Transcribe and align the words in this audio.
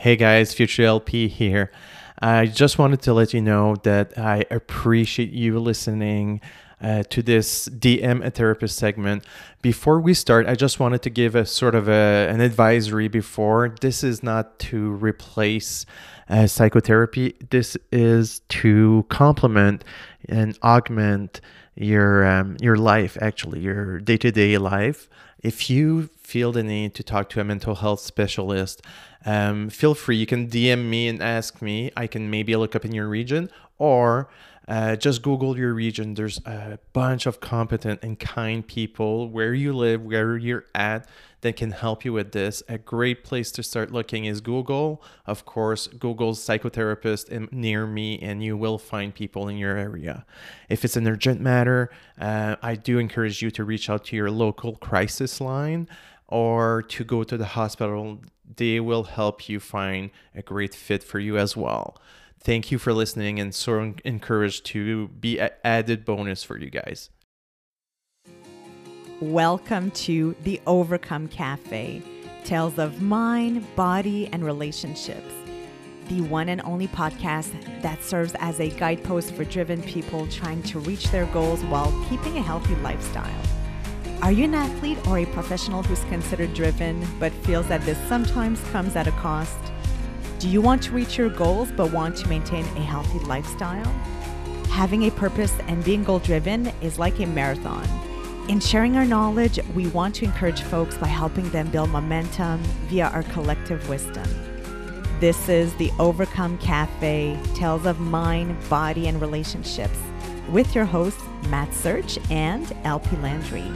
Hey 0.00 0.16
guys, 0.16 0.54
Future 0.54 0.84
LP 0.84 1.28
here. 1.28 1.70
I 2.22 2.46
just 2.46 2.78
wanted 2.78 3.02
to 3.02 3.12
let 3.12 3.34
you 3.34 3.42
know 3.42 3.76
that 3.82 4.16
I 4.16 4.46
appreciate 4.50 5.30
you 5.30 5.60
listening 5.60 6.40
uh, 6.80 7.02
to 7.10 7.22
this 7.22 7.68
DM 7.68 8.24
a 8.24 8.30
therapist 8.30 8.78
segment. 8.78 9.26
Before 9.60 10.00
we 10.00 10.14
start, 10.14 10.46
I 10.46 10.54
just 10.54 10.80
wanted 10.80 11.02
to 11.02 11.10
give 11.10 11.34
a 11.34 11.44
sort 11.44 11.74
of 11.74 11.86
a, 11.86 12.28
an 12.30 12.40
advisory 12.40 13.08
before. 13.08 13.76
This 13.82 14.02
is 14.02 14.22
not 14.22 14.58
to 14.60 14.92
replace 14.92 15.84
uh, 16.30 16.46
psychotherapy, 16.46 17.34
this 17.50 17.76
is 17.92 18.40
to 18.48 19.04
complement 19.10 19.84
and 20.30 20.58
augment 20.62 21.42
your 21.76 22.26
um, 22.26 22.56
your 22.60 22.76
life 22.76 23.16
actually 23.20 23.60
your 23.60 24.00
day-to-day 24.00 24.58
life 24.58 25.08
if 25.42 25.70
you 25.70 26.08
feel 26.18 26.52
the 26.52 26.62
need 26.62 26.94
to 26.94 27.02
talk 27.02 27.28
to 27.28 27.40
a 27.40 27.44
mental 27.44 27.76
health 27.76 28.00
specialist 28.00 28.82
um, 29.26 29.68
feel 29.68 29.94
free 29.94 30.16
you 30.16 30.26
can 30.26 30.48
dm 30.48 30.88
me 30.88 31.08
and 31.08 31.22
ask 31.22 31.60
me 31.60 31.90
i 31.96 32.06
can 32.06 32.30
maybe 32.30 32.54
look 32.56 32.74
up 32.74 32.84
in 32.84 32.92
your 32.92 33.08
region 33.08 33.50
or 33.78 34.28
uh, 34.68 34.94
just 34.94 35.22
Google 35.22 35.58
your 35.58 35.74
region. 35.74 36.14
There's 36.14 36.38
a 36.46 36.78
bunch 36.92 37.26
of 37.26 37.40
competent 37.40 38.04
and 38.04 38.16
kind 38.20 38.64
people 38.64 39.28
where 39.28 39.52
you 39.52 39.72
live, 39.72 40.00
where 40.02 40.36
you're 40.36 40.66
at, 40.76 41.08
that 41.42 41.56
can 41.56 41.72
help 41.72 42.04
you 42.04 42.12
with 42.12 42.32
this. 42.32 42.62
A 42.68 42.78
great 42.78 43.24
place 43.24 43.50
to 43.52 43.62
start 43.62 43.92
looking 43.92 44.24
is 44.24 44.40
Google. 44.40 45.02
Of 45.26 45.44
course, 45.44 45.86
Google's 45.86 46.40
psychotherapist 46.40 47.52
near 47.52 47.86
me, 47.86 48.18
and 48.20 48.42
you 48.42 48.56
will 48.56 48.78
find 48.78 49.14
people 49.14 49.48
in 49.48 49.56
your 49.56 49.76
area. 49.76 50.24
If 50.68 50.84
it's 50.84 50.96
an 50.96 51.08
urgent 51.08 51.40
matter, 51.40 51.90
uh, 52.18 52.56
I 52.62 52.74
do 52.74 52.98
encourage 52.98 53.42
you 53.42 53.50
to 53.52 53.64
reach 53.64 53.88
out 53.88 54.04
to 54.06 54.16
your 54.16 54.30
local 54.30 54.76
crisis 54.76 55.40
line 55.40 55.88
or 56.28 56.82
to 56.82 57.04
go 57.04 57.24
to 57.24 57.36
the 57.36 57.46
hospital. 57.46 58.20
They 58.56 58.80
will 58.80 59.04
help 59.04 59.48
you 59.48 59.60
find 59.60 60.10
a 60.34 60.42
great 60.42 60.74
fit 60.74 61.02
for 61.02 61.18
you 61.18 61.38
as 61.38 61.56
well 61.56 61.96
thank 62.42 62.70
you 62.70 62.78
for 62.78 62.92
listening 62.92 63.38
and 63.38 63.54
so 63.54 63.94
encouraged 64.04 64.64
to 64.64 65.08
be 65.08 65.38
added 65.62 66.04
bonus 66.04 66.42
for 66.42 66.58
you 66.58 66.70
guys. 66.70 67.10
Welcome 69.20 69.90
to 69.90 70.34
the 70.44 70.62
Overcome 70.66 71.28
Cafe 71.28 72.02
tales 72.42 72.78
of 72.78 73.02
mind, 73.02 73.66
body, 73.76 74.30
and 74.32 74.42
relationships. 74.42 75.34
The 76.08 76.22
one 76.22 76.48
and 76.48 76.62
only 76.62 76.88
podcast 76.88 77.52
that 77.82 78.02
serves 78.02 78.34
as 78.38 78.60
a 78.60 78.70
guidepost 78.70 79.34
for 79.34 79.44
driven 79.44 79.82
people 79.82 80.26
trying 80.28 80.62
to 80.62 80.78
reach 80.78 81.10
their 81.10 81.26
goals 81.26 81.62
while 81.64 81.92
keeping 82.08 82.38
a 82.38 82.42
healthy 82.42 82.74
lifestyle. 82.76 83.42
Are 84.22 84.32
you 84.32 84.44
an 84.44 84.54
athlete 84.54 85.06
or 85.06 85.18
a 85.18 85.26
professional 85.26 85.82
who's 85.82 86.02
considered 86.04 86.54
driven 86.54 87.06
but 87.18 87.30
feels 87.44 87.68
that 87.68 87.82
this 87.82 87.98
sometimes 88.08 88.58
comes 88.70 88.96
at 88.96 89.06
a 89.06 89.12
cost? 89.12 89.58
Do 90.38 90.48
you 90.48 90.62
want 90.62 90.82
to 90.84 90.92
reach 90.92 91.18
your 91.18 91.28
goals 91.28 91.70
but 91.72 91.92
want 91.92 92.16
to 92.16 92.28
maintain 92.28 92.64
a 92.64 92.80
healthy 92.80 93.18
lifestyle? 93.26 93.84
Having 94.70 95.02
a 95.02 95.10
purpose 95.10 95.52
and 95.68 95.84
being 95.84 96.04
goal 96.04 96.20
driven 96.20 96.68
is 96.80 96.98
like 96.98 97.20
a 97.20 97.26
marathon. 97.26 97.86
In 98.50 98.58
sharing 98.58 98.96
our 98.96 99.04
knowledge, 99.04 99.60
we 99.76 99.86
want 99.86 100.16
to 100.16 100.24
encourage 100.24 100.62
folks 100.62 100.96
by 100.96 101.06
helping 101.06 101.48
them 101.50 101.70
build 101.70 101.88
momentum 101.90 102.60
via 102.88 103.06
our 103.10 103.22
collective 103.22 103.88
wisdom. 103.88 104.28
This 105.20 105.48
is 105.48 105.72
the 105.74 105.92
Overcome 106.00 106.58
Cafe 106.58 107.38
Tales 107.54 107.86
of 107.86 108.00
Mind, 108.00 108.58
Body, 108.68 109.06
and 109.06 109.20
Relationships 109.20 109.96
with 110.48 110.74
your 110.74 110.84
hosts, 110.84 111.22
Matt 111.46 111.72
Search 111.72 112.18
and 112.28 112.76
LP 112.82 113.14
Landry. 113.18 113.70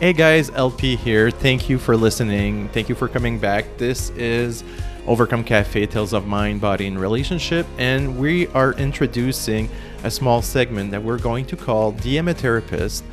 Hey 0.00 0.14
guys, 0.14 0.48
LP 0.48 0.96
here. 0.96 1.30
Thank 1.30 1.68
you 1.68 1.78
for 1.78 1.94
listening. 1.94 2.70
Thank 2.70 2.88
you 2.88 2.94
for 2.94 3.06
coming 3.06 3.38
back. 3.38 3.66
This 3.76 4.08
is 4.16 4.64
Overcome 5.06 5.44
Cafe 5.44 5.84
Tales 5.86 6.14
of 6.14 6.26
Mind, 6.26 6.62
Body, 6.62 6.86
and 6.86 6.98
Relationship, 6.98 7.66
and 7.76 8.18
we 8.18 8.46
are 8.48 8.72
introducing 8.72 9.68
a 10.02 10.10
small 10.10 10.40
segment 10.40 10.90
that 10.92 11.02
we're 11.02 11.18
going 11.18 11.44
to 11.46 11.56
call 11.56 11.92
DM 11.92 12.34
Therapist. 12.34 13.04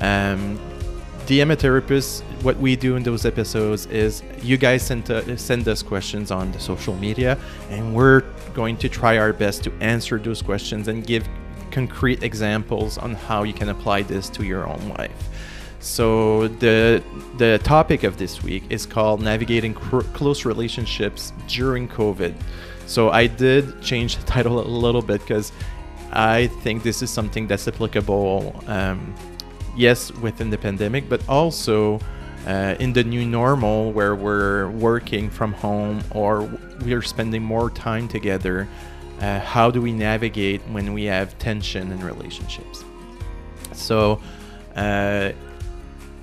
Um, 0.00 0.58
DM 1.26 1.56
Therapist, 1.56 2.24
what 2.42 2.56
we 2.56 2.74
do 2.74 2.96
in 2.96 3.04
those 3.04 3.24
episodes 3.24 3.86
is 3.86 4.24
you 4.42 4.56
guys 4.56 4.82
send, 4.84 5.08
uh, 5.08 5.36
send 5.36 5.68
us 5.68 5.84
questions 5.84 6.32
on 6.32 6.50
the 6.50 6.58
social 6.58 6.96
media, 6.96 7.38
and 7.70 7.94
we're 7.94 8.22
going 8.52 8.76
to 8.78 8.88
try 8.88 9.16
our 9.16 9.32
best 9.32 9.62
to 9.64 9.72
answer 9.80 10.18
those 10.18 10.42
questions 10.42 10.88
and 10.88 11.06
give 11.06 11.28
concrete 11.70 12.24
examples 12.24 12.98
on 12.98 13.14
how 13.14 13.44
you 13.44 13.52
can 13.52 13.68
apply 13.68 14.02
this 14.02 14.28
to 14.30 14.44
your 14.44 14.66
own 14.66 14.88
life. 14.98 15.28
So 15.86 16.48
the 16.48 17.00
the 17.38 17.60
topic 17.62 18.02
of 18.02 18.18
this 18.18 18.42
week 18.42 18.64
is 18.70 18.84
called 18.84 19.22
navigating 19.22 19.72
cr- 19.72 20.00
close 20.18 20.44
relationships 20.44 21.32
during 21.46 21.86
COVID. 21.88 22.34
So 22.86 23.10
I 23.10 23.28
did 23.28 23.80
change 23.82 24.16
the 24.16 24.24
title 24.24 24.58
a 24.58 24.66
little 24.66 25.00
bit 25.00 25.20
because 25.20 25.52
I 26.10 26.48
think 26.64 26.82
this 26.82 27.02
is 27.02 27.10
something 27.10 27.46
that's 27.46 27.68
applicable, 27.68 28.64
um, 28.66 29.14
yes, 29.76 30.10
within 30.14 30.50
the 30.50 30.58
pandemic, 30.58 31.08
but 31.08 31.20
also 31.28 32.00
uh, 32.48 32.74
in 32.80 32.92
the 32.92 33.04
new 33.04 33.24
normal 33.24 33.92
where 33.92 34.16
we're 34.16 34.68
working 34.70 35.30
from 35.30 35.52
home 35.52 36.02
or 36.10 36.50
we're 36.80 37.00
spending 37.00 37.44
more 37.44 37.70
time 37.70 38.08
together. 38.08 38.66
Uh, 39.20 39.38
how 39.38 39.70
do 39.70 39.80
we 39.80 39.92
navigate 39.92 40.60
when 40.62 40.92
we 40.92 41.04
have 41.04 41.38
tension 41.38 41.92
in 41.92 42.04
relationships? 42.04 42.84
So, 43.72 44.20
uh, 44.74 45.32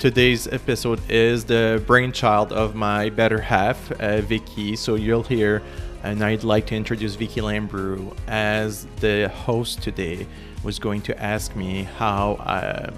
today's 0.04 0.50
episode 0.50 1.00
is 1.10 1.46
the 1.46 1.82
brainchild 1.88 2.52
of 2.52 2.76
my 2.76 3.10
better 3.10 3.40
half, 3.40 3.90
uh, 4.02 4.20
Vicki. 4.20 4.76
So 4.76 4.96
you'll 4.96 5.24
hear, 5.24 5.64
and 6.04 6.22
I'd 6.22 6.44
like 6.44 6.68
to 6.68 6.76
introduce 6.76 7.16
Vicki 7.16 7.40
Lambrou 7.40 8.14
as 8.28 8.86
the 9.00 9.30
host 9.30 9.82
today. 9.82 10.28
Was 10.62 10.78
going 10.78 11.04
to 11.04 11.18
ask 11.24 11.56
me 11.56 11.84
how, 11.84 12.34
uh, 12.34 12.92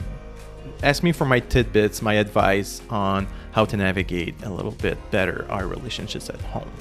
ask 0.82 1.04
me 1.04 1.12
for 1.12 1.26
my 1.26 1.40
tidbits, 1.40 2.02
my 2.02 2.16
advice 2.16 2.82
on 2.90 3.28
how 3.52 3.66
to 3.66 3.78
navigate 3.78 4.34
a 4.42 4.50
little 4.50 4.72
bit 4.72 4.98
better 5.12 5.46
our 5.52 5.68
relationships 5.68 6.28
at 6.32 6.42
home. 6.42 6.72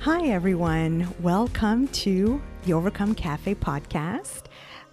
Hi, 0.00 0.26
everyone. 0.26 1.14
Welcome 1.22 1.88
to 1.88 2.42
the 2.64 2.72
Overcome 2.72 3.16
Cafe 3.16 3.56
podcast. 3.56 4.42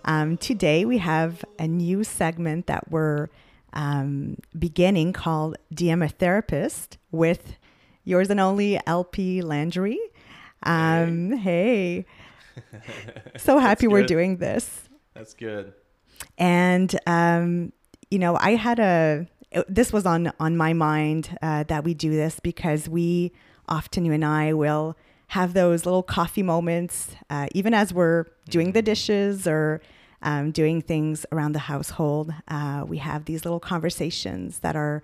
Um, 0.06 0.38
today, 0.38 0.86
we 0.86 0.98
have 0.98 1.46
a 1.60 1.68
new 1.68 2.04
segment 2.04 2.66
that 2.66 2.90
we're 2.90 3.28
um, 3.74 4.38
beginning 4.58 5.14
called 5.14 5.58
DM 5.74 6.04
a 6.04 6.10
Therapist 6.10 6.98
with 7.12 7.58
yours 8.04 8.32
and 8.32 8.40
only 8.40 8.80
LP 8.88 9.44
Landry. 9.44 10.00
Um, 10.64 11.32
hey. 11.34 12.06
hey. 12.56 12.72
so 13.38 13.60
happy 13.60 13.88
we're 13.88 14.06
doing 14.06 14.38
this. 14.38 14.90
That's 15.14 15.36
good. 15.36 15.74
And, 16.40 17.00
um, 17.06 17.72
you 18.10 18.18
know, 18.18 18.36
I 18.36 18.56
had 18.56 18.80
a, 18.80 19.28
this 19.68 19.94
was 19.94 20.08
on, 20.08 20.34
on 20.40 20.58
my 20.58 20.74
mind 20.74 21.38
uh, 21.44 21.64
that 21.64 21.84
we 21.84 21.94
do 21.94 22.10
this 22.10 22.40
because 22.40 22.90
we, 22.90 23.32
often 23.68 24.06
you 24.06 24.14
and 24.14 24.26
I 24.26 24.54
will 24.54 24.98
have 25.30 25.54
those 25.54 25.86
little 25.86 26.04
coffee 26.04 26.44
moments, 26.44 27.16
uh, 27.30 27.48
even 27.54 27.74
as 27.74 27.94
we're 27.94 28.26
doing 28.50 28.72
the 28.72 28.80
mm-hmm. 28.80 28.86
dishes 28.86 29.48
or 29.48 29.80
um, 30.24 30.52
doing 30.52 30.82
things 30.82 31.26
around 31.32 31.54
the 31.54 31.60
household. 31.60 32.34
Uh, 32.48 32.84
we 32.88 32.98
have 32.98 33.26
these 33.26 33.46
little 33.46 33.60
conversations 33.60 34.60
that 34.60 34.76
are 34.76 35.04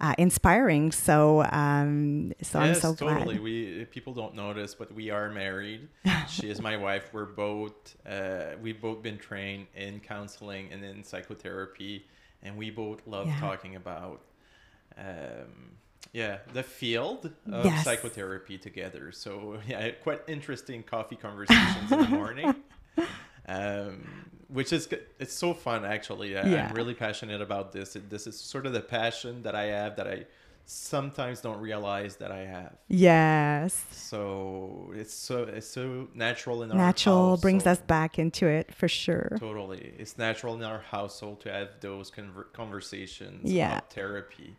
uh, 0.00 0.14
inspiring. 0.18 0.92
So, 0.92 1.44
um, 1.50 2.34
so 2.42 2.62
yes, 2.62 2.76
I'm 2.76 2.80
so 2.80 2.92
glad. 2.92 3.18
totally. 3.20 3.38
We 3.38 3.86
people 3.86 4.12
don't 4.12 4.34
notice, 4.34 4.74
but 4.74 4.92
we 4.92 5.08
are 5.10 5.30
married. 5.30 5.88
she 6.28 6.50
is 6.50 6.60
my 6.60 6.76
wife. 6.76 7.08
We're 7.14 7.24
both 7.24 7.96
uh, 8.06 8.56
we've 8.60 8.80
both 8.80 9.02
been 9.02 9.18
trained 9.18 9.66
in 9.74 10.00
counseling 10.00 10.72
and 10.72 10.84
in 10.84 11.02
psychotherapy, 11.04 12.06
and 12.42 12.56
we 12.56 12.70
both 12.70 13.06
love 13.06 13.28
yeah. 13.28 13.40
talking 13.40 13.76
about. 13.76 14.20
Um, 14.98 15.78
yeah 16.12 16.38
the 16.52 16.62
field 16.62 17.32
of 17.50 17.64
yes. 17.64 17.84
psychotherapy 17.84 18.58
together. 18.58 19.12
So 19.12 19.58
yeah 19.66 19.90
quite 19.90 20.22
interesting 20.26 20.82
coffee 20.82 21.16
conversations 21.16 21.90
in 21.90 21.98
the 21.98 22.08
morning. 22.08 22.54
Um, 23.46 24.06
which 24.48 24.72
is 24.72 24.88
it's 25.18 25.34
so 25.34 25.52
fun 25.52 25.84
actually. 25.84 26.32
Yeah. 26.32 26.68
i'm 26.68 26.74
really 26.74 26.94
passionate 26.94 27.42
about 27.42 27.72
this. 27.72 27.94
This 28.08 28.26
is 28.26 28.40
sort 28.40 28.64
of 28.64 28.72
the 28.72 28.80
passion 28.80 29.42
that 29.42 29.54
i 29.54 29.64
have 29.64 29.96
that 29.96 30.06
i 30.06 30.24
sometimes 30.66 31.40
don't 31.40 31.60
realize 31.60 32.16
that 32.16 32.32
i 32.32 32.40
have. 32.40 32.76
Yes. 32.88 33.84
So 33.90 34.92
it's 34.94 35.12
so 35.12 35.42
it's 35.42 35.66
so 35.66 36.08
natural 36.14 36.62
in 36.62 36.70
our 36.70 36.76
natural 36.76 37.36
brings 37.36 37.66
us 37.66 37.80
back 37.80 38.18
into 38.18 38.46
it 38.46 38.74
for 38.74 38.88
sure. 38.88 39.36
Totally. 39.38 39.92
It's 39.98 40.16
natural 40.16 40.54
in 40.54 40.62
our 40.62 40.80
household 40.80 41.40
to 41.42 41.52
have 41.52 41.68
those 41.80 42.10
conver- 42.10 42.50
conversations 42.52 43.50
yeah. 43.50 43.72
about 43.72 43.92
therapy 43.92 44.56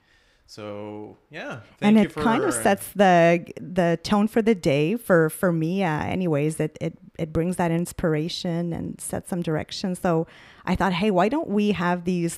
So 0.47 1.17
yeah, 1.31 1.61
and 1.81 1.97
it 1.97 2.13
kind 2.13 2.43
of 2.43 2.53
sets 2.53 2.91
the 2.93 3.45
the 3.59 3.99
tone 4.03 4.27
for 4.27 4.41
the 4.41 4.53
day 4.55 4.95
for 4.95 5.29
for 5.29 5.51
me 5.51 5.83
uh, 5.83 6.03
anyways. 6.03 6.59
It, 6.59 6.77
it 6.79 6.97
it 7.17 7.33
brings 7.33 7.55
that 7.55 7.71
inspiration 7.71 8.71
and 8.73 8.99
sets 9.01 9.29
some 9.29 9.41
direction. 9.41 9.95
So 9.95 10.27
i 10.65 10.75
thought 10.75 10.93
hey 10.93 11.09
why 11.11 11.29
don't 11.29 11.47
we 11.49 11.71
have 11.71 12.03
these 12.05 12.37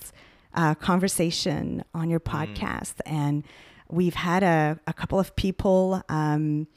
uh, 0.53 0.73
conversation 0.75 1.83
on 1.93 2.09
your 2.09 2.19
podcast? 2.21 2.95
And 3.05 3.43
we've 3.89 4.15
had 4.15 4.41
a, 4.43 4.79
a 4.87 4.93
couple 4.93 5.19
of 5.19 5.35
people 5.35 6.01
um, 6.09 6.67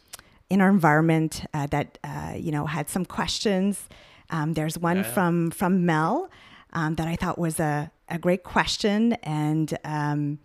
in 0.49 0.61
our 0.61 0.69
environment 0.69 1.45
uh, 1.55 1.67
that 1.69 1.99
uh, 2.03 2.35
you 2.37 2.51
know 2.51 2.67
had 2.67 2.89
some 2.89 3.05
questions. 3.05 3.89
Um, 4.31 4.55
there's 4.55 4.77
one 4.79 4.99
Yeah. 4.99 5.03
from 5.15 5.51
from 5.53 5.87
mel 5.87 6.29
um, 6.73 6.95
that 6.97 7.07
i 7.09 7.17
thought 7.17 7.39
was 7.39 7.61
a, 7.61 7.91
a 8.09 8.19
great 8.19 8.43
question. 8.43 9.13
And 9.23 9.77
um, 9.85 10.39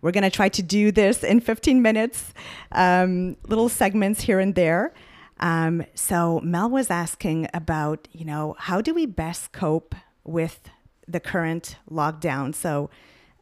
we're 0.00 0.12
going 0.12 0.24
to 0.24 0.30
try 0.30 0.48
to 0.48 0.62
do 0.62 0.92
this 0.92 1.24
in 1.24 1.40
15 1.40 1.82
minutes, 1.82 2.32
um, 2.72 3.36
little 3.46 3.68
segments 3.68 4.22
here 4.22 4.38
and 4.38 4.54
there. 4.54 4.92
Um, 5.40 5.84
so 5.94 6.40
Mel 6.40 6.70
was 6.70 6.90
asking 6.90 7.48
about, 7.54 8.08
you 8.12 8.24
know, 8.24 8.56
how 8.58 8.80
do 8.80 8.94
we 8.94 9.06
best 9.06 9.52
cope 9.52 9.94
with 10.24 10.68
the 11.06 11.20
current 11.20 11.76
lockdown? 11.90 12.54
So 12.54 12.90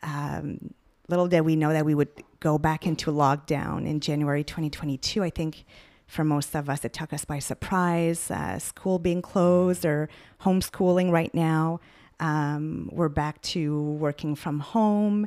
um, 0.03 0.75
little 1.08 1.29
did 1.29 1.43
we 1.43 1.56
know 1.56 1.73
that 1.73 1.85
we 1.85 1.94
would 1.94 2.11
go 2.41 2.59
back 2.59 2.87
into 2.87 3.11
lockdown 3.11 3.87
in 3.87 4.00
January 4.00 4.44
2022. 4.44 5.23
I 5.23 5.31
think 5.31 5.64
for 6.06 6.25
most 6.25 6.55
of 6.55 6.70
us, 6.70 6.85
it 6.85 6.93
took 6.93 7.12
us 7.12 7.25
by 7.25 7.38
surprise. 7.38 8.31
Uh, 8.31 8.59
school 8.59 8.99
being 8.99 9.23
closed 9.23 9.85
or 9.85 10.09
homeschooling 10.43 11.11
right 11.11 11.35
now. 11.35 11.81
Um, 12.20 12.88
we're 12.93 13.09
back 13.09 13.43
to 13.43 13.82
working 13.82 14.35
from 14.35 14.61
home. 14.61 15.26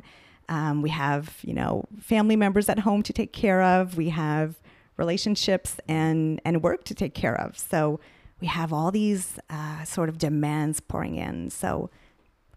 Um, 0.50 0.82
we 0.82 0.90
have, 0.90 1.38
you 1.42 1.54
know, 1.54 1.86
family 2.00 2.36
members 2.36 2.68
at 2.68 2.80
home 2.80 3.02
to 3.04 3.12
take 3.12 3.32
care 3.32 3.62
of. 3.62 3.96
We 3.96 4.10
have 4.10 4.56
relationships 4.96 5.78
and 5.88 6.40
and 6.44 6.62
work 6.62 6.84
to 6.84 6.94
take 6.94 7.14
care 7.14 7.40
of. 7.40 7.56
So 7.56 8.00
we 8.40 8.48
have 8.48 8.72
all 8.72 8.90
these 8.90 9.38
uh, 9.48 9.84
sort 9.84 10.08
of 10.08 10.18
demands 10.18 10.80
pouring 10.80 11.16
in. 11.16 11.50
So 11.50 11.90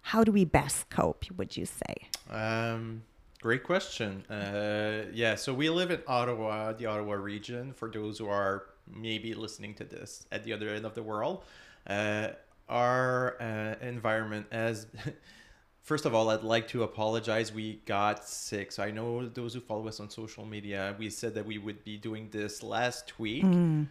how 0.01 0.23
do 0.23 0.31
we 0.31 0.43
best 0.43 0.89
cope? 0.89 1.25
Would 1.37 1.55
you 1.55 1.65
say? 1.65 2.09
Um, 2.29 3.03
great 3.41 3.63
question. 3.63 4.25
Uh, 4.29 5.05
yeah, 5.13 5.35
so 5.35 5.53
we 5.53 5.69
live 5.69 5.91
in 5.91 6.01
Ottawa, 6.07 6.73
the 6.73 6.85
Ottawa 6.87 7.13
region. 7.13 7.73
For 7.73 7.89
those 7.89 8.17
who 8.17 8.27
are 8.27 8.65
maybe 8.87 9.33
listening 9.33 9.75
to 9.75 9.83
this 9.83 10.25
at 10.31 10.43
the 10.43 10.51
other 10.53 10.69
end 10.69 10.85
of 10.85 10.93
the 10.93 11.03
world, 11.03 11.43
uh, 11.87 12.29
our 12.67 13.37
uh, 13.41 13.75
environment 13.85 14.47
as 14.51 14.87
First 15.83 16.05
of 16.05 16.15
all, 16.15 16.29
I'd 16.29 16.43
like 16.43 16.69
to 16.69 16.83
apologize. 16.83 17.51
We 17.51 17.81
got 17.85 18.25
sick. 18.25 18.71
So 18.71 18.83
I 18.83 18.89
know 18.91 19.27
those 19.27 19.53
who 19.53 19.59
follow 19.59 19.85
us 19.89 19.99
on 19.99 20.09
social 20.09 20.45
media, 20.45 20.95
we 20.97 21.09
said 21.09 21.35
that 21.35 21.45
we 21.45 21.57
would 21.57 21.83
be 21.83 21.97
doing 21.97 22.29
this 22.31 22.63
last 22.63 23.19
week. 23.19 23.43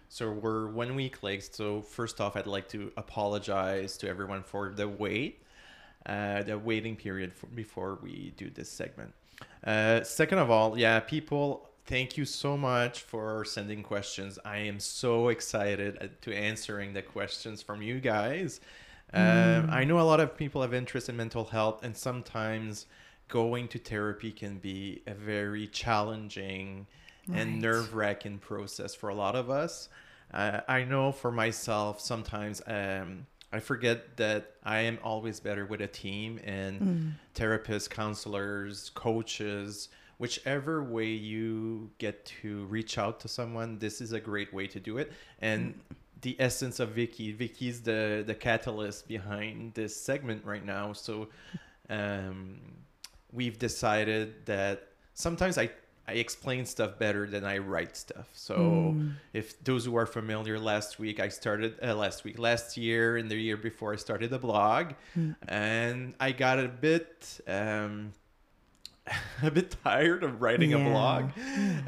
So 0.09 0.33
we're 0.33 0.69
one 0.69 0.95
week 0.95 1.23
late. 1.23 1.55
So 1.55 1.83
first 1.83 2.19
off, 2.19 2.35
I'd 2.35 2.47
like 2.47 2.67
to 2.71 2.91
apologize 2.97 3.99
to 3.99 4.09
everyone 4.09 4.43
for 4.43 4.73
the 4.75 4.89
wait, 4.89 5.43
uh, 6.07 6.43
the 6.45 6.59
waiting 6.59 6.97
period 6.97 7.31
for, 7.31 7.47
before 7.49 7.99
we 8.03 8.33
do 8.39 8.49
this 8.49 8.71
segment. 8.71 9.13
Uh, 9.63 10.03
second 10.03 10.39
of 10.39 10.51
all, 10.51 10.79
yeah, 10.79 10.99
people, 10.99 11.69
thank 11.85 12.17
you 12.17 12.25
so 12.25 12.57
much 12.57 13.03
for 13.03 13.45
sending 13.45 13.83
questions. 13.83 14.39
I 14.47 14.57
am 14.61 14.81
so 14.81 15.29
excited 15.29 15.99
uh, 16.01 16.07
to 16.23 16.35
answering 16.35 16.95
the 16.95 17.03
questions 17.03 17.61
from 17.61 17.83
you 17.83 18.01
guys. 18.01 18.61
Um, 19.15 19.69
I 19.71 19.85
know 19.85 20.01
a 20.01 20.03
lot 20.03 20.21
of 20.21 20.37
people 20.37 20.63
have 20.63 20.73
interest 20.73 21.09
in 21.09 21.17
mental 21.17 21.45
health, 21.45 21.83
and 21.83 21.97
sometimes 21.97 22.87
going 23.29 23.69
to 23.69 23.79
therapy 23.79 24.33
can 24.33 24.59
be 24.59 25.03
a 25.07 25.15
very 25.15 25.67
challenging 25.67 26.87
Right. 27.29 27.39
and 27.39 27.61
nerve 27.61 27.95
wracking 27.95 28.39
process 28.39 28.97
for 28.97 29.09
a 29.09 29.15
lot 29.15 29.37
of 29.37 29.49
us. 29.49 29.89
Uh, 30.35 30.61
I 30.67 30.83
know 30.83 31.13
for 31.13 31.31
myself, 31.31 32.01
sometimes 32.01 32.61
um, 32.67 33.27
I 33.53 33.61
forget 33.61 34.17
that 34.17 34.55
I 34.65 34.81
am 34.81 34.99
always 35.05 35.39
better 35.39 35.65
with 35.65 35.81
a 35.83 35.87
team 35.87 36.41
and 36.43 37.15
therapists, 37.37 37.89
counselors, 37.89 38.91
coaches, 38.95 39.89
whichever 40.19 40.83
way 40.83 41.07
you 41.11 41.91
get 41.99 42.25
to 42.43 42.65
reach 42.65 42.99
out 42.99 43.21
to 43.21 43.29
someone, 43.29 43.79
this 43.79 44.01
is 44.01 44.13
a 44.13 44.21
great 44.21 44.53
way 44.53 44.67
to 44.67 44.81
do 44.81 44.99
it. 44.99 45.13
And 45.41 45.79
the 46.23 46.37
essence 46.39 46.81
of 46.81 46.91
Vicki, 46.91 47.33
Vicki's 47.33 47.83
the 47.83 48.25
the 48.27 48.35
catalyst 48.35 49.07
behind 49.09 49.75
this 49.75 49.95
segment 49.95 50.45
right 50.45 50.65
now. 50.65 50.93
So 50.93 51.29
um, 51.91 52.61
we've 53.33 53.59
decided 53.59 54.47
that 54.47 54.89
sometimes 55.15 55.59
I 55.59 55.71
I 56.07 56.15
explain 56.15 56.67
stuff 56.67 56.99
better 56.99 57.27
than 57.29 57.45
I 57.45 57.59
write 57.59 57.97
stuff. 57.97 58.29
So 58.33 58.97
if 59.33 59.63
those 59.63 59.85
who 59.85 59.97
are 59.97 60.07
familiar, 60.07 60.59
last 60.59 60.99
week 60.99 61.21
I 61.21 61.29
started 61.29 61.75
uh, 61.83 61.95
last 61.95 62.25
week 62.25 62.39
last 62.39 62.77
year 62.77 63.17
and 63.17 63.31
the 63.31 63.37
year 63.37 63.57
before 63.57 63.93
I 63.93 63.97
started 63.97 64.33
a 64.33 64.39
blog, 64.39 64.95
and 65.49 66.15
I 66.19 66.33
got 66.33 66.59
a 66.59 66.69
bit. 66.69 67.41
Um, 67.47 68.13
a 69.43 69.51
bit 69.51 69.77
tired 69.83 70.23
of 70.23 70.41
writing 70.41 70.75
a 70.75 70.79
blog 70.79 71.31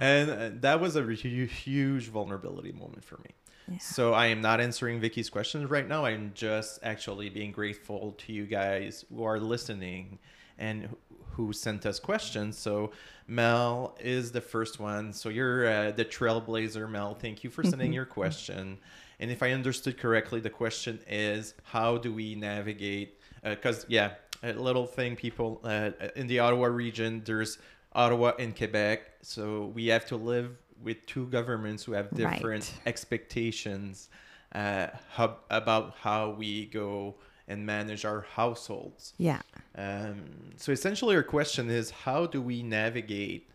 and 0.01 0.31
uh, 0.31 0.51
that 0.55 0.81
was 0.81 0.97
a 0.97 1.03
hu- 1.03 1.47
huge 1.47 2.09
vulnerability 2.09 2.73
moment 2.73 3.05
for 3.05 3.19
me 3.19 3.31
Yeah. 3.70 3.78
so 3.78 4.12
I 4.12 4.26
am 4.26 4.40
not 4.40 4.61
answering 4.61 5.00
Vicki's 5.00 5.31
questions 5.31 5.70
right 5.70 5.87
now. 5.88 6.05
I'm 6.05 6.32
just 6.34 6.81
actually 6.82 7.31
being 7.31 7.50
grateful 7.52 8.14
to 8.19 8.32
you 8.32 8.44
guys 8.46 9.05
who 9.14 9.25
are 9.25 9.40
listening 9.40 10.19
and 10.58 10.88
who- 11.32 11.52
sent 11.52 11.84
us 11.84 11.99
questions. 11.99 12.56
So 12.56 12.93
Mel 13.26 13.96
is 13.99 14.31
the 14.32 14.40
first 14.40 14.78
one. 14.78 15.12
So 15.12 15.28
you're 15.31 15.66
uh, 15.66 15.90
the 15.90 16.05
trailblazer, 16.05 16.88
Mel. 16.88 17.14
Thank 17.14 17.43
you 17.43 17.50
for 17.50 17.64
sending 17.72 17.93
your 17.93 18.05
question. 18.05 18.78
And 19.19 19.31
if 19.31 19.43
I 19.43 19.50
understood 19.52 19.99
correctly, 19.99 20.40
the 20.40 20.50
question 20.50 21.00
is 21.08 21.55
how 21.64 21.96
do 21.99 22.12
we 22.12 22.34
navigate? 22.37 23.19
Because 23.43 23.84
yeah, 23.88 24.12
a 24.44 24.52
little 24.52 24.87
thing, 24.87 25.16
people 25.16 25.61
uh, 25.64 25.90
in 26.14 26.26
the 26.28 26.38
Ottawa 26.38 26.66
region, 26.66 27.22
there's 27.25 27.58
Ottawa 27.94 28.32
and 28.38 28.56
Quebec, 28.56 29.00
so 29.22 29.72
we 29.75 29.87
have 29.87 30.06
to 30.06 30.16
live 30.16 30.56
with 30.85 31.05
two 31.07 31.27
governments 31.27 31.83
who 31.85 31.93
have 31.93 32.11
different 32.11 32.65
Right. 32.65 32.87
expectations 32.87 34.09
uh, 34.53 34.89
how, 35.11 35.39
about 35.51 35.95
how 36.01 36.31
we 36.31 36.67
go 36.67 37.17
and 37.49 37.67
manage 37.67 38.05
our 38.05 38.21
households. 38.35 39.15
Yeah. 39.19 39.41
Um, 39.77 40.23
so 40.57 40.71
essentially, 40.71 41.17
our 41.17 41.23
question 41.25 41.69
is 41.71 41.91
how 41.91 42.27
do 42.27 42.41
we 42.41 42.63
navigate 42.63 43.51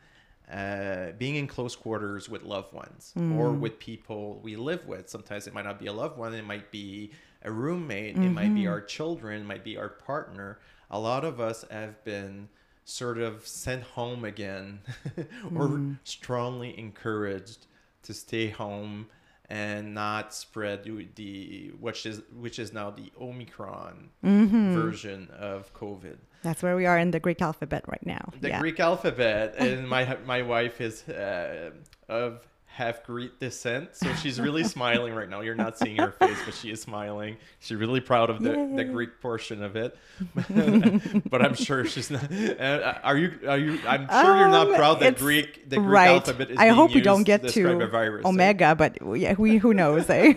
uh, 0.52 1.12
being 1.18 1.36
in 1.36 1.48
close 1.48 1.76
quarters 1.76 2.28
with 2.28 2.44
loved 2.44 2.74
ones 2.74 3.14
or 3.38 3.52
with 3.52 3.80
people 3.80 4.40
we 4.44 4.56
live 4.58 4.86
with? 4.88 5.10
Sometimes 5.10 5.48
it 5.48 5.54
might 5.54 5.66
not 5.66 5.80
be 5.80 5.88
a 5.88 5.94
loved 5.94 6.18
one, 6.18 6.34
it 6.34 6.46
might 6.46 6.70
be 6.72 7.12
a 7.44 7.52
roommate, 7.52 8.18
it 8.18 8.30
might 8.30 8.54
be 8.54 8.68
our 8.68 8.82
children, 8.82 9.42
it 9.42 9.46
might 9.46 9.64
be 9.64 9.78
our 9.78 9.90
partner. 9.90 10.60
A 10.92 11.00
lot 11.00 11.24
of 11.24 11.40
us 11.40 11.64
have 11.72 12.04
been 12.04 12.50
sort 12.90 13.18
of 13.20 13.46
sent 13.48 13.84
home 13.84 14.26
again 14.26 14.80
or 15.56 15.82
strongly 16.04 16.78
encouraged 16.78 17.68
to 18.04 18.14
stay 18.14 18.50
home 18.50 19.08
and 19.52 19.94
not 19.94 20.34
spread 20.34 20.84
the- 21.16 21.72
which 21.80 22.06
is 22.06 22.22
which 22.40 22.58
is 22.60 22.72
now 22.74 22.90
the 22.90 23.12
omicron 23.20 24.10
version 24.24 25.28
of 25.38 25.74
covid 25.74 26.18
That's 26.44 26.62
where 26.64 26.76
we 26.76 26.86
are 26.86 26.98
in 26.98 27.12
the 27.12 27.20
Greek 27.20 27.42
alphabet 27.42 27.84
right 27.88 28.06
now. 28.06 28.32
the 28.42 28.50
yeah. 28.50 28.60
greek 28.60 28.80
alphabet 28.80 29.56
and 29.58 29.88
my 29.96 30.18
my 30.26 30.42
wife 30.42 30.82
is 30.82 31.08
uh, 31.10 31.72
of 32.08 32.48
half 32.80 33.04
greek 33.04 33.38
descent 33.40 33.90
so 33.94 34.08
she's 34.22 34.40
really 34.40 34.64
smiling 34.64 35.14
right 35.14 35.30
now. 35.30 35.42
You're 35.42 35.62
not 35.66 35.78
seeing 35.78 35.98
her 35.98 36.12
face 36.12 36.38
but 36.46 36.54
she 36.54 36.72
is 36.72 36.82
smiling. 36.82 37.36
She's 37.60 37.78
really 37.78 38.00
proud 38.00 38.30
of 38.30 38.38
the, 38.42 38.54
the 38.80 38.86
greek 38.86 39.20
portion 39.22 39.62
of 39.62 39.76
it. 39.76 39.98
But 41.32 41.40
i'm 41.46 41.56
sure 41.56 41.82
she's 41.86 42.10
not 42.10 42.24
uh, 42.32 42.94
are 43.04 43.18
you 43.18 43.30
are 43.48 43.58
you 43.58 43.80
i'm 43.86 44.08
sure 44.08 44.38
you're 44.40 44.48
not 44.60 44.68
Um, 44.70 44.76
proud 44.76 45.00
that 45.02 45.18
greek 45.18 45.70
the 45.70 45.76
greek 45.78 45.90
right. 45.90 46.10
alphabet 46.12 46.52
is 46.52 46.58
I 46.58 46.70
hope 46.70 46.94
we 46.94 47.02
don't 47.02 47.24
get 47.24 47.48
to 47.56 47.82
a 47.82 47.88
virus 47.88 48.26
omega, 48.26 48.76
but 48.76 48.92
yeah, 49.24 49.36
we 49.38 49.58
who 49.58 49.74
knows, 49.74 50.10
eh? 50.10 50.34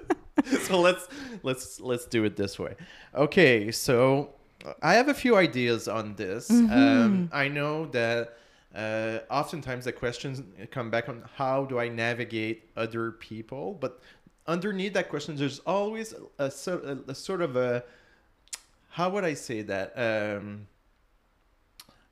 so 0.66 0.80
let's 0.80 1.08
let's 1.42 1.80
let's 1.80 2.06
do 2.06 2.20
it 2.24 2.36
this 2.36 2.54
way. 2.58 2.74
Okay 3.14 3.70
so 3.72 4.00
i 4.82 4.92
have 4.94 5.08
a 5.08 5.14
few 5.24 5.34
ideas 5.36 5.88
on 5.88 6.14
this. 6.14 6.50
Um, 6.50 7.30
i 7.32 7.48
know 7.48 7.86
that 7.98 8.36
uh, 8.74 9.18
oftentimes 9.30 9.84
the 9.84 9.92
questions 9.92 10.42
come 10.70 10.90
back 10.90 11.08
on 11.08 11.24
how 11.36 11.64
do 11.64 11.78
i 11.78 11.88
navigate 11.88 12.70
other 12.76 13.12
people 13.12 13.76
but 13.80 14.00
underneath 14.46 14.92
that 14.92 15.08
question 15.08 15.36
there's 15.36 15.60
always 15.60 16.14
a, 16.38 16.44
a, 16.44 16.98
a 17.08 17.14
sort 17.14 17.40
of 17.40 17.56
a 17.56 17.82
how 18.90 19.08
would 19.10 19.24
i 19.24 19.34
say 19.34 19.62
that? 19.62 19.92
Um, 19.96 20.66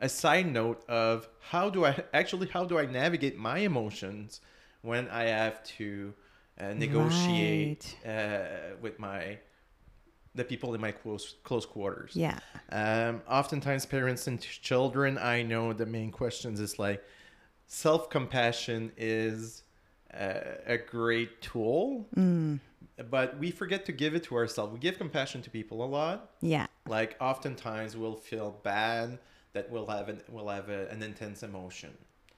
a 0.00 0.08
side 0.08 0.52
note 0.52 0.88
of 0.88 1.28
how 1.40 1.70
do 1.70 1.84
I 1.84 2.02
actually 2.12 2.48
how 2.48 2.64
do 2.64 2.78
I 2.78 2.86
navigate 2.86 3.36
my 3.36 3.58
emotions 3.58 4.40
when 4.82 5.08
I 5.08 5.24
have 5.24 5.62
to 5.78 6.14
uh, 6.60 6.72
negotiate 6.74 7.96
uh, 8.06 8.76
with 8.80 8.98
my 8.98 9.38
the 10.34 10.44
people 10.44 10.74
in 10.74 10.80
my 10.80 10.92
close 10.92 11.36
close 11.44 11.66
quarters. 11.66 12.12
Yeah. 12.14 12.38
Um, 12.70 13.22
oftentimes, 13.28 13.86
parents 13.86 14.26
and 14.26 14.40
children, 14.40 15.18
I 15.18 15.42
know 15.42 15.72
the 15.72 15.86
main 15.86 16.10
questions 16.10 16.60
is 16.60 16.78
like 16.78 17.02
self 17.66 18.08
compassion 18.10 18.92
is 18.96 19.62
uh, 20.12 20.40
a 20.66 20.78
great 20.78 21.42
tool, 21.42 22.06
Mm. 22.16 22.60
but 23.10 23.38
we 23.38 23.50
forget 23.50 23.84
to 23.86 23.92
give 23.92 24.14
it 24.14 24.22
to 24.24 24.36
ourselves. 24.36 24.72
We 24.72 24.78
give 24.78 24.96
compassion 24.98 25.42
to 25.42 25.50
people 25.50 25.84
a 25.84 25.86
lot. 25.86 26.30
Yeah. 26.40 26.66
Like 26.86 27.16
oftentimes, 27.20 27.96
we'll 27.96 28.16
feel 28.16 28.58
bad 28.62 29.18
that 29.52 29.70
we'll 29.70 29.86
have 29.86 30.08
an 30.08 30.22
we'll 30.28 30.48
have 30.48 30.68
a, 30.70 30.88
an 30.88 31.02
intense 31.02 31.42
emotion. 31.42 31.90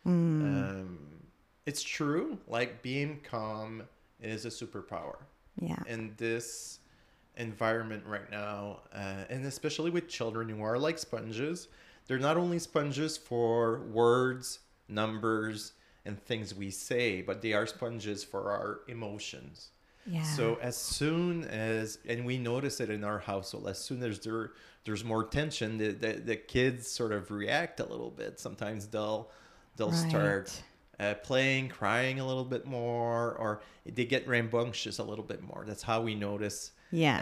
Mm. 0.06 0.11
Um, 0.70 0.99
it's 1.66 1.82
true. 1.82 2.38
Like 2.49 2.82
being 2.82 3.20
calm 3.23 3.82
is 4.20 4.44
a 4.44 4.49
superpower 4.49 5.16
Yeah. 5.61 5.76
And 5.87 6.16
this 6.16 6.79
environment 7.40 8.04
right 8.06 8.30
now, 8.30 8.80
uh, 8.94 9.25
and 9.28 9.44
especially 9.47 9.90
with 9.90 10.09
children 10.09 10.49
who 10.49 10.62
are 10.62 10.78
like 10.78 10.99
sponges. 10.99 11.68
They're 12.06 12.18
not 12.18 12.37
only 12.37 12.59
sponges 12.59 13.16
for 13.16 13.80
words, 13.92 14.61
numbers, 14.88 15.73
and 16.04 16.23
things 16.25 16.54
we 16.54 16.70
say, 16.70 17.23
but 17.23 17.42
they 17.42 17.52
are 17.52 17.66
sponges 17.66 18.25
for 18.25 18.50
our 18.50 18.80
emotions. 18.88 19.70
Yeah. 20.06 20.23
So 20.23 20.59
as 20.61 20.76
soon 20.76 21.44
as, 21.44 21.99
and 22.09 22.25
we 22.25 22.38
notice 22.38 22.80
it 22.80 22.90
in 22.90 23.04
our 23.04 23.18
household, 23.18 23.68
as 23.68 23.78
soon 23.78 24.02
as 24.02 24.18
there 24.20 24.52
there's 24.85 25.04
more 25.04 25.25
tension, 25.25 25.76
the, 25.76 25.92
the, 25.92 26.12
the 26.14 26.37
kids 26.37 26.90
sort 26.90 27.12
of 27.12 27.30
react 27.30 27.80
a 27.80 27.85
little 27.85 28.11
bit. 28.11 28.40
Sometimes 28.40 28.87
they'll 28.87 29.30
they'll 29.76 29.92
start 29.92 30.62
uh, 30.99 31.14
playing, 31.23 31.68
crying 31.68 32.18
a 32.18 32.26
little 32.26 32.44
bit 32.44 32.66
more, 32.66 33.35
or 33.35 33.61
they 33.87 34.04
get 34.04 34.26
rambunctious 34.26 34.99
a 34.99 35.04
little 35.04 35.25
bit 35.25 35.42
more. 35.42 35.64
That's 35.66 35.82
how 35.82 36.00
we 36.00 36.14
notice. 36.14 36.73
Yeah. 36.92 37.18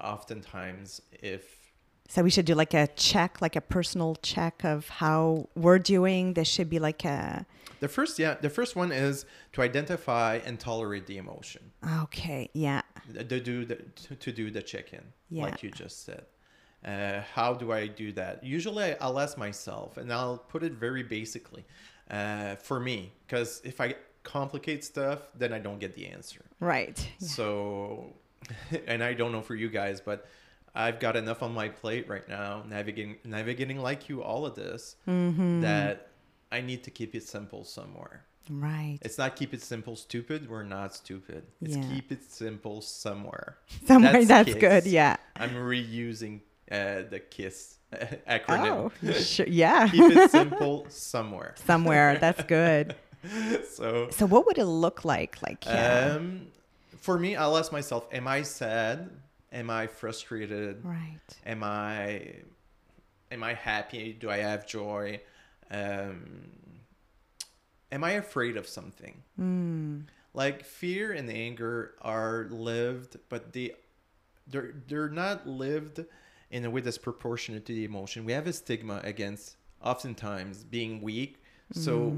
Uh, 0.00 0.06
oftentimes, 0.06 1.00
if 1.22 1.42
So 2.08 2.22
we 2.22 2.30
should 2.30 2.46
do 2.46 2.54
like 2.54 2.74
a 2.74 2.86
check, 2.96 3.40
like 3.40 3.56
a 3.56 3.60
personal 3.60 4.16
check 4.16 4.64
of 4.64 4.88
how 4.88 5.48
we're 5.54 5.78
doing. 5.78 6.34
This 6.34 6.48
should 6.48 6.68
be 6.70 6.78
like 6.78 7.04
a 7.04 7.46
the 7.80 7.88
first, 7.88 8.18
yeah, 8.18 8.34
the 8.34 8.50
first 8.50 8.76
one 8.76 8.92
is 8.92 9.24
to 9.54 9.62
identify 9.62 10.40
and 10.44 10.60
tolerate 10.60 11.06
the 11.06 11.16
emotion. 11.16 11.62
okay, 12.02 12.50
yeah, 12.52 12.82
to 13.14 13.40
do 13.40 13.64
the 13.64 13.76
to, 13.76 14.14
to 14.16 14.32
do 14.32 14.50
the 14.50 14.62
check-in 14.62 15.04
Yeah. 15.30 15.44
like 15.44 15.62
you 15.62 15.70
just 15.70 16.04
said 16.04 16.24
uh, 16.84 17.20
how 17.34 17.54
do 17.54 17.72
i 17.72 17.86
do 17.86 18.12
that 18.12 18.42
usually 18.42 18.94
i'll 19.02 19.18
ask 19.20 19.36
myself 19.38 19.96
and 19.98 20.12
i'll 20.12 20.38
put 20.52 20.62
it 20.62 20.72
very 20.86 21.02
basically 21.02 21.64
uh, 22.10 22.56
for 22.56 22.78
me 22.80 22.98
because 23.26 23.60
if 23.64 23.80
i 23.80 23.94
complicate 24.22 24.82
stuff 24.84 25.20
then 25.40 25.52
i 25.52 25.58
don't 25.58 25.78
get 25.80 25.92
the 25.94 26.06
answer 26.16 26.42
right. 26.60 26.98
Yeah. 27.18 27.28
so 27.28 28.14
and 28.86 29.02
i 29.02 29.12
don't 29.14 29.32
know 29.32 29.42
for 29.42 29.54
you 29.54 29.68
guys 29.68 30.00
but 30.00 30.26
i've 30.74 31.00
got 31.00 31.16
enough 31.16 31.42
on 31.42 31.52
my 31.52 31.68
plate 31.68 32.08
right 32.08 32.28
now 32.28 32.62
navigating 32.68 33.16
navigating 33.24 33.80
like 33.80 34.08
you 34.08 34.22
all 34.22 34.46
of 34.46 34.54
this 34.54 34.96
Mm-hmm. 35.08 35.60
that 35.62 36.08
i 36.52 36.60
need 36.60 36.84
to 36.84 36.90
keep 36.90 37.14
it 37.14 37.22
simple 37.26 37.64
somewhere 37.64 38.24
Right. 38.48 38.98
it's 39.02 39.18
not 39.18 39.36
keep 39.36 39.54
it 39.54 39.62
simple 39.62 39.94
stupid 39.94 40.48
we're 40.50 40.64
not 40.64 40.94
stupid 40.94 41.44
it's 41.62 41.76
Yeah. 41.76 41.84
keep 41.92 42.10
it 42.10 42.24
simple 42.24 42.80
somewhere 42.80 43.58
Somewhere 43.86 44.24
that's 44.24 44.26
that's, 44.26 44.54
good. 44.54 44.86
Yeah. 44.86 45.16
I'm 45.36 45.50
reusing 45.50 46.40
uh, 46.70 47.02
the 47.10 47.20
KISS 47.30 47.78
acronym. 48.28 48.90
Oh, 49.04 49.12
sure. 49.12 49.46
Yeah. 49.46 49.88
Keep 49.88 50.12
it 50.16 50.30
simple 50.30 50.86
somewhere. 50.88 51.54
Somewhere. 51.64 52.18
That's 52.18 52.42
good. 52.44 52.94
So, 53.74 54.08
So 54.10 54.26
what 54.26 54.46
would 54.46 54.58
it 54.58 54.64
look 54.66 55.04
like? 55.04 55.40
Like, 55.42 55.64
yeah. 55.66 56.16
um, 56.16 56.46
for 57.00 57.18
me, 57.18 57.36
I'll 57.36 57.56
ask 57.56 57.72
myself: 57.72 58.06
Am 58.12 58.28
I 58.28 58.42
sad? 58.42 59.10
Am 59.52 59.68
I 59.70 59.86
frustrated? 59.88 60.84
right. 60.84 61.18
Am 61.44 61.62
I 61.64 62.34
am 63.30 63.42
I 63.42 63.54
happy? 63.54 64.12
Do 64.12 64.30
I 64.30 64.38
have 64.38 64.66
joy? 64.66 65.20
Um, 65.70 66.48
am 67.92 68.04
I 68.04 68.12
afraid 68.12 68.56
of 68.56 68.66
something? 68.68 69.22
Mm. 69.40 70.04
like 70.34 70.64
fear 70.64 71.12
and 71.12 71.28
anger 71.30 71.94
are 72.02 72.46
lived 72.50 73.16
but 73.28 73.52
they 73.52 73.72
they're 74.46 74.74
they're 74.86 75.08
not 75.08 75.46
lived 75.46 76.04
in 76.50 76.64
a 76.64 76.70
way 76.70 76.80
that's 76.80 76.98
proportionate 76.98 77.64
to 77.66 77.72
the 77.72 77.84
emotion 77.84 78.24
we 78.24 78.32
have 78.32 78.46
a 78.46 78.52
stigma 78.52 79.00
against 79.02 79.56
oftentimes 79.82 80.62
being 80.62 81.00
weak 81.00 81.42
so 81.72 82.12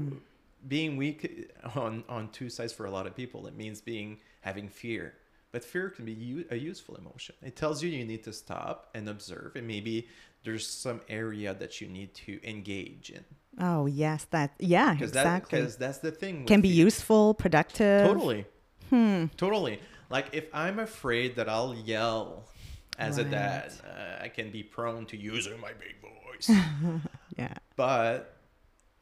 being 0.67 0.97
weak 0.97 1.51
on 1.75 2.03
on 2.09 2.29
two 2.29 2.49
sides 2.49 2.73
for 2.73 2.85
a 2.85 2.91
lot 2.91 3.07
of 3.07 3.15
people 3.15 3.47
it 3.47 3.55
means 3.55 3.81
being 3.81 4.19
having 4.43 4.67
fear 4.69 5.13
but 5.51 5.63
fear 5.63 5.89
can 5.89 6.05
be 6.05 6.13
u- 6.13 6.45
a 6.51 6.55
useful 6.71 6.95
emotion 6.95 7.35
it 7.49 7.55
tells 7.55 7.81
you 7.83 7.89
you 7.89 8.05
need 8.05 8.23
to 8.23 8.33
stop 8.33 8.89
and 8.95 9.09
observe 9.09 9.55
and 9.55 9.65
maybe 9.67 10.07
there's 10.45 10.67
some 10.67 10.99
area 11.09 11.53
that 11.61 11.79
you 11.81 11.87
need 11.87 12.13
to 12.13 12.33
engage 12.53 13.09
in 13.17 13.23
Oh 13.59 13.85
yes, 13.85 14.25
that 14.31 14.49
yeah, 14.59 14.93
because 14.93 15.11
exactly. 15.11 15.59
that, 15.59 15.65
'cause 15.65 15.77
that's 15.77 15.99
the 15.99 16.09
thing 16.11 16.35
Can 16.47 16.59
be 16.61 16.69
fear. 16.73 16.85
useful, 16.87 17.35
productive. 17.35 18.01
Totally. 18.07 18.45
Hmm. 18.89 19.25
Totally. 19.37 19.75
Like 20.09 20.27
if 20.33 20.45
I'm 20.55 20.79
afraid 20.79 21.35
that 21.37 21.47
I'll 21.47 21.75
yell 21.75 22.49
as 22.97 23.19
a 23.19 23.23
dad, 23.23 23.71
uh, 23.85 24.23
I 24.25 24.29
can 24.29 24.49
be 24.49 24.63
prone 24.63 25.05
to 25.11 25.17
using 25.17 25.59
my 25.67 25.71
big 25.85 25.95
voice. 26.01 26.49
Yeah. 27.37 27.53
but 27.75 28.37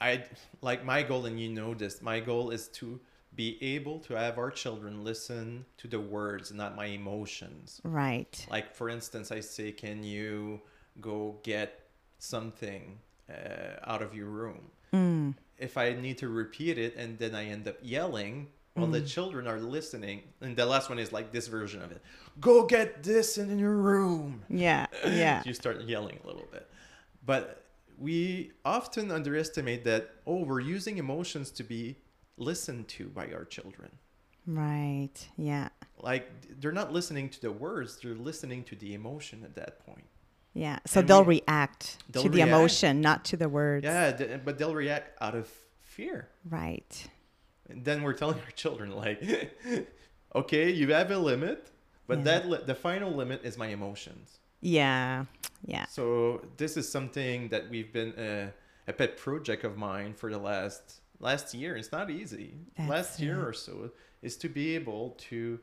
I 0.02 0.26
like 0.62 0.84
my 0.84 1.02
goal, 1.04 1.26
and 1.26 1.40
you 1.40 1.48
know 1.50 1.74
this. 1.74 2.02
My 2.02 2.20
goal 2.20 2.52
is 2.52 2.68
to 2.80 3.00
be 3.36 3.58
able 3.64 4.00
to 4.00 4.14
have 4.16 4.38
our 4.38 4.52
children 4.52 5.04
listen 5.04 5.66
to 5.78 5.88
the 5.88 6.00
words, 6.00 6.52
not 6.52 6.76
my 6.76 6.86
emotions. 6.86 7.80
Right. 7.84 8.46
Like 8.50 8.76
for 8.76 8.90
instance, 8.90 9.32
I 9.32 9.40
say, 9.40 9.72
"Can 9.72 10.04
you 10.04 10.62
go 11.00 11.40
get 11.44 11.80
something 12.20 13.00
uh, 13.30 13.80
out 13.90 14.02
of 14.02 14.14
your 14.16 14.28
room?" 14.28 14.72
Mm. 14.94 15.36
if 15.58 15.78
I 15.78 15.94
need 15.94 16.18
to 16.18 16.28
repeat 16.28 16.78
it 16.78 16.96
and 16.98 17.18
then 17.18 17.34
I 17.34 17.46
end 17.46 17.66
up 17.66 17.78
yelling, 17.82 18.48
well, 18.76 18.88
Mm. 18.88 18.92
the 18.92 19.02
children 19.02 19.48
are 19.48 19.60
listening. 19.60 20.24
And 20.42 20.58
the 20.58 20.66
last 20.66 20.90
one 20.90 21.00
is 21.00 21.14
like 21.14 21.32
this 21.32 21.48
version 21.48 21.82
of 21.82 21.92
it 21.94 22.02
Go 22.42 22.66
get 22.66 23.04
this 23.04 23.38
in 23.38 23.58
your 23.58 23.76
room. 23.78 24.44
Yeah. 24.50 24.88
Yeah. 25.06 25.44
you 25.46 25.54
start 25.54 25.82
yelling 25.84 26.20
a 26.24 26.28
little 26.28 26.48
bit. 26.52 26.68
But 27.26 27.64
we 27.98 28.52
often 28.66 29.12
underestimate 29.12 29.84
that, 29.86 30.10
oh, 30.28 30.44
we're 30.44 30.60
using 30.60 30.98
emotions 30.98 31.52
to 31.52 31.64
be 31.64 31.96
listened 32.42 32.88
to 32.90 33.08
by 33.08 33.28
our 33.32 33.46
children. 33.46 33.92
right. 34.48 35.14
Yeah. 35.38 35.70
Like 36.00 36.26
they're 36.60 36.72
not 36.72 36.92
listening 36.92 37.30
to 37.30 37.42
the 37.42 37.52
words, 37.52 38.00
they're 38.02 38.16
listening 38.16 38.64
to 38.66 38.76
the 38.76 38.94
emotion 38.96 39.44
at 39.44 39.56
that 39.56 39.86
point. 39.86 40.06
Yeah. 40.54 40.80
So 40.86 41.00
And 41.00 41.08
they'll 41.10 41.24
we- 41.24 41.42
react 41.42 41.98
they'll 42.10 42.24
to 42.24 42.30
the 42.30 42.42
emotion, 42.42 43.02
not 43.02 43.24
to 43.26 43.38
the 43.38 43.48
words. 43.48 43.86
Yeah, 43.86 44.12
th- 44.12 44.42
but 44.44 44.58
they'll 44.58 44.76
react 44.76 45.22
out 45.22 45.36
of 45.36 45.48
fear. 45.82 46.28
Right. 46.50 47.08
And 47.70 47.86
then 47.86 48.02
we're 48.04 48.14
telling 48.14 48.40
our 48.40 48.52
children 48.52 48.92
like, 48.92 49.22
okay, 50.36 50.72
you 50.72 50.92
have 50.94 51.12
a 51.12 51.18
limit, 51.18 51.70
but 52.08 52.18
Yeah. 52.20 52.24
that 52.26 52.50
li- 52.50 52.64
the 52.66 52.76
final 52.76 53.12
limit 53.14 53.42
is 53.44 53.58
my 53.58 53.68
emotions. 53.68 54.40
Yeah. 54.62 55.26
Yeah. 55.66 55.86
So 55.86 56.46
this 56.58 56.78
is 56.78 56.90
something 56.92 57.50
that 57.50 57.70
we've 57.70 57.94
been 57.94 58.14
a, 58.18 58.52
a 58.88 58.94
pet 58.94 59.18
project 59.18 59.64
of 59.64 59.78
mine 59.78 60.14
for 60.16 60.32
the 60.32 60.38
last 60.40 61.01
last 61.22 61.54
year. 61.54 61.76
It's 61.78 61.92
not 61.92 62.10
easy. 62.10 62.56
That's 62.78 62.90
last 62.90 63.20
year 63.20 63.40
it. 63.42 63.48
or 63.50 63.54
so 63.54 63.92
is 64.22 64.36
to 64.38 64.50
be 64.50 64.76
able 64.76 65.12
to 65.30 65.60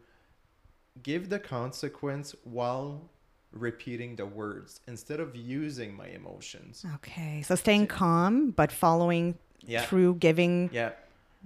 give 1.02 1.28
the 1.28 1.38
consequence 1.38 2.34
while 2.44 3.10
repeating 3.52 4.16
the 4.16 4.26
words 4.26 4.80
instead 4.86 5.20
of 5.20 5.34
using 5.36 5.94
my 5.96 6.06
emotions. 6.08 6.84
Okay. 6.96 7.42
So 7.42 7.54
staying 7.54 7.86
calm, 7.86 8.50
but 8.50 8.70
following 8.72 9.36
Yeah. 9.66 9.82
through 9.86 10.16
giving. 10.16 10.70
Yeah. 10.72 10.92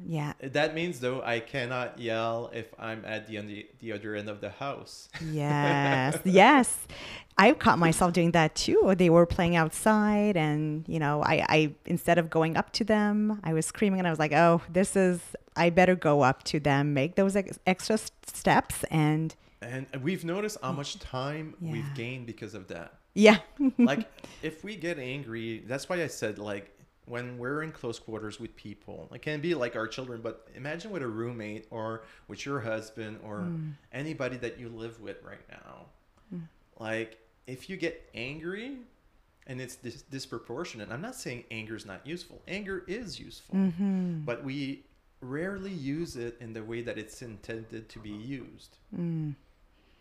Yeah. 0.04 0.32
That 0.40 0.74
means 0.74 1.00
though 1.00 1.22
I 1.22 1.40
cannot 1.40 1.98
yell 1.98 2.50
if 2.54 2.66
I'm 2.78 3.04
at 3.04 3.28
the 3.28 3.38
the, 3.40 3.66
the 3.80 3.92
other 3.92 4.14
end 4.14 4.28
of 4.28 4.40
the 4.40 4.50
house. 4.50 5.08
Yes. 5.24 6.18
yes. 6.24 6.86
I've 7.38 7.58
caught 7.58 7.78
myself 7.78 8.12
doing 8.12 8.32
that 8.32 8.54
too. 8.54 8.94
They 8.96 9.08
were 9.10 9.24
playing 9.26 9.56
outside 9.56 10.36
and, 10.36 10.84
you 10.86 10.98
know, 10.98 11.22
I, 11.22 11.44
I, 11.48 11.74
instead 11.86 12.18
of 12.18 12.28
going 12.28 12.56
up 12.56 12.72
to 12.74 12.84
them, 12.84 13.40
I 13.42 13.52
was 13.54 13.64
screaming 13.64 14.00
and 14.00 14.06
I 14.06 14.10
was 14.10 14.18
like, 14.18 14.32
oh, 14.32 14.60
this 14.70 14.96
is, 14.96 15.20
I 15.56 15.70
better 15.70 15.94
go 15.94 16.20
up 16.22 16.42
to 16.44 16.60
them, 16.60 16.92
make 16.94 17.14
those 17.16 17.34
ex- 17.34 17.58
extra 17.66 17.98
steps. 18.26 18.84
And 18.90 19.34
And 19.62 19.86
we've 20.02 20.24
noticed 20.24 20.58
how 20.62 20.72
much 20.72 20.98
time 20.98 21.54
Yeah. 21.60 21.72
we've 21.72 21.94
gained 21.94 22.26
because 22.26 22.54
of 22.54 22.68
that. 22.68 22.94
yeah. 23.14 23.38
Like, 23.78 24.06
if 24.42 24.62
we 24.62 24.76
get 24.76 24.98
angry, 24.98 25.62
that's 25.66 25.88
why 25.88 26.02
I 26.02 26.08
said, 26.08 26.38
like, 26.38 26.70
when 27.06 27.36
we're 27.38 27.62
in 27.62 27.72
close 27.72 27.98
quarters 27.98 28.38
with 28.38 28.54
people, 28.54 29.08
it 29.12 29.22
can 29.22 29.40
be 29.40 29.54
like 29.54 29.74
our 29.74 29.88
children, 29.88 30.20
but 30.22 30.46
imagine 30.54 30.90
with 30.92 31.02
a 31.02 31.06
roommate 31.08 31.66
or 31.70 32.04
with 32.28 32.46
your 32.46 32.60
husband 32.60 33.18
or 33.24 33.40
Mm. 33.40 33.72
anybody 33.92 34.36
that 34.36 34.58
you 34.60 34.68
live 34.68 35.00
with 35.00 35.22
right 35.24 35.46
now. 35.50 35.86
Mm. 36.32 36.42
Like, 36.78 37.18
if 37.46 37.68
you 37.68 37.76
get 37.76 38.08
angry 38.14 38.78
and 39.48 39.60
it's 39.60 39.74
dis- 39.76 40.02
disproportionate, 40.02 40.90
I'm 40.90 41.02
not 41.02 41.16
saying 41.16 41.44
anger 41.50 41.74
is 41.74 41.84
not 41.84 42.06
useful, 42.06 42.40
anger 42.46 42.84
is 42.86 43.18
useful, 43.18 43.56
hmm 43.56 44.20
but 44.24 44.44
we 44.44 44.84
rarely 45.20 45.72
use 45.72 46.16
it 46.16 46.36
in 46.40 46.52
the 46.52 46.62
way 46.62 46.82
that 46.82 46.98
it's 46.98 47.20
intended 47.22 47.88
to 47.88 47.98
be 47.98 48.10
used. 48.10 48.76
Mm. 48.96 49.34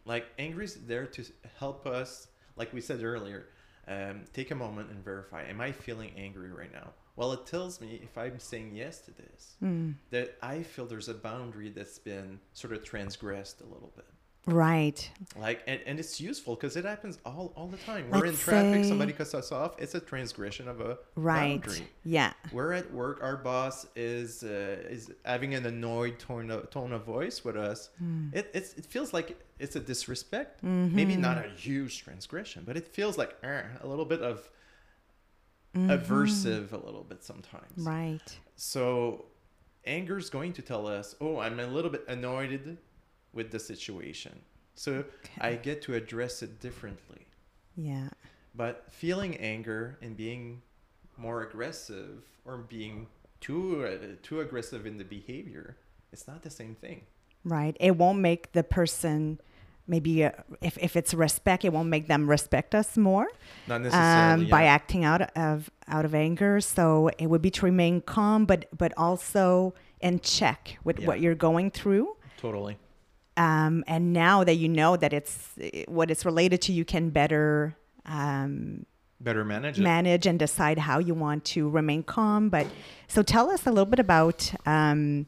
Like 0.05 0.27
anger 0.37 0.61
is 0.61 0.75
there 0.85 1.05
to 1.07 1.23
help 1.59 1.85
us, 1.87 2.27
like 2.55 2.71
we 2.73 2.81
said 2.81 3.03
earlier, 3.03 3.47
um, 3.91 4.21
take 4.33 4.51
a 4.51 4.55
moment 4.55 4.89
and 4.91 5.03
verify: 5.03 5.43
Am 5.43 5.59
I 5.61 5.71
feeling 5.71 6.11
angry 6.17 6.51
right 6.51 6.71
now? 6.71 6.91
Well, 7.15 7.33
it 7.33 7.45
tells 7.45 7.81
me 7.81 7.99
if 8.01 8.17
I'm 8.17 8.39
saying 8.39 8.75
yes 8.75 9.01
to 9.01 9.11
this, 9.11 9.55
Mm. 9.61 9.95
that 10.11 10.37
I 10.41 10.63
feel 10.63 10.85
there's 10.85 11.09
a 11.09 11.13
boundary 11.13 11.69
that's 11.69 11.99
been 11.99 12.39
sort 12.53 12.73
of 12.73 12.83
transgressed 12.83 13.61
a 13.61 13.65
little 13.65 13.91
bit. 13.95 14.05
Right. 14.47 15.07
Like, 15.39 15.61
and, 15.67 15.79
and 15.85 15.99
it's 15.99 16.19
useful 16.19 16.55
because 16.55 16.75
it 16.75 16.83
happens 16.83 17.19
all, 17.25 17.53
all 17.55 17.67
the 17.67 17.77
time. 17.77 18.07
Let's 18.09 18.21
We're 18.21 18.29
in 18.29 18.35
traffic, 18.37 18.83
say- 18.83 18.89
somebody 18.89 19.13
cuts 19.13 19.35
us 19.35 19.51
off. 19.51 19.75
It's 19.79 19.93
a 19.93 19.99
transgression 19.99 20.67
of 20.67 20.81
a 20.81 20.97
Right. 21.15 21.61
boundary. 21.61 21.87
Yeah. 22.03 22.33
We're 22.51 22.73
at 22.73 22.91
work. 22.91 23.19
Our 23.21 23.37
boss 23.37 23.85
is 23.95 24.43
uh, 24.43 24.83
is 24.89 25.11
having 25.25 25.53
an 25.53 25.65
annoyed 25.67 26.17
tone 26.17 26.49
of, 26.49 26.69
tone 26.71 26.91
of 26.91 27.03
voice 27.05 27.43
with 27.45 27.55
us. 27.55 27.89
Mm. 28.03 28.33
It 28.33 28.49
it's, 28.53 28.73
it 28.73 28.85
feels 28.85 29.13
like 29.13 29.39
it's 29.59 29.75
a 29.75 29.79
disrespect. 29.79 30.63
Mm-hmm. 30.63 30.95
Maybe 30.95 31.15
not 31.15 31.37
a 31.37 31.47
huge 31.49 32.03
transgression, 32.03 32.63
but 32.65 32.75
it 32.77 32.87
feels 32.87 33.17
like 33.19 33.35
eh, 33.43 33.61
a 33.81 33.87
little 33.87 34.05
bit 34.05 34.21
of 34.21 34.49
Mm-hmm. 35.73 35.89
aversive, 35.89 36.73
a 36.73 36.85
little 36.85 37.05
bit 37.05 37.23
sometimes. 37.23 37.85
Right. 37.85 38.19
So 38.57 39.23
anger 39.85 40.17
is 40.17 40.29
going 40.29 40.51
to 40.53 40.61
tell 40.61 40.85
us, 40.85 41.15
oh, 41.21 41.39
I'm 41.39 41.61
a 41.61 41.67
little 41.67 41.89
bit 41.89 42.03
annoyed 42.09 42.77
with 43.33 43.51
the 43.51 43.59
situation. 43.59 44.39
So 44.75 45.05
I 45.39 45.55
get 45.55 45.81
to 45.83 45.95
address 45.95 46.41
it 46.41 46.59
differently. 46.59 47.27
Yeah. 47.75 48.09
But 48.55 48.85
feeling 48.89 49.35
anger 49.37 49.97
and 50.01 50.15
being 50.17 50.61
more 51.17 51.43
aggressive 51.43 52.23
or 52.45 52.57
being 52.57 53.07
too 53.39 53.85
uh, 53.85 54.15
too 54.23 54.41
aggressive 54.41 54.85
in 54.85 54.97
the 54.97 55.03
behavior, 55.05 55.77
it's 56.11 56.27
not 56.27 56.41
the 56.41 56.49
same 56.49 56.75
thing. 56.75 57.03
Right. 57.43 57.75
It 57.79 57.95
won't 57.97 58.19
make 58.19 58.51
the 58.51 58.63
person 58.63 59.39
maybe 59.87 60.23
uh, 60.25 60.31
if, 60.61 60.77
if 60.77 60.95
it's 60.95 61.13
respect, 61.13 61.65
it 61.65 61.73
won't 61.73 61.89
make 61.89 62.07
them 62.07 62.29
respect 62.29 62.75
us 62.75 62.97
more 62.97 63.27
Not 63.67 63.81
necessarily 63.81 64.45
um, 64.45 64.49
by 64.49 64.63
yeah. 64.63 64.73
acting 64.73 65.03
out 65.03 65.21
of 65.37 65.69
out 65.87 66.05
of 66.05 66.13
anger. 66.15 66.59
So 66.61 67.09
it 67.17 67.27
would 67.27 67.41
be 67.41 67.51
to 67.51 67.65
remain 67.65 68.01
calm, 68.01 68.45
but 68.45 68.65
but 68.77 68.93
also 68.97 69.73
in 70.01 70.19
check 70.19 70.77
with 70.83 70.99
Yeah. 70.99 71.07
what 71.07 71.19
you're 71.19 71.35
going 71.35 71.71
through. 71.71 72.15
totally. 72.37 72.77
Um, 73.37 73.83
and 73.87 74.13
now 74.13 74.43
that 74.43 74.55
you 74.55 74.67
know 74.67 74.97
that 74.97 75.13
it's 75.13 75.49
what 75.87 76.11
it's 76.11 76.25
related 76.25 76.61
to, 76.63 76.73
you 76.73 76.83
can 76.85 77.09
better 77.09 77.75
um, 78.05 78.85
Better 79.19 79.45
manage 79.45 79.79
it. 79.79 79.83
manage 79.83 80.25
and 80.25 80.37
decide 80.39 80.79
how 80.79 80.97
you 80.99 81.13
want 81.13 81.45
to 81.45 81.69
remain 81.69 82.03
calm. 82.03 82.49
But 82.49 82.67
so 83.07 83.21
tell 83.21 83.49
us 83.51 83.65
a 83.67 83.69
little 83.69 83.85
bit 83.85 83.99
about, 83.99 84.51
um, 84.65 85.27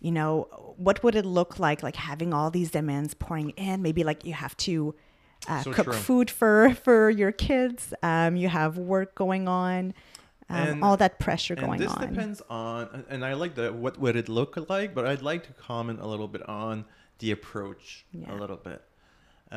you 0.00 0.12
know, 0.12 0.74
what 0.76 1.02
would 1.02 1.14
it 1.16 1.26
look 1.26 1.58
like, 1.58 1.82
like 1.82 1.96
having 1.96 2.32
all 2.32 2.50
these 2.50 2.70
demands 2.70 3.14
pouring 3.14 3.50
in? 3.50 3.82
Maybe 3.82 4.04
like 4.04 4.24
you 4.24 4.32
have 4.34 4.56
to 4.58 4.94
uh, 5.48 5.62
So 5.62 5.72
cook 5.72 5.86
true. 5.86 5.92
food 5.94 6.30
for 6.30 6.74
for 6.84 7.10
your 7.10 7.32
kids. 7.32 7.92
Um, 8.02 8.36
you 8.36 8.48
have 8.48 8.78
work 8.78 9.14
going 9.16 9.48
on. 9.48 9.92
Um, 10.48 10.56
And- 10.68 10.84
all 10.84 10.96
that 10.98 11.18
pressure 11.18 11.54
going 11.56 11.80
this 11.80 11.90
on. 11.92 12.00
This 12.00 12.10
depends 12.10 12.42
on 12.50 13.04
and 13.08 13.24
i 13.24 13.32
like 13.32 13.54
the 13.54 13.72
what 13.72 13.98
would 13.98 14.16
it 14.16 14.28
look 14.28 14.56
like 14.68 14.92
but 14.94 15.06
i'd 15.06 15.22
like 15.22 15.46
to 15.46 15.52
comment 15.54 15.98
a 16.00 16.06
little 16.06 16.28
bit 16.28 16.46
on 16.48 16.84
the 17.22 17.30
approach 17.38 18.04
Yeah. 18.12 18.32
a 18.32 18.36
little 18.42 18.56
bit 18.70 18.80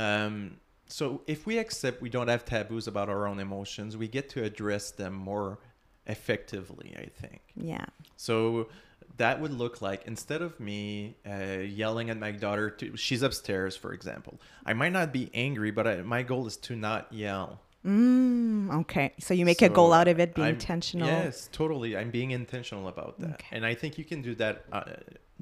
um, 0.05 0.57
so 0.87 1.21
if 1.27 1.39
we 1.49 1.57
accept 1.57 1.95
we 2.01 2.09
don't 2.15 2.27
have 2.35 2.43
taboos 2.45 2.87
about 2.87 3.07
our 3.09 3.23
own 3.27 3.39
emotions 3.39 3.97
we 3.97 4.07
get 4.07 4.25
to 4.35 4.43
address 4.49 4.91
them 5.01 5.13
more 5.13 5.59
effectively 6.07 6.89
i 6.97 7.07
think 7.21 7.41
Yeah. 7.55 7.85
so 8.15 8.69
that 9.17 9.39
would 9.41 9.53
look 9.63 9.81
like 9.81 10.01
instead 10.05 10.41
of 10.41 10.59
me 10.59 11.15
uh, 11.27 11.59
yelling 11.81 12.09
at 12.09 12.17
my 12.17 12.31
daughter 12.31 12.69
to 12.79 12.95
she's 12.97 13.23
upstairs 13.23 13.75
for 13.75 13.91
example 13.93 14.39
i 14.65 14.73
might 14.73 14.93
not 14.99 15.11
be 15.11 15.29
angry 15.33 15.71
but 15.71 15.85
I, 15.87 15.95
my 16.03 16.21
goal 16.31 16.45
is 16.47 16.57
to 16.67 16.75
not 16.75 17.11
yell 17.11 17.61
Mm, 17.85 18.79
okay. 18.81 19.13
So 19.19 19.35
you 19.35 19.45
make 19.45 19.61
a 19.61 19.69
goal 19.69 19.93
out 19.93 20.07
of 20.07 20.19
it, 20.19 20.33
be 20.33 20.41
I'm- 20.41 20.55
intentional. 20.55 21.07
Yes, 21.07 21.47
totally. 21.51 21.95
I'm 21.95 22.09
being 22.09 22.31
intentional 22.31 22.87
about 22.87 23.19
that, 23.19 23.33
Okay. 23.35 23.45
and 23.51 23.63
I 23.63 23.75
think 23.75 23.99
you 23.99 24.03
can 24.11 24.23
do 24.23 24.33
that. 24.43 24.65
Uh, 24.71 24.85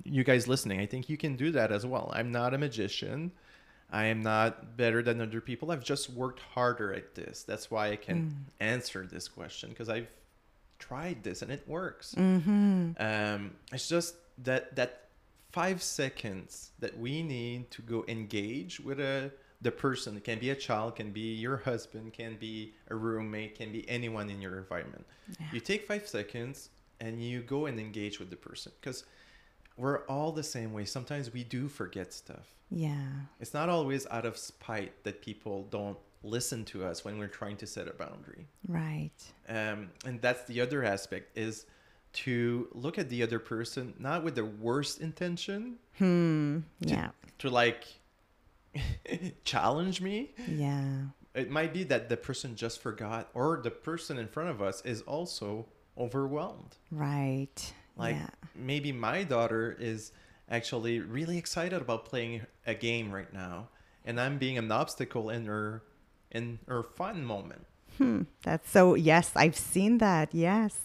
you 0.03 0.23
guys 0.23 0.47
listening, 0.47 0.79
I 0.79 0.85
think 0.85 1.09
you 1.09 1.17
can 1.17 1.35
do 1.35 1.51
that 1.51 1.71
as 1.71 1.85
well. 1.85 2.11
I'm 2.13 2.31
not 2.31 2.53
a 2.53 2.57
magician. 2.57 3.31
I 3.91 4.05
am 4.05 4.21
not 4.21 4.75
better 4.75 5.03
than 5.03 5.21
other 5.21 5.39
people. 5.41 5.71
I've 5.71 5.83
just 5.83 6.09
worked 6.09 6.39
harder 6.39 6.93
at 6.93 7.15
this. 7.15 7.43
That's 7.43 7.69
why 7.69 7.91
I 7.91 7.95
can 7.95 8.31
Mm. 8.31 8.33
answer 8.59 9.05
this 9.05 9.27
question 9.27 9.69
because 9.69 9.87
I've 9.89 10.07
tried 10.79 11.23
this 11.23 11.41
and 11.41 11.51
it 11.51 11.67
works. 11.67 12.15
Mm-hmm. 12.17 12.91
Um, 12.99 13.51
it's 13.71 13.87
just 13.87 14.15
that 14.43 14.75
that 14.75 15.09
five 15.51 15.83
seconds 15.83 16.71
that 16.79 16.97
we 16.97 17.21
need 17.21 17.69
to 17.71 17.81
go 17.83 18.03
engage 18.07 18.79
with 18.79 18.99
a 18.99 19.31
the 19.61 19.71
person. 19.71 20.17
It 20.17 20.25
can 20.25 20.39
be 20.39 20.49
a 20.49 20.55
child, 20.55 20.95
can 20.97 21.11
be 21.11 21.35
your 21.35 21.55
husband, 21.57 22.11
can 22.11 22.35
be 22.35 22.73
a 22.89 22.95
roommate, 22.95 23.55
can 23.57 23.71
be 23.71 23.87
anyone 23.87 24.29
in 24.29 24.41
your 24.41 24.57
environment. 24.57 25.05
Yeah. 25.39 25.45
You 25.53 25.59
take 25.61 25.87
five 25.87 26.05
seconds 26.05 26.69
and 26.99 27.23
you 27.23 27.41
go 27.41 27.67
and 27.67 27.79
engage 27.79 28.19
with 28.19 28.29
the 28.29 28.35
person 28.35 28.73
because 28.81 29.05
we're 29.77 30.05
all 30.05 30.31
the 30.31 30.43
same 30.43 30.73
way. 30.73 30.85
Sometimes 30.85 31.31
we 31.33 31.43
do 31.43 31.67
forget 31.67 32.13
stuff. 32.13 32.53
Yeah. 32.69 33.05
It's 33.39 33.53
not 33.53 33.69
always 33.69 34.07
out 34.09 34.25
of 34.25 34.37
spite 34.37 35.03
that 35.03 35.21
people 35.21 35.63
don't 35.69 35.97
listen 36.23 36.63
to 36.65 36.85
us 36.85 37.03
when 37.03 37.17
we're 37.19 37.27
trying 37.27 37.57
to 37.57 37.67
set 37.67 37.85
a 37.87 37.91
boundary 37.93 38.47
Right. 38.67 39.11
um, 39.49 39.89
and 40.05 40.21
that's 40.21 40.45
the 40.45 40.61
other 40.61 40.81
aspect 40.83 41.37
is 41.37 41.65
to 42.13 42.69
look 42.71 42.97
at 42.97 43.09
the 43.09 43.21
other 43.23 43.39
person 43.39 43.93
not 43.99 44.23
with 44.23 44.35
the 44.35 44.45
worst 44.45 45.01
intention 45.01 45.75
Hmm. 45.97 46.59
to, 46.83 46.89
Yeah. 46.89 47.09
to 47.39 47.49
like 47.49 47.83
challenge 49.43 50.01
me 50.01 50.31
Yeah. 50.47 51.07
it 51.33 51.49
might 51.49 51.73
be 51.73 51.83
that 51.85 52.07
the 52.09 52.17
person 52.17 52.55
just 52.55 52.79
forgot 52.81 53.29
or 53.33 53.59
the 53.61 53.71
person 53.71 54.17
in 54.17 54.27
front 54.27 54.49
of 54.49 54.61
us 54.61 54.81
is 54.85 55.01
also 55.01 55.65
overwhelmed 55.97 56.77
Right. 56.89 57.73
Like 57.95 58.15
yeah. 58.15 58.29
maybe 58.55 58.91
my 58.91 59.23
daughter 59.23 59.75
is 59.79 60.11
actually 60.49 60.99
really 60.99 61.37
excited 61.37 61.81
about 61.81 62.05
playing 62.05 62.41
a 62.67 62.73
game 62.73 63.11
right 63.11 63.33
now 63.33 63.67
and 64.05 64.19
i'm 64.19 64.37
being 64.37 64.57
an 64.57 64.71
obstacle 64.71 65.29
in 65.29 65.45
her 65.45 65.83
in 66.31 66.59
her 66.67 66.83
fun 66.83 67.23
moment 67.23 67.65
Hmm. 67.97 68.23
That's 68.43 68.69
so. 68.69 68.95
Yes, 68.95 69.31
I've 69.35 69.57
seen 69.57 69.99
that. 69.99 70.33
Yes. 70.33 70.77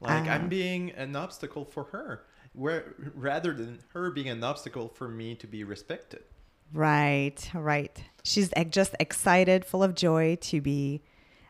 Like 0.00 0.26
Uh, 0.26 0.32
I'm 0.32 0.48
being 0.48 0.90
an 0.92 1.14
obstacle 1.16 1.64
for 1.64 1.84
her, 1.84 2.24
where 2.52 2.94
rather 3.14 3.52
than 3.52 3.78
her 3.92 4.10
being 4.10 4.28
an 4.28 4.42
obstacle 4.44 4.88
for 4.88 5.08
me 5.08 5.34
to 5.36 5.46
be 5.46 5.64
respected. 5.64 6.24
Right. 6.72 7.50
Right. 7.54 8.02
She's 8.24 8.52
just 8.70 8.94
excited, 8.98 9.64
full 9.64 9.82
of 9.82 9.94
joy 9.94 10.36
to 10.42 10.60
be 10.60 11.02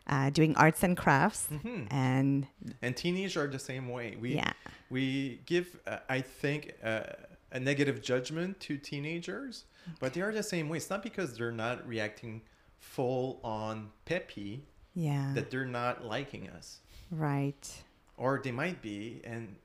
uh, 0.07 0.29
doing 0.29 0.55
arts 0.55 0.83
and 0.83 0.97
crafts, 0.97 1.47
Mhm. 1.51 1.87
and 1.91 2.47
And 2.81 2.95
teenagers 2.95 3.37
are 3.37 3.47
the 3.47 3.59
same 3.59 3.87
way. 3.89 4.15
We 4.19 4.35
yeah. 4.35 4.53
we 4.89 5.41
give, 5.45 5.79
uh, 5.87 5.99
I 6.09 6.21
think, 6.21 6.73
uh, 6.83 7.03
a 7.51 7.59
negative 7.59 8.01
judgment 8.01 8.59
to 8.61 8.77
teenagers, 8.77 9.65
but 9.99 10.13
they 10.13 10.21
are 10.21 10.31
the 10.33 10.43
same 10.43 10.69
way. 10.69 10.77
It's 10.77 10.89
not 10.89 11.03
because 11.03 11.37
they're 11.37 11.51
not 11.51 11.87
reacting 11.87 12.41
full 12.79 13.39
on 13.43 13.91
peppy 14.05 14.65
Yeah. 14.95 15.33
that 15.35 15.49
they're 15.51 15.65
not 15.65 16.03
liking 16.05 16.49
us, 16.49 16.81
right. 17.11 17.83
or 18.17 18.39
they 18.43 18.51
might 18.51 18.81
be. 18.81 19.21
And 19.23 19.55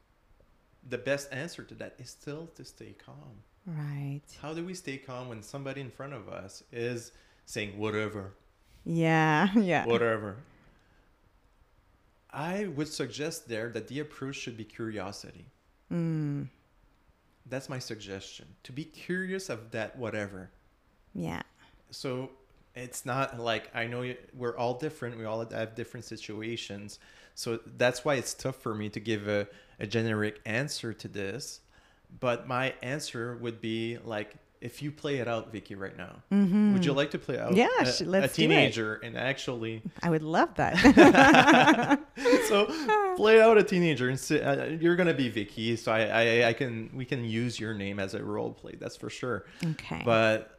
the 0.89 0.99
best 0.99 1.33
answer 1.33 1.63
to 1.65 1.75
that 1.75 1.95
is 1.99 2.11
still 2.11 2.47
to 2.55 2.65
stay 2.65 2.93
calm. 2.95 3.43
Right. 3.67 4.23
How 4.41 4.55
do 4.55 4.65
we 4.65 4.73
stay 4.75 4.97
calm 4.99 5.29
when 5.29 5.43
somebody 5.43 5.81
in 5.81 5.91
front 5.91 6.13
of 6.15 6.29
us 6.29 6.63
is 6.73 7.13
saying 7.45 7.77
whatever? 7.79 8.35
Yeah. 8.85 9.49
Yeah. 9.57 9.87
whatever. 9.87 10.37
I 12.31 12.67
would 12.67 12.89
suggest 12.89 13.49
there 13.49 13.71
that 13.71 13.89
the 13.89 14.01
approach 14.01 14.37
should 14.37 14.57
be 14.57 14.65
curiosity. 14.65 15.47
Mm. 15.93 16.49
That's 17.47 17.69
my 17.69 17.79
suggestion. 17.79 18.47
To 18.65 18.73
be 18.73 18.85
curious 18.85 19.49
of 19.49 19.71
that 19.71 19.97
whatever. 19.97 20.51
Yeah. 21.15 21.43
So 21.91 22.31
it's 22.75 23.07
not 23.07 23.39
like 23.41 23.75
I 23.75 23.87
know 23.87 24.15
we're 24.35 24.57
all 24.57 24.75
different. 24.75 25.19
We 25.19 25.25
all 25.25 25.45
have 25.51 25.75
different 25.75 26.05
situations. 26.05 26.99
So 27.35 27.61
that's 27.77 28.05
why 28.05 28.17
it's 28.17 28.35
tough 28.35 28.57
for 28.57 28.75
me 28.75 28.89
to 28.91 29.01
give 29.01 29.29
a, 29.29 29.49
a 29.81 29.87
generic 29.87 30.41
answer 30.45 30.93
to 30.93 31.09
this. 31.09 31.61
But 32.21 32.47
my 32.47 32.75
answer 32.83 33.37
would 33.37 33.61
be 33.61 33.99
like, 34.05 34.35
if 34.61 34.83
you 34.83 34.91
play 34.91 35.19
it 35.19 35.29
out, 35.29 35.53
Vicki, 35.53 35.75
right 35.77 35.97
now, 35.97 36.17
Mm-hmm. 36.33 36.73
would 36.73 36.85
you 36.85 36.93
like 36.93 37.11
to 37.13 37.19
play 37.19 37.39
out 37.39 37.55
Yeah, 37.55 37.69
a, 37.81 37.87
sh- 37.87 38.01
let's 38.03 38.35
a 38.35 38.37
do 38.37 38.45
it. 38.45 38.49
teenager 38.49 38.95
and 38.97 39.17
actually 39.17 39.83
I 40.03 40.11
would 40.11 40.23
love 40.23 40.55
that. 40.57 40.77
so 42.49 42.67
play 43.17 43.41
out 43.41 43.57
a 43.59 43.63
teenager 43.63 44.09
and 44.09 44.19
say, 44.19 44.43
uh, 44.43 44.65
you're 44.67 44.97
gonna 44.97 45.15
be 45.15 45.29
Vicki. 45.29 45.77
So 45.77 45.93
I, 45.93 46.01
I 46.43 46.49
I 46.49 46.53
can 46.53 46.91
we 46.95 47.05
can 47.05 47.25
use 47.25 47.59
your 47.61 47.75
name 47.75 47.99
as 48.01 48.15
a 48.15 48.23
role 48.23 48.53
play. 48.53 48.75
That's 48.79 48.97
for 48.97 49.11
sure. 49.11 49.47
okay. 49.65 50.03
But 50.05 50.59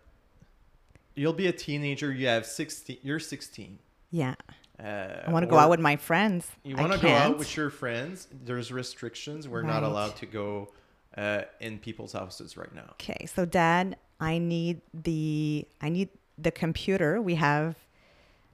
you'll 1.15 1.33
be 1.33 1.47
a 1.47 1.51
teenager. 1.53 2.11
You 2.13 2.27
have 2.27 2.45
sixteen. 2.45 2.97
You're 3.03 3.19
sixteen. 3.19 3.79
yeah. 4.11 4.35
Uh, 4.81 5.23
I 5.27 5.31
want 5.31 5.43
to 5.43 5.49
go 5.49 5.57
out 5.57 5.69
with 5.69 5.81
my 5.81 5.97
friends. 5.97 6.47
You 6.63 6.77
want 6.77 6.93
to 6.93 6.99
go 6.99 7.09
out 7.09 7.37
with 7.37 7.53
your 7.57 7.69
friends. 7.69 8.29
There's 8.45 8.71
restrictions. 8.71 9.45
We're 9.45 9.61
not 9.61 9.83
allowed 9.83 10.15
to 10.17 10.25
go 10.25 10.69
uh, 11.17 11.41
in 11.59 11.79
people's 11.79 12.13
houses 12.13 12.57
right 12.57 12.73
now. 12.73 12.89
Okay, 12.93 13.25
so 13.25 13.45
dad, 13.45 13.97
I 14.19 14.37
need 14.37 14.81
the 14.93 15.67
I 15.81 15.89
need 15.89 16.09
the 16.37 16.51
computer. 16.51 17.21
We 17.21 17.35
have 17.35 17.75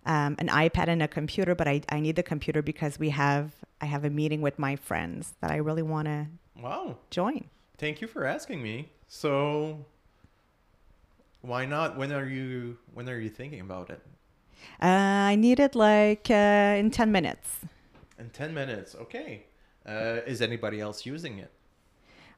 um, 0.05 0.35
an 0.39 0.47
iPad 0.49 0.87
and 0.87 1.01
a 1.01 1.07
computer, 1.07 1.55
but 1.55 1.67
I, 1.67 1.81
I 1.89 1.99
need 1.99 2.15
the 2.15 2.23
computer 2.23 2.61
because 2.61 2.99
we 2.99 3.09
have 3.09 3.53
I 3.81 3.85
have 3.85 4.05
a 4.05 4.09
meeting 4.09 4.41
with 4.41 4.57
my 4.59 4.75
friends 4.75 5.33
that 5.41 5.51
I 5.51 5.57
really 5.57 5.81
want 5.83 6.07
to 6.07 6.27
Wow. 6.61 6.97
join. 7.09 7.45
Thank 7.77 7.99
you 8.01 8.07
for 8.07 8.25
asking 8.25 8.63
me. 8.63 8.89
So 9.07 9.85
why 11.41 11.65
not? 11.65 11.97
When 11.97 12.11
are 12.11 12.25
you 12.27 12.77
when 12.93 13.09
are 13.09 13.19
you 13.19 13.29
thinking 13.29 13.61
about 13.61 13.89
it? 13.89 14.01
Uh, 14.81 14.85
I 14.85 15.35
need 15.35 15.59
it 15.59 15.75
like 15.75 16.27
uh, 16.31 16.79
in 16.79 16.89
ten 16.91 17.11
minutes. 17.11 17.59
In 18.17 18.29
10 18.29 18.53
minutes. 18.53 18.95
Okay. 18.95 19.43
Uh, 19.85 20.21
is 20.25 20.41
anybody 20.41 20.79
else 20.79 21.05
using 21.05 21.37
it? 21.37 21.51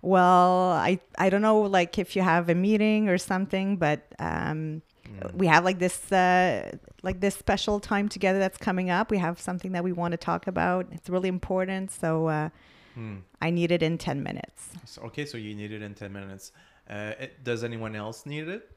Well, 0.01 0.71
I 0.71 0.99
I 1.17 1.29
don't 1.29 1.41
know 1.41 1.62
like 1.62 1.97
if 1.97 2.15
you 2.15 2.21
have 2.21 2.49
a 2.49 2.55
meeting 2.55 3.10
or 3.10 3.17
something, 3.17 3.77
but 3.77 3.99
um, 4.19 4.81
Hmm. 5.07 5.38
we 5.38 5.47
have 5.47 5.63
like 5.63 5.79
this 5.79 6.12
uh, 6.12 6.77
like 7.01 7.19
this 7.21 7.36
special 7.36 7.79
time 7.79 8.10
together 8.10 8.39
that's 8.39 8.57
coming 8.57 8.89
up. 8.89 9.10
We 9.10 9.17
have 9.19 9.39
something 9.39 9.71
that 9.71 9.83
we 9.83 9.93
want 9.93 10.12
to 10.12 10.17
talk 10.17 10.47
about. 10.47 10.86
It's 10.91 11.10
really 11.10 11.29
important, 11.29 11.91
so 11.91 12.27
uh, 12.27 12.49
Hmm. 12.93 13.17
I 13.41 13.49
need 13.51 13.71
it 13.71 13.81
in 13.81 13.97
ten 13.97 14.21
minutes. 14.23 14.69
So, 14.86 15.01
okay, 15.03 15.25
so 15.25 15.38
you 15.38 15.53
need 15.55 15.71
it 15.71 15.81
in 15.81 15.93
10 15.93 16.12
minutes. 16.13 16.51
Uh, 16.89 17.13
it, 17.19 17.43
does 17.43 17.63
anyone 17.63 17.95
else 17.95 18.25
need 18.25 18.47
it? 18.47 18.69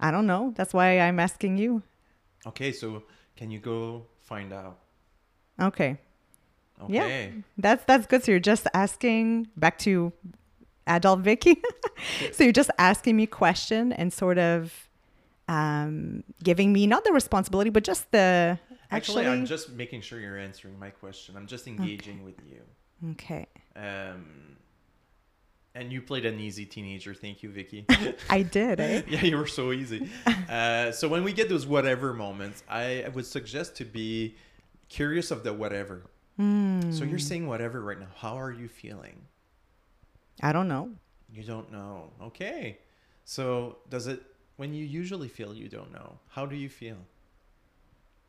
I 0.00 0.10
don't 0.10 0.26
know. 0.26 0.52
That's 0.56 0.72
why 0.72 0.98
I'm 0.98 1.20
asking 1.20 1.58
you. 1.58 1.82
Okay, 2.46 2.72
so 2.72 3.02
can 3.36 3.50
you 3.50 3.58
go 3.58 4.06
find 4.22 4.52
out? 4.52 4.78
Okay, 5.60 5.98
Yeah. 6.88 7.28
That's 7.58 7.84
that's 7.84 8.06
good. 8.06 8.24
So 8.24 8.32
you're 8.32 8.40
just 8.40 8.66
asking 8.74 9.48
back 9.56 9.78
to 9.80 10.12
adult 10.86 11.20
Vicki. 11.20 11.60
so 12.32 12.44
you're 12.44 12.52
just 12.52 12.70
asking 12.78 13.16
me 13.16 13.26
question 13.26 13.92
and 13.92 14.12
sort 14.12 14.38
of 14.38 14.88
um, 15.48 16.24
giving 16.42 16.72
me 16.72 16.86
not 16.86 17.04
the 17.04 17.12
responsibility, 17.12 17.70
but 17.70 17.84
just 17.84 18.10
the 18.12 18.58
Actually, 18.92 19.26
I'm 19.26 19.46
just 19.46 19.70
making 19.70 20.00
sure 20.00 20.18
you're 20.18 20.38
answering 20.38 20.78
my 20.78 20.90
question. 20.90 21.36
I'm 21.36 21.46
just 21.46 21.68
engaging 21.68 22.24
with 22.24 22.34
you. 22.48 23.12
okay. 23.12 23.46
Um, 23.76 24.56
and 25.74 25.92
you 25.92 26.02
played 26.02 26.26
an 26.26 26.40
easy 26.40 26.66
teenager. 26.66 27.14
Thank 27.14 27.44
you, 27.44 27.50
Vicki. 27.50 27.86
I 28.30 28.42
did. 28.42 28.80
Eh? 28.80 29.02
yeah, 29.08 29.24
you 29.24 29.36
were 29.36 29.46
so 29.46 29.70
easy. 29.70 30.10
Uh, 30.48 30.90
so 30.90 31.08
when 31.08 31.22
we 31.22 31.32
get 31.32 31.48
those 31.48 31.66
whatever 31.66 32.12
moments, 32.12 32.64
I 32.68 33.06
would 33.14 33.26
suggest 33.26 33.76
to 33.76 33.84
be 33.84 34.34
curious 34.88 35.30
of 35.30 35.44
the 35.44 35.52
whatever. 35.52 36.02
Hmm. 36.40 36.90
So 36.90 37.04
you're 37.04 37.18
saying 37.18 37.46
whatever 37.46 37.82
right 37.82 38.00
now. 38.00 38.08
How 38.16 38.40
are 38.40 38.50
you 38.50 38.66
feeling? 38.66 39.26
I 40.42 40.52
don't 40.52 40.68
know. 40.68 40.90
You 41.30 41.42
don't 41.42 41.70
know. 41.70 42.10
Okay. 42.22 42.78
So 43.26 43.76
does 43.90 44.06
it 44.06 44.22
when 44.56 44.72
you 44.72 44.84
usually 44.86 45.28
feel 45.28 45.52
you 45.54 45.68
don't 45.68 45.92
know? 45.92 46.18
How 46.30 46.46
do 46.46 46.56
you 46.56 46.70
feel? 46.70 46.96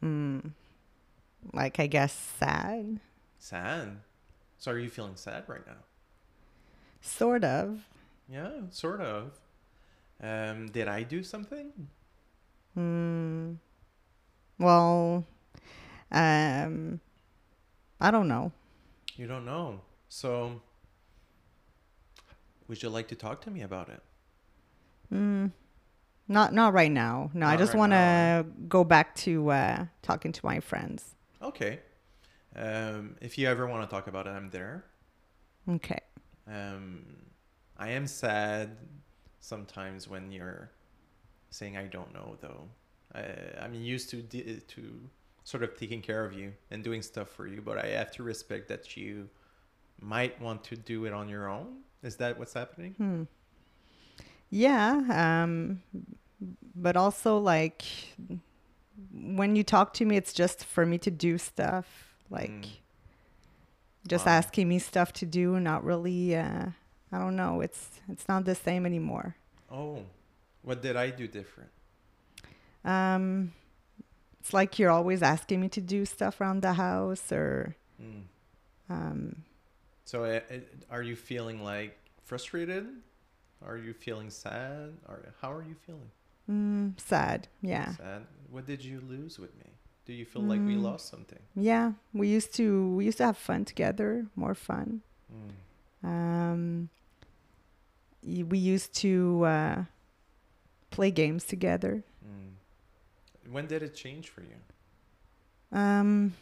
Mm, 0.04 0.52
like 1.54 1.80
I 1.80 1.88
guess 1.88 2.12
sad, 2.40 3.00
Sad. 3.40 3.98
So 4.58 4.72
are 4.72 4.78
you 4.80 4.90
feeling 4.90 5.16
sad 5.16 5.44
right 5.48 5.66
now? 5.66 5.78
sort 7.00 7.44
of. 7.44 7.88
Yeah, 8.30 8.50
sort 8.72 9.02
of. 9.02 9.40
Um, 10.22 10.68
did 10.68 10.88
I 10.88 11.04
do 11.04 11.24
something? 11.24 11.72
Mm, 12.78 13.58
well, 14.60 15.26
um, 16.12 17.00
I 18.02 18.10
don't 18.10 18.28
know. 18.28 18.52
You 19.16 19.28
don't 19.28 19.46
know. 19.46 19.82
So 20.10 20.62
would 22.68 22.82
you 22.82 22.90
like 22.90 23.08
to 23.10 23.16
talk 23.16 23.42
to 23.42 23.52
me 23.52 23.62
about 23.62 23.90
it? 23.90 24.02
Mm, 25.14 25.52
not 26.28 26.54
not 26.54 26.74
right 26.74 26.92
now. 26.92 27.30
No, 27.34 27.46
I 27.46 27.56
just 27.56 27.74
right 27.74 27.80
want 27.80 27.92
to 27.92 28.46
go 28.68 28.84
back 28.84 29.14
to 29.18 29.52
uh, 29.52 29.86
talking 30.02 30.32
to 30.32 30.46
my 30.46 30.60
friends. 30.60 31.16
Okay. 31.42 31.80
Um, 32.56 33.16
if 33.22 33.38
you 33.38 33.48
ever 33.48 33.68
want 33.68 33.88
to 33.88 33.94
talk 33.94 34.08
about 34.08 34.26
it, 34.28 34.32
I'm 34.32 34.50
there. 34.50 34.84
Okay. 35.70 36.00
Um, 36.48 37.06
I 37.78 37.90
am 37.90 38.08
sad 38.08 38.78
sometimes 39.40 40.08
when 40.08 40.32
you're 40.32 40.72
saying 41.50 41.78
I 41.78 41.86
don't 41.86 42.14
know, 42.14 42.36
though. 42.42 42.68
I, 43.14 43.26
I'm 43.64 43.74
used 43.74 44.10
to 44.10 44.22
di- 44.22 44.60
to 44.60 45.10
sort 45.44 45.64
of 45.64 45.78
taking 45.78 46.02
care 46.02 46.24
of 46.26 46.34
you 46.34 46.54
and 46.70 46.84
doing 46.84 47.02
stuff 47.02 47.30
for 47.30 47.48
you, 47.48 47.62
but 47.62 47.78
I 47.78 47.88
have 47.88 48.12
to 48.12 48.24
respect 48.24 48.68
that 48.70 48.96
you 48.98 49.30
might 50.00 50.40
want 50.42 50.64
to 50.66 50.76
do 50.76 51.06
it 51.06 51.14
on 51.14 51.30
your 51.30 51.50
own. 51.50 51.78
Is 52.04 52.16
that 52.18 52.38
what's 52.40 52.54
happening? 52.54 52.94
Hmm. 52.98 53.24
Yeah. 54.50 55.02
Um, 55.10 55.82
but 56.76 56.98
also 56.98 57.38
like 57.38 57.84
when 59.14 59.56
you 59.56 59.64
talk 59.64 59.94
to 59.96 60.06
me, 60.06 60.18
it's 60.18 60.34
just 60.34 60.66
for 60.66 60.86
me 60.86 60.98
to 61.00 61.12
do 61.12 61.38
stuff. 61.38 62.16
Like 62.30 62.50
Mm. 62.52 62.70
just 64.08 64.26
Wow. 64.26 64.34
asking 64.34 64.68
me 64.70 64.80
stuff 64.80 65.14
to 65.14 65.26
do, 65.26 65.60
not 65.60 65.84
really. 65.84 66.36
Uh, 66.36 66.68
I 67.12 67.18
don't 67.20 67.36
know. 67.36 67.62
It's 67.62 68.00
it's 68.10 68.28
not 68.28 68.46
the 68.46 68.56
same 68.56 68.86
anymore. 68.86 69.36
Oh, 69.70 70.04
what 70.64 70.82
did 70.82 70.96
I 70.96 71.10
do 71.12 71.28
different? 71.28 71.70
Um, 72.84 73.52
it's 74.42 74.54
like 74.54 74.80
you're 74.80 74.90
always 74.90 75.22
asking 75.22 75.62
me 75.62 75.70
to 75.70 75.82
do 75.82 76.04
stuff 76.06 76.42
around 76.42 76.62
the 76.64 76.74
house, 76.74 77.32
or 77.32 77.76
Mm. 78.02 78.24
um, 78.90 79.44
So, 80.06 80.24
uh, 80.26 80.40
uh, 80.50 80.58
are 80.90 81.04
you 81.04 81.16
feeling 81.16 81.64
like 81.64 81.96
frustrated? 82.26 82.88
Are 83.64 83.78
you 83.78 83.94
feeling 83.94 84.32
sad? 84.32 84.98
Or 85.08 85.20
how 85.42 85.52
are 85.54 85.62
you 85.64 85.76
feeling? 85.86 86.10
mm, 86.50 87.00
sad. 87.00 87.48
Yeah, 87.62 87.94
Sad. 87.96 88.26
What 88.50 88.66
did 88.66 88.84
you 88.84 89.00
lose 89.08 89.38
with 89.40 89.54
me? 89.56 89.70
Do 90.06 90.14
you 90.14 90.26
feel 90.26 90.42
like 90.42 90.60
we 90.66 90.76
Mm. 90.76 90.82
lost 90.82 91.08
something? 91.08 91.40
yeah. 91.56 91.94
We 92.14 92.28
used 92.28 92.54
to 92.56 92.96
we 92.98 93.06
used 93.06 93.20
to 93.20 93.26
have 93.26 93.38
fun 93.38 93.64
together, 93.66 94.26
more 94.36 94.56
fun. 94.56 95.02
Mm. 95.32 95.52
Um, 96.04 96.90
we 98.24 98.58
used 98.58 98.94
to 99.06 99.46
uh, 99.46 99.84
play 100.90 101.12
games 101.12 101.46
together. 101.46 102.04
When 103.52 103.68
did 103.68 103.84
it 103.84 103.94
change 103.94 104.30
for 104.30 104.42
you? 104.42 105.78
Um, 105.78 106.34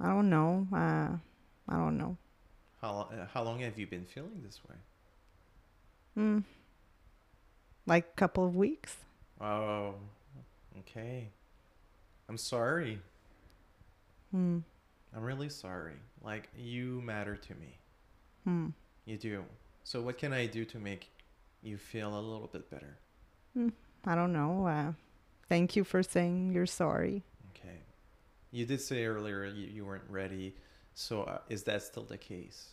I 0.00 0.08
don't 0.08 0.30
know. 0.30 0.66
Uh, 0.72 1.16
I 1.68 1.76
don't 1.76 1.98
know. 1.98 2.16
How 2.80 3.08
uh, 3.12 3.26
how 3.32 3.42
long 3.42 3.60
have 3.60 3.78
you 3.78 3.86
been 3.86 4.04
feeling 4.04 4.42
this 4.44 4.60
way? 4.68 4.76
Mm, 6.18 6.44
like 7.86 8.04
a 8.12 8.16
couple 8.16 8.44
of 8.44 8.54
weeks. 8.54 8.96
Oh, 9.40 9.94
okay. 10.80 11.28
I'm 12.28 12.38
sorry. 12.38 13.00
Hmm. 14.30 14.58
I'm 15.14 15.22
really 15.22 15.48
sorry. 15.48 15.96
Like 16.22 16.48
you 16.56 17.00
matter 17.02 17.36
to 17.36 17.54
me. 17.54 17.78
Hmm. 18.44 18.68
You 19.04 19.16
do. 19.16 19.44
So 19.84 20.00
what 20.00 20.18
can 20.18 20.32
I 20.32 20.46
do 20.46 20.64
to 20.64 20.78
make 20.78 21.10
you 21.62 21.76
feel 21.76 22.18
a 22.18 22.20
little 22.20 22.50
bit 22.52 22.70
better? 22.70 22.98
I 24.04 24.14
don't 24.14 24.32
know. 24.32 24.66
Uh, 24.66 24.92
thank 25.48 25.76
you 25.76 25.84
for 25.84 26.02
saying 26.02 26.52
you're 26.52 26.66
sorry. 26.66 27.22
Okay. 27.56 27.78
You 28.50 28.64
did 28.66 28.80
say 28.80 29.04
earlier 29.04 29.44
you, 29.44 29.66
you 29.66 29.84
weren't 29.84 30.08
ready. 30.08 30.54
So 30.94 31.22
uh, 31.22 31.38
is 31.48 31.62
that 31.64 31.82
still 31.82 32.04
the 32.04 32.16
case? 32.18 32.70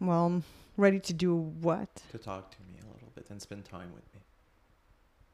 Well, 0.00 0.42
ready 0.76 1.00
to 1.00 1.12
do 1.12 1.34
what? 1.34 2.02
To 2.12 2.18
talk 2.18 2.50
to 2.52 2.58
me 2.62 2.78
a 2.82 2.92
little 2.92 3.10
bit 3.14 3.26
and 3.30 3.40
spend 3.40 3.64
time 3.64 3.92
with 3.94 4.04
me. 4.14 4.20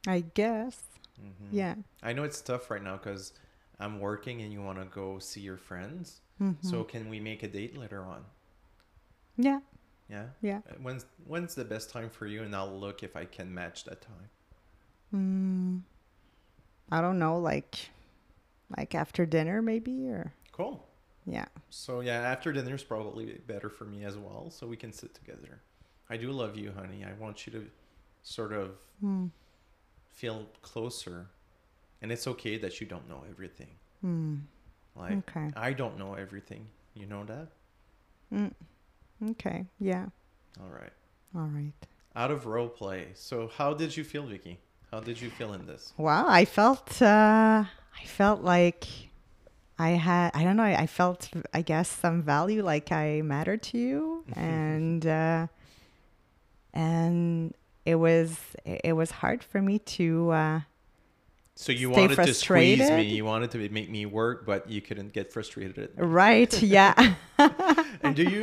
I 0.07 0.21
guess. 0.33 0.81
hmm 1.19 1.55
Yeah. 1.55 1.75
I 2.03 2.13
know 2.13 2.23
it's 2.23 2.41
tough 2.41 2.69
right 2.71 2.83
now 2.83 2.97
because 2.97 3.33
I'm 3.79 3.99
working 3.99 4.41
and 4.41 4.51
you 4.51 4.61
want 4.61 4.79
to 4.79 4.85
go 4.85 5.19
see 5.19 5.41
your 5.41 5.57
friends. 5.57 6.21
Mhm. 6.41 6.57
So 6.61 6.83
can 6.83 7.09
we 7.09 7.19
make 7.19 7.43
a 7.43 7.47
date 7.47 7.77
later 7.77 8.03
on? 8.03 8.25
yeah. 9.37 9.59
Yeah. 10.09 10.27
Yeah. 10.41 10.61
Uh, 10.69 10.73
When's 10.81 11.05
when's 11.25 11.53
the 11.53 11.65
best 11.65 11.89
time 11.89 12.09
for 12.09 12.25
you? 12.27 12.41
And 12.43 12.55
I'll 12.55 12.79
look 12.79 13.03
if 13.03 13.15
I 13.17 13.25
can 13.25 13.53
match 13.53 13.83
that 13.85 14.01
time. 14.01 14.29
Mm, 15.13 15.81
I 16.91 17.01
don't 17.01 17.19
know. 17.19 17.39
Like, 17.39 17.89
like 18.77 18.95
after 18.95 19.25
dinner, 19.25 19.61
maybe, 19.61 20.07
or 20.09 20.33
Cool. 20.51 20.85
yeah. 21.25 21.45
So 21.69 22.01
yeah, 22.01 22.21
after 22.21 22.51
dinner 22.53 22.75
is 22.75 22.83
probably 22.83 23.39
better 23.47 23.69
for 23.69 23.85
me 23.85 24.03
as 24.03 24.17
well, 24.17 24.49
so 24.49 24.67
we 24.67 24.77
can 24.77 24.91
sit 24.91 25.13
together. 25.13 25.61
I 26.09 26.17
do 26.17 26.31
love 26.31 26.55
you, 26.57 26.71
honey. 26.71 27.03
I 27.05 27.13
want 27.13 27.45
you 27.45 27.53
to 27.53 27.65
sort 28.23 28.53
of 28.53 28.71
Hmm. 29.01 29.27
feel 30.09 30.47
closer, 30.61 31.27
and 32.01 32.11
it's 32.11 32.27
okay 32.27 32.57
that 32.57 32.79
you 32.81 32.87
don't 32.87 33.07
know 33.09 33.23
everything. 33.29 33.69
Hmm. 34.01 34.35
Like 34.95 35.17
Okay. 35.29 35.51
I 35.55 35.73
don't 35.73 35.97
know 35.97 36.15
everything. 36.15 36.67
You 36.95 37.05
know 37.05 37.23
that? 37.25 37.49
Mm. 38.33 38.53
Okay. 39.31 39.65
Yeah. 39.79 40.07
All 40.59 40.69
right. 40.69 40.91
All 41.35 41.45
right. 41.47 41.73
Out 42.15 42.31
of 42.31 42.45
role 42.47 42.67
play. 42.69 43.09
So 43.13 43.47
how 43.47 43.73
did 43.75 43.95
you 43.95 44.03
feel, 44.03 44.25
Vicki? 44.25 44.59
How 44.91 44.99
did 45.01 45.19
you 45.19 45.29
feel 45.29 45.53
in 45.53 45.65
this? 45.65 45.93
Well, 45.97 46.25
I 46.27 46.45
felt. 46.45 47.01
Uh, 47.01 47.65
I 48.01 48.05
felt 48.05 48.41
like 48.41 48.85
I 49.77 49.89
had. 49.91 50.31
I 50.33 50.43
don't 50.43 50.55
know. 50.57 50.63
I 50.63 50.87
felt. 50.87 51.29
I 51.53 51.61
guess 51.61 51.89
some 51.89 52.21
value. 52.21 52.63
Like 52.63 52.91
I 52.91 53.21
mattered 53.21 53.63
to 53.63 53.77
you, 53.77 54.23
and 54.35 55.05
uh, 55.05 55.47
and 56.73 57.53
it 57.85 57.95
was 57.95 58.37
it 58.65 58.93
was 58.93 59.11
hard 59.11 59.43
for 59.43 59.61
me 59.61 59.79
to. 59.79 60.31
Uh, 60.31 60.59
So 61.55 61.71
you 61.71 61.89
wanted 61.89 62.15
to 62.17 62.33
squeeze 62.33 62.79
me, 62.79 63.03
you 63.17 63.25
wanted 63.25 63.49
to 63.51 63.57
make 63.69 63.89
me 63.89 64.05
work, 64.05 64.45
but 64.45 64.69
you 64.69 64.79
couldn't 64.81 65.11
get 65.11 65.33
frustrated. 65.33 65.89
right? 65.97 66.53
Yeah. 66.77 66.93
and 68.03 68.15
do 68.15 68.23
you? 68.23 68.41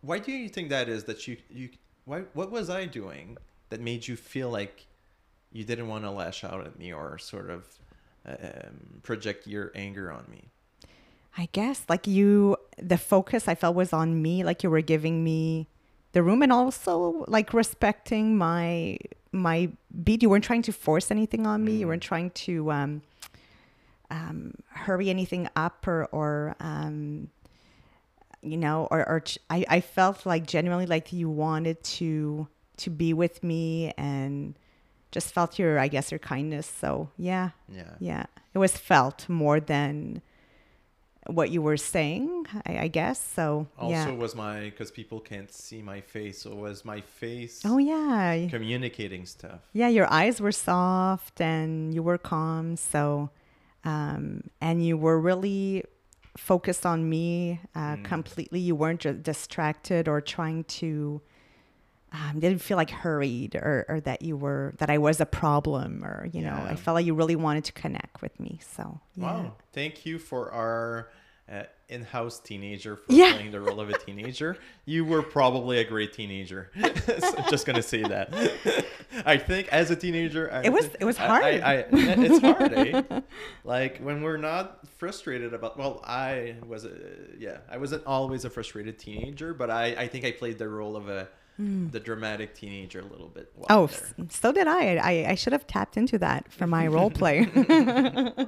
Why 0.00 0.18
do 0.18 0.32
you 0.32 0.48
think 0.48 0.68
that 0.70 0.88
is? 0.88 1.04
That 1.04 1.26
you 1.26 1.36
you 1.48 1.68
why? 2.04 2.18
What 2.34 2.50
was 2.50 2.68
I 2.68 2.84
doing 2.86 3.38
that 3.70 3.80
made 3.80 4.06
you 4.08 4.16
feel 4.16 4.50
like 4.50 4.86
you 5.54 5.64
didn't 5.64 5.88
want 5.88 6.04
to 6.04 6.10
lash 6.10 6.44
out 6.44 6.66
at 6.66 6.78
me 6.78 6.92
or 6.92 7.16
sort 7.16 7.48
of 7.48 7.64
um, 8.26 9.00
project 9.02 9.46
your 9.46 9.70
anger 9.74 10.12
on 10.12 10.24
me? 10.30 10.50
I 11.38 11.48
guess 11.52 11.84
like 11.88 12.06
you, 12.06 12.56
the 12.76 12.98
focus 12.98 13.48
I 13.48 13.54
felt 13.54 13.74
was 13.74 13.92
on 13.92 14.20
me, 14.20 14.44
like 14.44 14.62
you 14.62 14.68
were 14.70 14.82
giving 14.82 15.24
me 15.24 15.66
the 16.12 16.22
room, 16.22 16.42
and 16.42 16.52
also 16.52 17.24
like 17.28 17.54
respecting 17.54 18.36
my 18.36 18.98
my 19.32 19.70
beat. 20.04 20.22
You 20.22 20.30
weren't 20.30 20.44
trying 20.44 20.62
to 20.62 20.72
force 20.72 21.10
anything 21.10 21.46
on 21.46 21.64
me. 21.64 21.72
You 21.76 21.86
Mm. 21.86 21.88
weren't 21.88 22.02
trying 22.02 22.30
to 22.46 22.70
um, 22.70 23.02
um, 24.10 24.54
hurry 24.68 25.10
anything 25.10 25.48
up 25.56 25.86
or 25.86 26.06
or 26.12 26.54
um, 26.60 27.30
you 28.42 28.56
know, 28.56 28.86
or 28.90 29.08
or 29.08 29.20
ch- 29.20 29.38
I 29.50 29.64
I 29.68 29.80
felt 29.80 30.26
like 30.26 30.46
genuinely 30.46 30.86
like 30.86 31.12
you 31.12 31.28
wanted 31.30 31.82
to 31.98 32.46
to 32.78 32.90
be 32.90 33.12
with 33.12 33.42
me 33.42 33.92
and 33.96 34.54
just 35.16 35.28
felt 35.36 35.50
your 35.60 35.72
I 35.86 35.88
guess 35.94 36.06
your 36.12 36.22
kindness. 36.34 36.66
So 36.82 37.08
yeah, 37.30 37.50
Yeah. 37.80 37.94
yeah, 38.10 38.24
it 38.54 38.58
was 38.64 38.72
felt 38.90 39.18
more 39.28 39.58
than 39.74 40.20
what 41.38 41.48
you 41.54 41.62
were 41.68 41.78
saying, 41.94 42.28
I, 42.70 42.72
I 42.86 42.88
guess. 42.98 43.18
So 43.36 43.66
Also, 43.78 43.90
yeah. 43.94 44.10
was 44.24 44.34
my 44.34 44.56
because 44.70 44.90
people 45.00 45.20
can't 45.20 45.50
see 45.50 45.80
my 45.82 46.00
face, 46.14 46.36
so 46.42 46.48
was 46.54 46.84
my 46.84 47.00
face 47.00 47.56
Oh 47.64 47.78
yeah, 47.78 48.48
communicating 48.56 49.24
stuff? 49.26 49.60
yeah. 49.72 49.88
Your 49.98 50.08
eyes 50.20 50.36
were 50.44 50.52
soft 50.70 51.40
and 51.40 51.94
you 51.94 52.02
were 52.02 52.18
calm. 52.18 52.76
So, 52.76 53.30
um, 53.84 54.24
and 54.60 54.84
you 54.86 54.94
were 55.06 55.18
really 55.30 55.84
focused 56.36 56.84
on 56.92 56.98
me 57.14 57.60
uh, 57.74 57.96
Mm. 57.96 58.04
completely. 58.14 58.60
You 58.68 58.74
weren't 58.82 59.04
distracted 59.22 60.08
or 60.08 60.20
trying 60.20 60.64
to. 60.80 61.20
Um, 62.14 62.38
didn't 62.38 62.60
feel 62.62 62.76
like 62.76 62.90
hurried 62.90 63.56
or, 63.56 63.84
or 63.88 64.00
that 64.02 64.22
you 64.22 64.36
were 64.36 64.72
that 64.78 64.88
I 64.88 64.98
was 64.98 65.20
a 65.20 65.26
problem 65.26 66.04
or 66.04 66.28
you 66.32 66.42
know 66.42 66.54
I 66.54 66.76
felt 66.76 66.94
like 66.94 67.06
you 67.06 67.12
really 67.14 67.34
wanted 67.34 67.64
to 67.64 67.72
connect 67.72 68.22
with 68.22 68.38
me. 68.38 68.60
So 68.76 69.00
yeah. 69.16 69.24
Wow. 69.24 69.52
Thank 69.72 70.06
you 70.06 70.20
for 70.20 70.52
our 70.52 71.10
uh, 71.52 71.64
in-house 71.88 72.38
teenager 72.38 72.96
for 72.96 73.12
Yeah. 73.12 73.32
playing 73.34 73.50
the 73.50 73.60
role 73.60 73.80
of 73.80 73.90
a 73.90 73.98
teenager. 73.98 74.56
You 74.84 75.04
were 75.04 75.22
probably 75.22 75.78
a 75.78 75.84
great 75.84 76.12
teenager. 76.12 76.70
so 77.18 77.34
just 77.50 77.66
gonna 77.66 77.82
say 77.82 78.02
that. 78.04 78.32
I 79.26 79.36
think 79.36 79.68
as 79.72 79.90
a 79.90 79.96
teenager, 79.96 80.52
I 80.52 80.62
It 80.62 80.72
was- 80.72 80.90
it 81.00 81.04
was 81.04 81.16
hard. 81.16 81.42
I, 81.42 81.50
I, 81.72 81.84
it's 81.92 82.38
hard, 82.40 82.72
eh? 82.74 83.20
Like 83.64 83.98
when 83.98 84.22
we're 84.22 84.36
not 84.36 84.86
frustrated 84.98 85.52
about. 85.52 85.76
Well, 85.78 86.00
I 86.04 86.54
was 86.64 86.84
a 86.84 86.92
yeah. 87.38 87.58
I 87.68 87.76
wasn't 87.78 88.06
always 88.06 88.44
a 88.44 88.50
frustrated 88.50 89.00
teenager, 89.00 89.52
but 89.52 89.68
I 89.68 89.86
I 90.04 90.06
think 90.06 90.24
I 90.24 90.30
played 90.30 90.58
the 90.58 90.68
role 90.68 90.94
of 90.96 91.08
a 91.08 91.28
the 91.58 92.00
dramatic 92.00 92.54
teenager 92.54 93.00
a 93.00 93.04
little 93.04 93.28
bit. 93.28 93.50
Hmm. 93.56 93.64
Oh, 93.70 93.86
there. 93.86 94.26
so 94.30 94.52
did 94.52 94.66
I. 94.66 94.96
I, 94.96 95.30
I 95.30 95.34
should 95.36 95.52
have 95.52 95.66
tapped 95.66 95.96
into 95.96 96.18
that 96.18 96.52
for 96.52 96.66
my 96.66 96.86
role 96.86 97.10
play. 97.10 97.44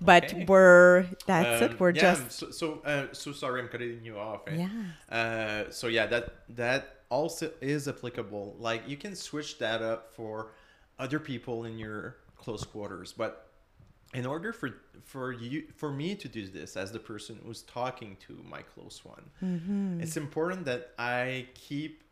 but 0.00 0.24
Okay. 0.24 0.44
we're 0.46 1.06
that's 1.26 1.62
Um, 1.62 1.70
it. 1.72 1.80
We're 1.80 1.90
yeah, 1.90 2.00
just 2.14 2.32
so 2.32 2.50
so, 2.50 2.80
uh, 2.84 3.06
so 3.12 3.32
sorry 3.32 3.60
I'm 3.60 3.68
cutting 3.68 4.00
you 4.04 4.18
off. 4.18 4.42
eh? 4.48 4.66
yeah. 4.66 5.16
Uh, 5.16 5.70
so 5.70 5.86
yeah, 5.86 6.06
that 6.06 6.34
that 6.50 7.00
also 7.10 7.50
is 7.60 7.88
applicable. 7.88 8.56
Like 8.58 8.88
you 8.88 8.96
can 8.96 9.14
switch 9.14 9.58
that 9.58 9.82
up 9.82 10.12
for 10.14 10.52
other 10.98 11.18
people 11.18 11.64
in 11.64 11.78
your 11.78 12.16
close 12.36 12.64
quarters, 12.64 13.12
but 13.16 13.43
in 14.14 14.26
order 14.26 14.52
for 14.52 14.70
for 15.02 15.32
you 15.32 15.64
for 15.76 15.90
me 15.92 16.14
to 16.14 16.28
do 16.28 16.46
this 16.48 16.76
as 16.76 16.92
the 16.92 16.98
person 16.98 17.38
who's 17.44 17.62
talking 17.62 18.16
to 18.26 18.32
my 18.48 18.62
close 18.62 19.04
one, 19.04 19.24
Mm-hmm. 19.42 20.00
it's 20.00 20.16
important 20.16 20.64
that 20.66 20.92
I 20.98 21.46
keep 21.54 22.02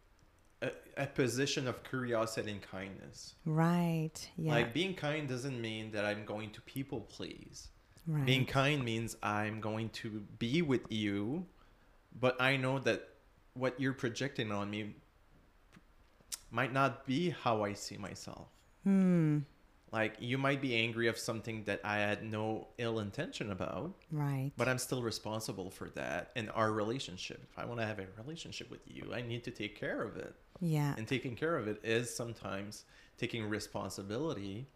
a, 0.60 0.70
a 0.96 1.06
position 1.06 1.66
of 1.68 1.82
curiosity 1.84 2.50
and 2.52 2.62
kindness. 2.62 3.34
Right. 3.46 4.18
Yeah. 4.36 4.52
Like 4.52 4.72
being 4.74 4.94
kind 4.94 5.28
doesn't 5.28 5.60
mean 5.60 5.90
that 5.92 6.04
I'm 6.04 6.24
going 6.24 6.50
to 6.50 6.60
people 6.62 7.00
please. 7.00 7.68
right. 8.06 8.26
Being 8.26 8.46
kind 8.46 8.84
means 8.84 9.16
I'm 9.22 9.60
going 9.60 9.88
to 10.00 10.08
be 10.38 10.60
with 10.62 10.82
you, 10.90 11.46
but 12.20 12.40
I 12.40 12.56
know 12.56 12.78
that 12.80 13.08
what 13.54 13.78
you're 13.80 13.92
projecting 14.04 14.50
on 14.52 14.70
me 14.70 14.94
might 16.50 16.72
not 16.72 17.06
be 17.06 17.30
how 17.30 17.62
I 17.64 17.72
see 17.74 17.96
myself. 17.96 18.48
hmm. 18.84 19.38
Like 19.92 20.16
you 20.20 20.38
might 20.38 20.62
be 20.62 20.74
angry 20.74 21.06
of 21.06 21.18
something 21.18 21.64
that 21.64 21.80
I 21.84 21.98
had 21.98 22.24
no 22.24 22.68
ill 22.78 22.98
intention 22.98 23.50
about, 23.50 23.92
Right. 24.10 24.50
but 24.56 24.66
I'm 24.66 24.78
still 24.78 25.02
responsible 25.02 25.70
for 25.70 25.90
that 25.90 26.30
in 26.34 26.48
our 26.50 26.72
relationship. 26.72 27.46
If 27.50 27.58
I 27.58 27.66
want 27.66 27.80
to 27.80 27.86
have 27.86 27.98
a 27.98 28.06
relationship 28.16 28.70
with 28.70 28.80
you, 28.86 29.12
I 29.12 29.20
need 29.20 29.44
to 29.44 29.50
take 29.50 29.78
care 29.78 30.02
of 30.02 30.16
it. 30.16 30.34
Yeah. 30.60 30.94
And 30.96 31.06
taking 31.06 31.36
care 31.36 31.56
of 31.56 31.68
it 31.68 31.80
is 31.84 32.14
sometimes 32.14 32.84
taking 33.18 33.44
responsibility 33.44 34.66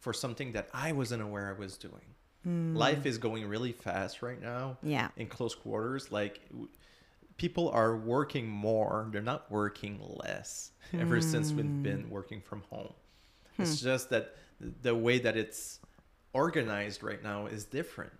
for 0.00 0.12
something 0.12 0.52
that 0.52 0.68
I 0.74 0.92
wasn't 0.92 1.22
aware 1.22 1.54
I 1.54 1.58
was 1.58 1.78
doing. 1.78 2.14
Mm. 2.46 2.76
Life 2.76 3.06
is 3.06 3.16
going 3.16 3.46
really 3.46 3.72
fast 3.72 4.22
right 4.22 4.40
now 4.40 4.76
Yeah. 4.82 5.08
in 5.16 5.28
close 5.28 5.54
quarters. 5.54 6.12
Like 6.12 6.40
people 7.38 7.70
are 7.70 7.96
working 7.96 8.46
more, 8.46 9.08
they're 9.10 9.22
not 9.22 9.50
working 9.50 10.00
less 10.22 10.72
ever 10.92 11.22
since 11.22 11.52
we've 11.52 11.64
hmm. 11.64 11.82
been 11.82 12.10
working 12.10 12.42
from 12.42 12.62
home. 12.70 12.92
It's 13.58 13.80
hmm. 13.80 13.86
just 13.86 14.10
that 14.10 14.20
th- 14.20 14.36
the 14.82 14.94
way 14.94 15.18
that 15.18 15.36
it's 15.36 15.80
organized 16.32 17.02
right 17.02 17.22
now 17.22 17.46
is 17.46 17.64
different. 17.64 18.12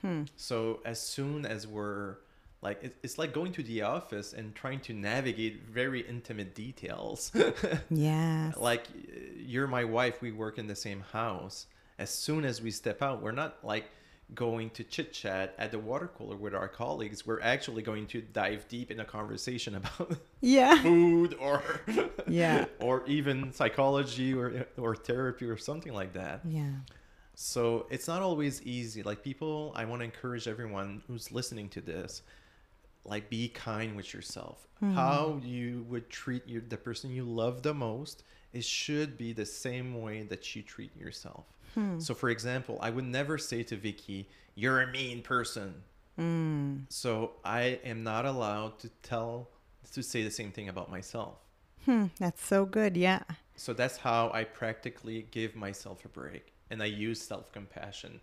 Hmm. 0.00 0.24
So 0.36 0.80
as 0.84 1.00
soon 1.00 1.46
as 1.46 1.66
we're 1.66 2.16
like 2.62 2.82
it, 2.82 2.96
it's 3.02 3.18
like 3.18 3.32
going 3.32 3.52
to 3.52 3.62
the 3.62 3.82
office 3.82 4.32
and 4.32 4.54
trying 4.54 4.80
to 4.80 4.92
navigate 4.92 5.62
very 5.66 6.00
intimate 6.00 6.54
details 6.54 7.32
yeah. 7.90 8.52
like 8.56 8.84
you're 9.36 9.66
my 9.66 9.84
wife 9.84 10.20
we 10.20 10.32
work 10.32 10.58
in 10.58 10.66
the 10.66 10.76
same 10.76 11.00
house 11.12 11.66
as 11.98 12.10
soon 12.10 12.44
as 12.44 12.60
we 12.60 12.70
step 12.70 13.02
out 13.02 13.22
we're 13.22 13.32
not 13.32 13.56
like 13.64 13.86
going 14.34 14.70
to 14.70 14.84
chit 14.84 15.12
chat 15.12 15.54
at 15.58 15.70
the 15.72 15.78
water 15.78 16.08
cooler 16.16 16.36
with 16.36 16.54
our 16.54 16.68
colleagues 16.68 17.26
we're 17.26 17.40
actually 17.40 17.82
going 17.82 18.06
to 18.06 18.20
dive 18.20 18.66
deep 18.68 18.90
in 18.90 19.00
a 19.00 19.04
conversation 19.04 19.74
about 19.80 20.16
Yeah. 20.40 20.80
food 20.82 21.34
or 21.40 21.62
Yeah. 22.28 22.66
or 22.80 23.04
even 23.06 23.52
psychology 23.52 24.32
or 24.34 24.66
or 24.76 24.94
therapy 24.94 25.46
or 25.46 25.56
something 25.56 25.92
like 25.92 26.12
that 26.14 26.40
Yeah. 26.44 26.70
so 27.34 27.86
it's 27.90 28.06
not 28.06 28.22
always 28.22 28.62
easy. 28.62 29.02
Like 29.02 29.22
people, 29.24 29.72
I 29.74 29.84
want 29.84 30.00
to 30.00 30.04
encourage 30.04 30.46
everyone 30.46 31.02
who's 31.06 31.32
listening 31.32 31.68
to 31.70 31.80
this, 31.80 32.22
like 33.04 33.30
be 33.30 33.48
kind 33.48 33.96
with 33.96 34.12
yourself. 34.14 34.66
Hmm. 34.80 34.92
How 34.94 35.40
you 35.42 35.86
would 35.88 36.08
treat 36.10 36.46
your 36.46 36.62
the 36.62 36.76
person 36.76 37.10
you 37.10 37.24
love 37.24 37.62
the 37.62 37.74
most, 37.74 38.24
it 38.52 38.64
should 38.64 39.16
be 39.16 39.32
the 39.32 39.46
same 39.46 40.00
way 40.02 40.22
that 40.24 40.54
you 40.54 40.62
treat 40.62 40.94
yourself. 40.96 41.44
So 41.98 42.14
for 42.14 42.30
example, 42.30 42.78
I 42.80 42.90
would 42.90 43.04
never 43.04 43.38
say 43.38 43.62
to 43.64 43.76
Vicki, 43.76 44.28
"You're 44.54 44.80
a 44.82 44.86
mean 44.86 45.22
person." 45.22 45.82
Mm. 46.18 46.84
So 46.88 47.32
I 47.44 47.80
am 47.84 48.02
not 48.02 48.26
allowed 48.26 48.78
to 48.80 48.88
tell 49.02 49.48
to 49.92 50.02
say 50.02 50.22
the 50.22 50.30
same 50.30 50.52
thing 50.52 50.68
about 50.68 50.90
myself. 50.90 51.38
Hmm. 51.84 52.06
That's 52.18 52.44
so 52.44 52.64
good. 52.64 52.96
Yeah. 52.96 53.22
So 53.56 53.72
that's 53.72 53.96
how 53.98 54.30
I 54.32 54.44
practically 54.44 55.26
give 55.30 55.54
myself 55.56 56.04
a 56.04 56.08
break 56.08 56.52
and 56.70 56.82
I 56.82 56.86
use 56.86 57.20
self 57.20 57.52
compassion. 57.52 58.20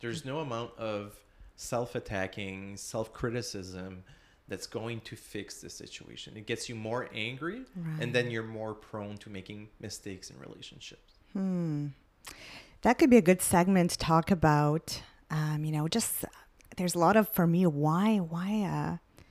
There's 0.00 0.24
no 0.24 0.40
amount 0.40 0.76
of 0.78 1.14
self 1.56 1.94
attacking, 1.94 2.76
self 2.76 3.12
criticism 3.12 4.04
that's 4.48 4.66
going 4.66 5.00
to 5.02 5.16
fix 5.16 5.60
the 5.60 5.68
situation. 5.68 6.36
It 6.36 6.46
gets 6.46 6.68
you 6.68 6.74
more 6.74 7.10
angry 7.14 7.62
and 8.00 8.14
then 8.14 8.30
you're 8.30 8.42
more 8.42 8.72
prone 8.74 9.18
to 9.18 9.30
making 9.30 9.68
mistakes 9.80 10.30
in 10.30 10.38
relationships. 10.38 11.14
That 12.82 12.98
could 12.98 13.10
be 13.10 13.16
a 13.16 13.22
good 13.22 13.42
segment 13.42 13.90
to 13.92 13.98
talk 13.98 14.30
about. 14.30 15.02
Um, 15.30 15.64
you 15.64 15.72
know, 15.72 15.88
just 15.88 16.24
there's 16.76 16.94
a 16.94 16.98
lot 16.98 17.16
of 17.16 17.28
for 17.28 17.46
me. 17.46 17.66
Why, 17.66 18.18
why, 18.18 18.62
uh, 18.62 19.22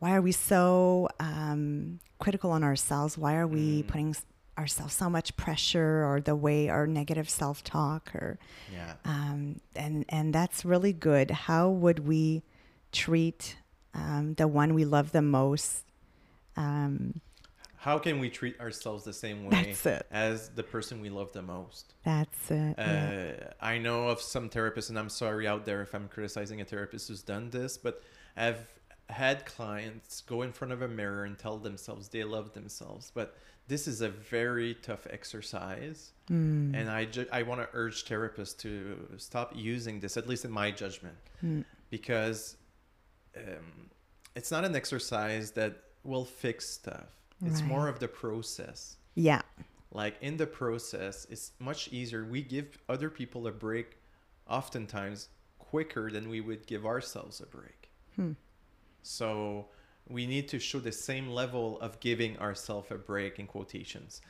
why 0.00 0.14
are 0.14 0.20
we 0.20 0.32
so 0.32 1.08
um, 1.20 2.00
critical 2.18 2.50
on 2.50 2.64
ourselves? 2.64 3.16
Why 3.16 3.36
are 3.36 3.46
we 3.46 3.84
putting 3.84 4.16
ourselves 4.58 4.94
so 4.94 5.08
much 5.08 5.34
pressure, 5.36 6.04
or 6.04 6.20
the 6.20 6.34
way 6.36 6.68
our 6.68 6.86
negative 6.86 7.30
self 7.30 7.64
talk, 7.64 8.14
or 8.14 8.38
Yeah. 8.72 8.94
um, 9.04 9.60
and 9.76 10.04
and 10.08 10.34
that's 10.34 10.64
really 10.64 10.92
good. 10.92 11.30
How 11.30 11.68
would 11.70 12.00
we 12.06 12.42
treat 12.90 13.56
um, 13.94 14.34
the 14.34 14.46
one 14.48 14.74
we 14.74 14.84
love 14.84 15.12
the 15.12 15.22
most? 15.22 15.84
Um, 16.56 17.20
How 17.82 17.98
can 17.98 18.20
we 18.20 18.30
treat 18.30 18.60
ourselves 18.60 19.02
the 19.02 19.12
same 19.12 19.44
way 19.46 19.74
as 20.12 20.50
the 20.50 20.62
person 20.62 21.00
we 21.00 21.10
love 21.10 21.32
the 21.32 21.42
most? 21.42 21.94
that's 22.04 22.48
it. 22.50 22.74
yeah. 22.78 23.32
Uh, 23.50 23.52
I 23.60 23.78
know 23.78 24.06
of 24.08 24.20
some 24.20 24.48
therapists, 24.48 24.88
and 24.90 24.96
I'm 24.98 25.08
sorry 25.08 25.48
out 25.48 25.64
there 25.64 25.82
if 25.82 25.92
I'm 25.92 26.06
criticizing 26.06 26.60
a 26.60 26.64
therapist 26.64 27.08
who's 27.08 27.22
done 27.24 27.50
this, 27.50 27.76
but 27.76 28.00
I've 28.36 28.64
had 29.08 29.44
clients 29.46 30.20
go 30.20 30.42
in 30.42 30.52
front 30.52 30.72
of 30.72 30.80
a 30.82 30.86
mirror 30.86 31.24
and 31.24 31.36
tell 31.36 31.58
themselves 31.58 32.08
they 32.08 32.22
love 32.22 32.52
themselves, 32.52 33.10
but 33.12 33.36
this 33.66 33.88
is 33.88 34.00
a 34.00 34.08
very 34.08 34.74
tough 34.74 35.04
exercise, 35.10 36.12
Mm. 36.30 36.76
and 36.76 36.88
I 36.88 37.04
ju- 37.06 37.26
I 37.32 37.42
want 37.42 37.60
to 37.62 37.68
urge 37.72 38.04
therapists 38.04 38.56
to 38.58 39.08
stop 39.18 39.52
using 39.56 39.98
this, 39.98 40.16
at 40.16 40.28
least 40.28 40.44
in 40.44 40.52
my 40.52 40.70
judgment, 40.70 41.16
Mm. 41.44 41.64
because 41.90 42.56
um, 43.36 43.90
it's 44.36 44.50
not 44.52 44.64
an 44.64 44.76
exercise 44.76 45.50
that 45.52 45.72
will 46.04 46.24
fix 46.24 46.68
stuff. 46.68 47.10
It's 47.44 47.60
Right. 47.60 47.68
more 47.68 47.88
of 47.88 47.98
the 47.98 48.08
process. 48.08 48.96
Yeah. 49.14 49.42
Like 49.90 50.16
in 50.22 50.36
the 50.36 50.46
process, 50.46 51.26
it's 51.30 51.52
much 51.58 51.88
easier. 51.92 52.24
We 52.24 52.42
give 52.42 52.78
other 52.88 53.10
people 53.10 53.46
a 53.46 53.52
break, 53.52 53.98
oftentimes 54.48 55.28
quicker 55.58 56.10
than 56.10 56.28
we 56.28 56.40
would 56.40 56.66
give 56.66 56.86
ourselves 56.86 57.40
a 57.40 57.46
break. 57.46 57.90
Hmm. 58.16 58.32
So 59.02 59.68
we 60.08 60.26
need 60.26 60.48
to 60.48 60.58
show 60.58 60.80
the 60.80 60.92
same 60.92 61.28
level 61.28 61.80
of 61.80 62.00
giving 62.00 62.38
ourselves 62.38 62.90
a 62.90 62.96
break 62.96 63.38
in 63.38 63.46
quotations. 63.46 64.20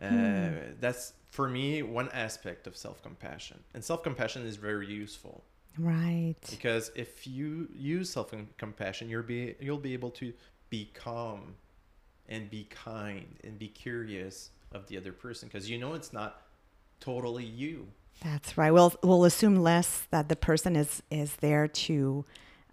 Uh, 0.00 0.08
Hmm. 0.08 0.56
That's 0.80 1.12
for 1.30 1.48
me 1.48 1.82
one 1.82 2.08
aspect 2.10 2.66
of 2.66 2.76
self 2.76 3.02
compassion, 3.02 3.62
and 3.74 3.84
self 3.84 4.02
compassion 4.02 4.42
is 4.46 4.56
very 4.56 4.86
useful 4.86 5.44
Right. 5.78 6.36
because 6.50 6.90
if 6.94 7.26
you 7.26 7.68
use 7.74 8.10
self 8.10 8.32
compassion, 8.56 9.08
you'll 9.10 9.22
be 9.22 9.54
you'll 9.60 9.78
be 9.78 9.92
able 9.92 10.10
to 10.12 10.32
be 10.70 10.86
calm, 10.94 11.56
and 12.30 12.48
be 12.48 12.64
kind 12.64 13.36
and 13.44 13.58
be 13.58 13.68
curious 13.68 14.50
of 14.72 14.86
the 14.86 14.96
other 14.96 15.12
person 15.12 15.48
because 15.48 15.68
you 15.68 15.76
know 15.76 15.94
it's 15.94 16.12
not 16.12 16.42
totally 17.00 17.44
you. 17.44 17.88
That's 18.22 18.56
right. 18.56 18.70
We'll 18.70 18.94
we'll 19.02 19.24
assume 19.24 19.56
less 19.56 20.06
that 20.10 20.28
the 20.28 20.36
person 20.36 20.76
is 20.76 21.02
is 21.10 21.36
there 21.36 21.68
to 21.68 22.24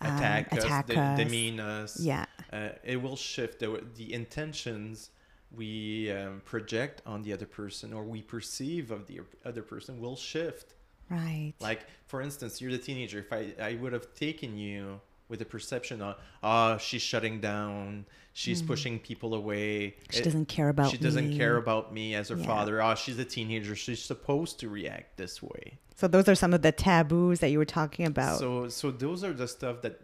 um, 0.02 0.16
attack 0.16 0.54
us, 0.54 0.64
attack 0.64 0.88
de- 0.88 1.00
us. 1.00 1.18
demean 1.18 1.60
us. 1.60 2.00
Yeah. 2.00 2.26
Uh, 2.52 2.70
it 2.84 3.02
will 3.02 3.16
shift 3.16 3.60
the, 3.60 3.84
the 3.96 4.14
intentions 4.14 5.10
we 5.52 6.12
um, 6.12 6.42
project 6.46 7.02
on 7.06 7.24
the 7.24 7.34
other 7.34 7.46
person 7.46 7.94
or 7.94 8.04
we 8.04 8.22
perceive 8.22 8.92
of 8.92 9.08
the 9.08 9.22
other 9.46 9.62
person 9.62 10.00
will 10.00 10.16
shift. 10.16 10.76
Right. 11.10 11.54
Like, 11.60 11.86
for 12.06 12.22
instance, 12.22 12.62
you're 12.62 12.72
the 12.72 12.78
teenager. 12.78 13.20
If 13.20 13.32
I, 13.32 13.54
I 13.62 13.76
would 13.76 13.94
have 13.94 14.14
taken 14.14 14.58
you 14.58 15.00
with 15.30 15.40
the 15.40 15.46
perception 15.46 16.02
of, 16.02 16.16
oh, 16.44 16.78
she's 16.78 17.02
shutting 17.02 17.40
down, 17.42 18.06
she's 18.34 18.62
pushing 18.62 18.98
people 19.00 19.34
away. 19.34 19.96
Mm. 20.08 20.12
she 20.14 20.20
it- 20.20 20.24
doesn't 20.24 20.46
care 20.48 20.70
about 20.70 20.92
she 20.92 20.98
doesn't 20.98 21.30
me. 21.30 21.38
care 21.38 21.58
about 21.58 21.94
me 21.94 22.16
as 22.16 22.30
her 22.30 22.38
Yeah. 22.38 22.46
father. 22.46 22.82
Oh, 22.82 22.96
she's 22.96 23.20
a 23.20 23.26
teenager. 23.26 23.76
She's 23.76 24.02
supposed 24.02 24.60
to 24.62 24.70
react 24.70 25.18
this 25.18 25.42
way. 25.44 25.80
So 25.96 26.08
those 26.08 26.28
are 26.30 26.36
some 26.36 26.54
of 26.54 26.62
the 26.62 26.72
taboos 26.72 27.40
that 27.40 27.50
you 27.50 27.58
were 27.58 27.66
talking 27.66 28.06
about. 28.06 28.40
So, 28.40 28.70
so 28.70 28.92
those 28.92 29.24
are 29.24 29.34
the 29.34 29.48
stuff 29.48 29.82
that 29.82 30.00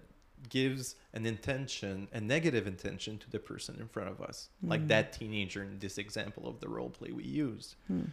gives 0.50 0.96
an 1.14 1.26
intention, 1.26 2.08
a 2.12 2.20
negative 2.20 2.68
intention 2.68 3.18
to 3.20 3.30
the 3.30 3.40
person 3.40 3.78
in 3.80 3.88
front 3.88 4.10
of 4.10 4.20
us, 4.22 4.50
like 4.62 4.82
Mm. 4.82 4.88
that 4.90 5.14
teenager 5.14 5.64
in 5.64 5.80
this 5.80 5.98
example 5.98 6.48
of 6.48 6.60
the 6.60 6.68
role 6.68 6.90
play 6.90 7.12
we 7.12 7.24
used. 7.24 7.76
Hmm. 7.88 8.06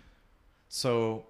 So, 0.69 1.27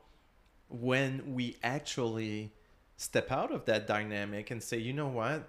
when 0.69 1.35
we 1.35 1.57
actually 1.63 2.53
step 2.97 3.33
out 3.33 3.51
of 3.51 3.65
that 3.65 3.87
dynamic 3.87 4.51
and 4.51 4.63
say, 4.63 4.77
you 4.77 4.93
know 4.93 5.09
what, 5.09 5.49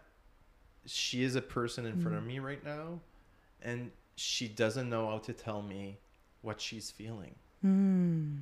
she 0.86 1.24
is 1.24 1.36
a 1.36 1.42
person 1.42 1.86
in 1.86 2.02
front 2.02 2.18
of 2.18 2.24
Mm. 2.24 2.28
me 2.28 2.40
right 2.40 2.64
now, 2.64 3.00
and 3.62 3.92
she 4.16 4.48
doesn't 4.48 4.90
know 4.90 5.08
how 5.08 5.18
to 5.20 5.34
tell 5.34 5.62
me 5.62 5.98
what 6.42 6.60
she's 6.62 6.90
feeling. 6.92 7.36
Hmm. 7.62 8.38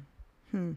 Hmm. 0.52 0.72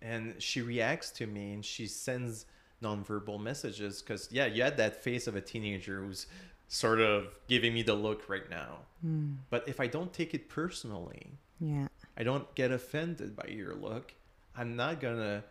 and 0.00 0.40
she 0.42 0.62
reacts 0.62 1.10
to 1.10 1.26
me 1.26 1.52
and 1.54 1.64
she 1.64 1.86
sends 1.86 2.46
nonverbal 2.82 3.40
messages 3.40 4.02
because 4.02 4.28
yeah 4.30 4.46
you 4.46 4.62
had 4.62 4.76
that 4.76 5.02
face 5.02 5.26
of 5.26 5.34
a 5.36 5.40
teenager 5.40 6.02
who's 6.04 6.26
sort 6.68 7.00
of 7.00 7.38
giving 7.48 7.74
me 7.74 7.82
the 7.82 7.94
look 7.94 8.28
right 8.28 8.48
now 8.50 8.78
Hmm. 9.00 9.32
but 9.50 9.66
if 9.68 9.80
i 9.80 9.86
don't 9.86 10.12
take 10.12 10.32
it 10.34 10.48
personally 10.48 11.32
Yeah. 11.60 11.88
i 12.16 12.22
don't 12.22 12.52
get 12.54 12.70
offended 12.70 13.34
by 13.36 13.48
your 13.48 13.74
look 13.74 14.14
i'm 14.56 14.76
not 14.76 15.00
gonna 15.00 15.42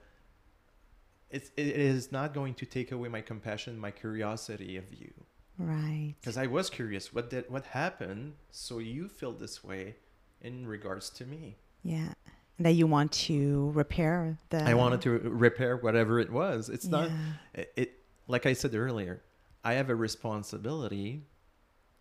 it's, 1.34 1.50
it 1.58 1.68
is 1.68 2.12
not 2.12 2.34
going 2.34 2.54
to 2.62 2.66
take 2.66 2.92
away 2.92 3.10
my 3.10 3.22
compassion 3.22 3.78
my 3.78 3.92
curiosity 3.92 4.78
of 4.78 4.86
you 4.94 5.12
Right. 5.58 6.16
because 6.20 6.38
i 6.38 6.48
was 6.48 6.70
curious 6.70 7.14
what 7.14 7.30
did 7.30 7.44
what 7.50 7.66
happened 7.68 8.34
so 8.52 8.80
you 8.80 9.08
feel 9.20 9.34
this 9.34 9.64
way 9.64 9.96
in 10.42 10.66
regards 10.68 11.10
to 11.18 11.26
me 11.26 11.58
Yeah. 11.84 12.14
That 12.60 12.76
you 12.80 12.86
want 12.88 13.12
to 13.28 13.72
repair 13.74 14.38
the. 14.52 14.60
I 14.64 14.76
wanted 14.76 15.02
to 15.02 15.10
repair 15.48 15.76
whatever 15.86 16.20
it 16.26 16.32
was. 16.32 16.70
It's 16.70 16.86
not 16.96 17.10
Yeah. 17.10 17.62
it, 17.62 17.74
it 17.82 17.90
like 18.34 18.46
I 18.46 18.54
said 18.54 18.74
earlier, 18.76 19.22
I 19.70 19.74
have 19.80 19.90
a 19.90 19.96
responsibility 19.96 21.24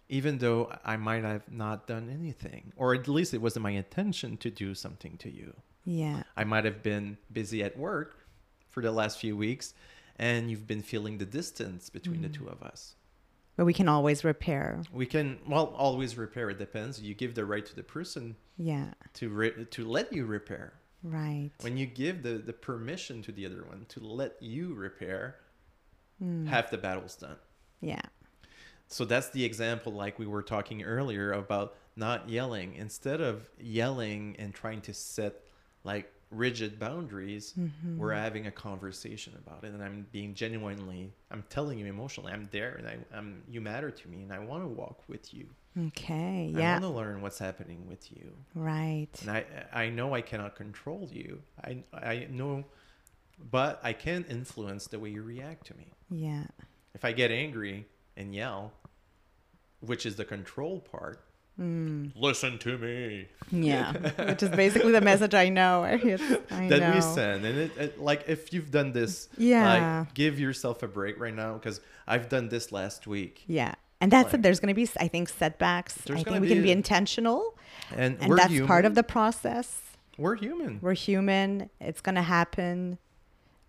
even 0.08 0.38
though 0.38 0.70
I 0.84 0.96
might 0.98 1.24
have 1.24 1.50
not 1.50 1.86
done 1.86 2.10
anything 2.10 2.72
or 2.76 2.94
at 2.94 3.08
least 3.08 3.32
it 3.32 3.40
wasn't 3.40 3.62
my 3.62 3.70
intention 3.70 4.36
to 4.44 4.50
do 4.50 4.74
something 4.74 5.16
to 5.18 5.30
you. 5.30 5.54
Yeah. 5.84 6.22
I 6.36 6.44
might 6.44 6.64
have 6.64 6.82
been 6.82 7.16
busy 7.32 7.62
at 7.64 7.76
work 7.78 8.10
for 8.72 8.82
the 8.82 8.90
last 8.90 9.18
few 9.20 9.36
weeks 9.36 9.74
and 10.16 10.50
you've 10.50 10.66
been 10.66 10.82
feeling 10.82 11.18
the 11.18 11.24
distance 11.26 11.88
between 11.88 12.22
the 12.22 12.28
two 12.28 12.48
of 12.48 12.62
us. 12.62 12.94
But 13.56 13.66
we 13.66 13.72
can 13.74 13.88
always 13.88 14.24
repair. 14.24 14.80
We 14.92 15.06
can 15.06 15.38
well 15.46 15.66
always 15.76 16.16
repair 16.16 16.50
it 16.50 16.58
depends. 16.58 17.00
You 17.00 17.14
give 17.14 17.34
the 17.34 17.44
right 17.44 17.64
to 17.64 17.74
the 17.76 17.82
person 17.82 18.36
Yeah. 18.56 18.92
to 19.14 19.28
re- 19.28 19.64
to 19.70 19.84
let 19.84 20.12
you 20.12 20.24
repair. 20.24 20.72
Right. 21.02 21.50
When 21.60 21.76
you 21.76 21.86
give 21.86 22.22
the 22.22 22.34
the 22.38 22.52
permission 22.52 23.22
to 23.22 23.32
the 23.32 23.46
other 23.46 23.64
one 23.64 23.84
to 23.90 24.00
let 24.00 24.42
you 24.42 24.74
repair, 24.74 25.36
Hmm. 26.18 26.46
half 26.46 26.70
the 26.70 26.78
battle's 26.78 27.16
done. 27.16 27.36
Yeah. 27.80 28.02
So 28.88 29.04
that's 29.04 29.30
the 29.30 29.44
example, 29.44 29.92
like 29.92 30.18
we 30.18 30.26
were 30.26 30.42
talking 30.42 30.82
earlier 30.82 31.32
about 31.32 31.74
not 31.96 32.28
yelling. 32.28 32.74
Instead 32.74 33.20
of 33.20 33.48
yelling 33.58 34.36
and 34.38 34.54
trying 34.54 34.80
to 34.82 34.94
set 34.94 35.34
like 35.84 36.12
rigid 36.32 36.78
boundaries, 36.78 37.54
Mm-hmm. 37.58 37.98
we're 37.98 38.14
having 38.14 38.46
a 38.46 38.50
conversation 38.50 39.34
about 39.44 39.64
it, 39.64 39.72
and 39.72 39.82
I'm 39.82 40.06
being 40.12 40.34
genuinely, 40.34 41.12
I'm 41.30 41.44
telling 41.50 41.78
you 41.78 41.86
emotionally, 41.86 42.32
I'm 42.32 42.48
there, 42.50 42.74
and 42.78 42.88
I, 42.88 42.96
I'm 43.16 43.42
you 43.48 43.60
matter 43.60 43.90
to 43.90 44.08
me, 44.08 44.22
and 44.22 44.32
I 44.32 44.38
want 44.38 44.62
to 44.64 44.68
walk 44.68 45.02
with 45.08 45.32
you. 45.34 45.46
Okay. 45.88 46.52
I 46.54 46.58
Yeah. 46.58 46.70
I 46.70 46.72
want 46.72 46.84
to 46.84 46.88
learn 46.90 47.22
what's 47.22 47.38
happening 47.38 47.86
with 47.88 48.10
you, 48.10 48.32
Right. 48.54 49.08
and 49.22 49.30
I 49.30 49.44
I 49.72 49.88
know 49.90 50.14
I 50.14 50.20
cannot 50.22 50.56
control 50.56 51.08
you. 51.12 51.42
I 51.62 51.84
I 51.92 52.26
know, 52.30 52.64
but 53.50 53.80
I 53.82 53.92
can 53.92 54.24
influence 54.24 54.86
the 54.86 54.98
way 54.98 55.10
you 55.10 55.22
react 55.22 55.66
to 55.68 55.76
me. 55.76 55.88
Yeah. 56.10 56.44
If 56.94 57.04
I 57.04 57.12
get 57.12 57.30
angry 57.30 57.86
and 58.16 58.34
yell, 58.34 58.72
which 59.80 60.04
is 60.06 60.16
the 60.16 60.24
control 60.24 60.80
part, 60.80 61.24
Mm. 61.60 62.12
listen 62.16 62.58
to 62.60 62.78
me 62.78 63.28
Yeah. 63.50 63.92
Which 64.30 64.42
is 64.42 64.48
basically 64.48 64.92
the 64.92 65.02
message 65.02 65.34
I 65.34 65.48
know. 65.50 65.84
It's- 66.02 66.38
I 66.50 66.68
that 66.68 66.80
know. 66.80 66.92
we 66.94 67.00
send. 67.02 67.44
And 67.44 67.58
it, 67.58 67.76
it, 67.76 68.00
like 68.00 68.24
if 68.26 68.52
you've 68.54 68.70
done 68.70 68.92
this, 68.92 69.28
Yeah. 69.36 69.98
like 70.00 70.14
give 70.14 70.40
yourself 70.40 70.82
a 70.82 70.88
break 70.88 71.20
right 71.20 71.34
now 71.34 71.54
because 71.54 71.80
I've 72.06 72.28
done 72.30 72.48
this 72.48 72.72
last 72.72 73.06
week, 73.06 73.44
Yeah. 73.46 73.74
And 74.00 74.10
that's 74.10 74.26
Like- 74.32 74.34
it. 74.34 74.42
There's 74.42 74.58
going 74.60 74.74
to 74.74 74.74
be, 74.74 74.88
I 74.98 75.06
think, 75.08 75.28
setbacks. 75.28 75.98
I 76.10 76.14
think 76.14 76.40
we 76.40 76.48
can 76.48 76.58
be- 76.58 76.62
be 76.62 76.72
intentional. 76.72 77.56
and, 77.94 78.16
And 78.20 78.30
we're 78.30 78.36
that's 78.36 78.50
human. 78.50 78.66
part 78.66 78.84
of 78.84 78.94
the 78.94 79.02
process. 79.04 79.80
We're 80.18 80.36
human. 80.36 80.78
We're 80.82 80.94
human. 80.94 81.68
It's 81.80 82.00
going 82.00 82.16
to 82.16 82.22
happen. 82.22 82.98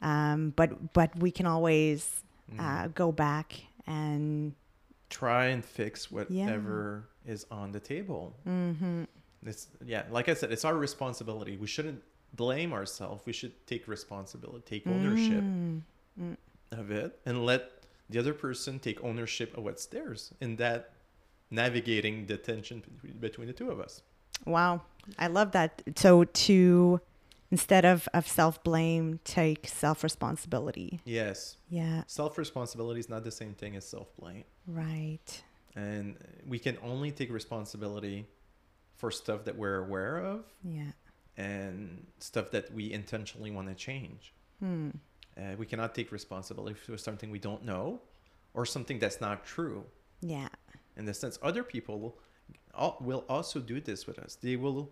Um, 0.02 0.54
but 0.56 0.94
but 0.94 1.16
we 1.18 1.32
can 1.32 1.46
always 1.46 2.24
Mm. 2.52 2.60
uh, 2.60 2.88
go 2.90 3.12
back 3.12 3.54
and 3.88 4.54
Try 5.10 5.46
and 5.48 5.64
fix 5.64 6.10
whatever 6.12 7.08
is 7.26 7.46
on 7.52 7.72
the 7.72 7.80
table. 7.80 8.36
hmm 8.44 9.04
It's 9.46 9.68
yeah, 9.86 10.04
like 10.12 10.30
I 10.30 10.34
said, 10.36 10.52
it's 10.52 10.66
our 10.66 10.76
responsibility. 10.78 11.58
We 11.58 11.68
shouldn't 11.68 12.02
blame 12.36 12.74
ourselves. 12.74 13.24
We 13.26 13.34
should 13.34 13.54
take 13.68 13.88
responsibility, 13.88 14.64
take 14.66 14.88
ownership 14.88 15.44
Mm. 16.20 16.38
of 16.72 16.92
it, 16.92 17.20
and 17.26 17.46
let 17.46 17.62
the 18.10 18.20
other 18.20 18.34
person 18.34 18.80
take 18.80 19.04
ownership 19.04 19.58
of 19.58 19.64
what's 19.64 19.86
theirs 19.88 20.32
in 20.42 20.56
that 20.58 20.92
navigating 21.50 22.26
the 22.28 22.38
tension 22.38 22.82
between, 22.82 23.20
between 23.20 23.48
the 23.48 23.54
two 23.54 23.70
of 23.72 23.80
us. 23.80 24.02
Wow. 24.46 24.82
I 25.18 25.28
love 25.28 25.52
that. 25.52 25.82
So 25.96 26.24
to 26.24 27.00
instead 27.52 27.86
of, 27.86 28.08
of 28.14 28.28
self 28.28 28.64
blame, 28.64 29.20
take 29.24 29.68
self 29.68 30.04
responsibility. 30.04 31.00
Yes, 31.06 31.58
Yeah. 31.70 32.04
self 32.08 32.38
responsibility 32.38 33.00
is 33.00 33.10
not 33.10 33.24
the 33.24 33.32
same 33.32 33.54
thing 33.54 33.76
as 33.76 33.86
self 33.88 34.08
blame, 34.18 34.44
Right. 34.68 35.44
And 35.76 36.18
we 36.48 36.60
can 36.60 36.78
only 36.84 37.12
take 37.12 37.32
responsibility 37.32 38.28
for 38.96 39.12
stuff 39.12 39.46
that 39.46 39.58
we're 39.58 39.80
aware 39.80 40.18
of 40.18 40.46
Yeah. 40.64 40.92
and 41.38 42.06
stuff 42.20 42.52
that 42.52 42.74
we 42.74 42.92
intentionally 42.92 43.52
want 43.52 43.68
to 43.70 43.76
change. 43.76 44.34
Hmm. 44.60 44.90
Uh, 45.36 45.56
we 45.58 45.66
cannot 45.66 45.96
take 45.96 46.12
responsibility 46.12 46.76
for 46.76 46.98
something 46.98 47.32
we 47.32 47.40
don't 47.40 47.66
know 47.66 48.02
or 48.54 48.66
something 48.66 49.00
that's 49.00 49.20
not 49.20 49.46
true. 49.46 49.84
Yeah. 50.22 50.50
In 50.96 51.06
the 51.06 51.14
sense, 51.14 51.40
other 51.42 51.64
people 51.64 52.18
will, 53.02 53.26
also 53.28 53.60
do 53.60 53.82
this 53.82 54.06
with 54.06 54.20
us. 54.20 54.36
They 54.36 54.56
will 54.56 54.92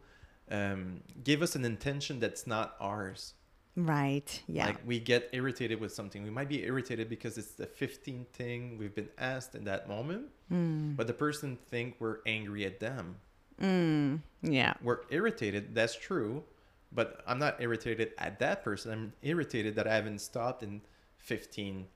um, 0.49 1.01
give 1.23 1.41
us 1.41 1.55
an 1.55 1.63
intention 1.63 2.19
that's 2.19 2.47
not 2.47 2.75
ours. 2.79 3.33
Right. 3.75 4.41
Yeah. 4.47 4.65
Like 4.67 4.79
we 4.85 4.99
get 4.99 5.29
irritated 5.31 5.79
with 5.79 5.93
something. 5.93 6.23
We 6.23 6.29
might 6.29 6.49
be 6.49 6.63
irritated 6.63 7.07
because 7.09 7.37
it's 7.37 7.51
the 7.51 7.65
15th 7.67 8.27
thing 8.27 8.77
we've 8.77 8.93
been 8.93 9.09
asked 9.17 9.55
in 9.55 9.63
that 9.65 9.87
moment, 9.87 10.27
Mm. 10.51 10.97
but 10.97 11.07
the 11.07 11.13
person 11.13 11.57
think 11.69 11.95
we're 11.99 12.17
angry 12.25 12.65
at 12.65 12.79
them. 12.81 13.15
Mm. 13.61 14.19
Yeah. 14.41 14.73
We're 14.81 15.01
irritated. 15.09 15.73
That's 15.73 15.95
true, 15.95 16.43
but 16.91 17.23
I'm 17.25 17.39
not 17.39 17.61
irritated 17.61 18.11
at 18.17 18.39
that 18.39 18.61
person. 18.63 18.91
I'm 18.91 19.13
irritated 19.21 19.75
that 19.75 19.87
I 19.87 19.95
haven't 19.95 20.19
stopped 20.19 20.63
in 20.63 20.81
15 21.19 21.87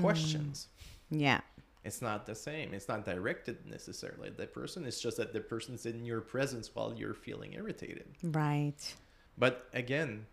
questions. 0.00 0.68
Yeah. 1.10 1.40
It's 1.84 2.00
not 2.00 2.26
the 2.26 2.34
same. 2.34 2.72
It's 2.74 2.88
not 2.88 3.04
directed 3.04 3.66
necessarily 3.66 4.28
at 4.28 4.36
that 4.38 4.54
person. 4.54 4.84
It's 4.86 5.00
just 5.00 5.16
that 5.16 5.32
the 5.32 5.40
person's 5.40 5.84
in 5.84 6.04
your 6.04 6.20
presence 6.20 6.70
while 6.74 6.94
you're 6.94 7.12
feeling 7.14 7.54
irritated. 7.54 8.06
Right. 8.22 8.94
But 9.36 9.68
again, 9.74 10.26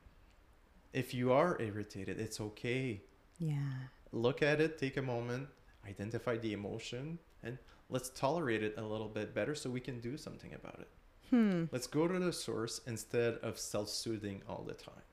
if 0.94 1.14
you 1.14 1.32
are 1.32 1.60
irritated, 1.62 2.20
it's 2.20 2.40
okay. 2.40 3.02
Yeah. 3.38 3.58
Look 4.12 4.42
at 4.42 4.60
it, 4.60 4.78
take 4.78 4.98
a 4.98 5.02
moment, 5.02 5.48
identify 5.88 6.38
the 6.38 6.54
emotion, 6.54 7.20
and 7.44 7.58
let's 7.90 8.10
tolerate 8.10 8.64
it 8.64 8.76
a 8.78 8.82
little 8.84 9.08
bit 9.08 9.34
better 9.34 9.56
so 9.56 9.70
we 9.70 9.80
can 9.80 10.00
do 10.00 10.18
something 10.18 10.54
about 10.54 10.80
it. 10.80 10.88
Hmm. 11.30 11.66
Let's 11.72 11.88
go 11.88 12.08
to 12.08 12.18
the 12.20 12.34
source 12.34 12.82
instead 12.88 13.36
of 13.36 13.60
self 13.60 13.90
soothing 13.90 14.42
all 14.50 14.64
the 14.68 14.74
time. 14.74 15.04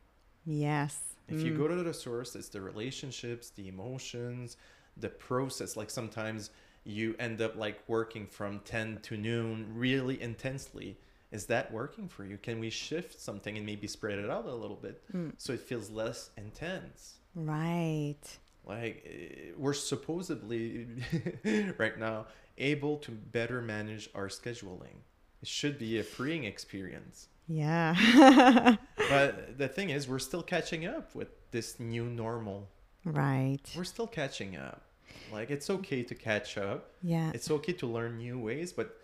Yes. 0.44 1.14
If 1.28 1.40
you 1.42 1.52
Mm. 1.52 1.58
go 1.58 1.68
to 1.68 1.82
the 1.82 1.92
source, 1.92 2.34
it's 2.36 2.48
the 2.48 2.60
relationships, 2.60 3.50
the 3.50 3.68
emotions, 3.68 4.56
the 4.96 5.08
process. 5.08 5.76
Like 5.76 5.90
sometimes 5.90 6.50
you 6.84 7.16
end 7.18 7.42
up 7.42 7.56
like 7.56 7.82
working 7.88 8.26
from 8.28 8.60
10 8.60 9.00
to 9.02 9.16
noon 9.16 9.66
really 9.74 10.20
intensely. 10.22 10.96
Is 11.32 11.46
that 11.46 11.72
working 11.72 12.08
for 12.08 12.24
you? 12.24 12.38
Can 12.38 12.60
we 12.60 12.70
shift 12.70 13.20
something 13.20 13.56
and 13.56 13.66
maybe 13.66 13.86
spread 13.86 14.18
it 14.18 14.30
out 14.30 14.46
a 14.46 14.54
little 14.54 14.76
bit 14.76 15.02
Mm. 15.12 15.32
so 15.36 15.52
it 15.52 15.60
feels 15.60 15.90
less 15.90 16.30
intense? 16.36 17.14
Right. 17.34 18.16
Like 18.64 19.04
eh, 19.06 19.50
we're 19.56 19.72
supposedly 19.74 20.86
right 21.78 21.98
now 21.98 22.26
able 22.58 22.96
to 22.98 23.10
better 23.10 23.60
manage 23.60 24.08
our 24.14 24.28
scheduling. 24.28 25.02
It 25.42 25.48
should 25.48 25.78
be 25.78 25.98
a 25.98 26.02
freeing 26.02 26.44
experience. 26.44 27.28
Yeah. 27.48 27.94
But 29.08 29.56
the 29.58 29.68
thing 29.68 29.90
is, 29.90 30.08
we're 30.08 30.18
still 30.18 30.42
catching 30.42 30.84
up 30.86 31.14
with 31.14 31.28
this 31.52 31.78
new 31.78 32.04
normal. 32.06 32.68
right. 33.04 33.60
We're 33.76 33.84
still 33.84 34.08
catching 34.08 34.56
up. 34.56 34.82
Like 35.32 35.50
it's 35.50 35.70
okay 35.70 36.02
to 36.02 36.14
catch 36.14 36.58
up. 36.58 36.90
Yeah. 37.02 37.30
It's 37.34 37.50
okay 37.50 37.72
to 37.74 37.86
learn 37.86 38.18
new 38.18 38.38
ways, 38.38 38.72
but 38.72 38.96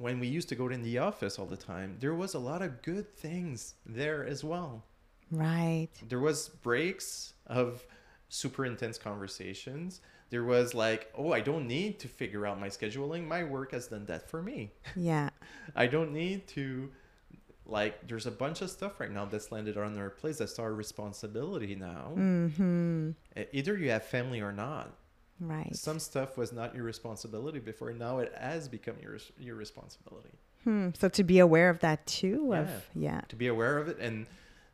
when 0.00 0.20
we 0.20 0.26
used 0.26 0.48
to 0.50 0.54
go 0.54 0.68
in 0.68 0.82
the 0.82 0.98
office 0.98 1.38
all 1.38 1.46
the 1.46 1.56
time, 1.56 1.96
there 2.00 2.14
was 2.14 2.34
a 2.34 2.38
lot 2.38 2.62
of 2.62 2.82
good 2.82 3.14
things 3.16 3.74
there 3.86 4.24
as 4.24 4.42
well. 4.44 4.84
right. 5.30 5.88
There 6.08 6.20
was 6.20 6.48
breaks 6.48 7.34
of 7.46 7.84
super 8.28 8.64
intense 8.64 8.98
conversations. 8.98 10.00
There 10.30 10.44
was 10.44 10.74
like, 10.74 11.12
oh, 11.18 11.32
I 11.32 11.40
don't 11.40 11.66
need 11.66 11.98
to 12.00 12.08
figure 12.08 12.46
out 12.46 12.60
my 12.60 12.68
scheduling. 12.68 13.26
My 13.26 13.42
work 13.42 13.72
has 13.72 13.88
done 13.88 14.06
that 14.06 14.30
for 14.30 14.42
me. 14.42 14.70
Yeah. 14.96 15.30
I 15.76 15.86
don't 15.86 16.12
need 16.12 16.46
to 16.48 16.90
like 17.66 18.08
there's 18.08 18.26
a 18.26 18.30
bunch 18.30 18.62
of 18.62 18.70
stuff 18.70 18.98
right 18.98 19.12
now 19.12 19.24
that's 19.24 19.52
landed 19.52 19.76
on 19.76 19.96
our 19.96 20.10
plates 20.10 20.38
that's 20.38 20.58
our 20.58 20.72
responsibility 20.72 21.74
now. 21.74 22.12
Mm-hmm. 22.16 23.10
Either 23.52 23.76
you 23.76 23.90
have 23.90 24.04
family 24.04 24.40
or 24.40 24.52
not. 24.52 24.96
Right. 25.40 25.74
Some 25.74 25.98
stuff 25.98 26.36
was 26.36 26.52
not 26.52 26.74
your 26.74 26.84
responsibility 26.84 27.58
before. 27.58 27.92
Now 27.92 28.18
it 28.18 28.32
has 28.38 28.68
become 28.68 28.96
your 29.00 29.18
your 29.38 29.56
responsibility. 29.56 30.30
Hmm. 30.64 30.90
So 30.98 31.08
to 31.08 31.24
be 31.24 31.38
aware 31.38 31.70
of 31.70 31.80
that 31.80 32.06
too. 32.06 32.54
Of 32.54 32.68
Yeah. 32.94 33.14
yeah. 33.14 33.20
To 33.28 33.36
be 33.36 33.46
aware 33.46 33.78
of 33.78 33.88
it 33.88 33.98
and 33.98 34.26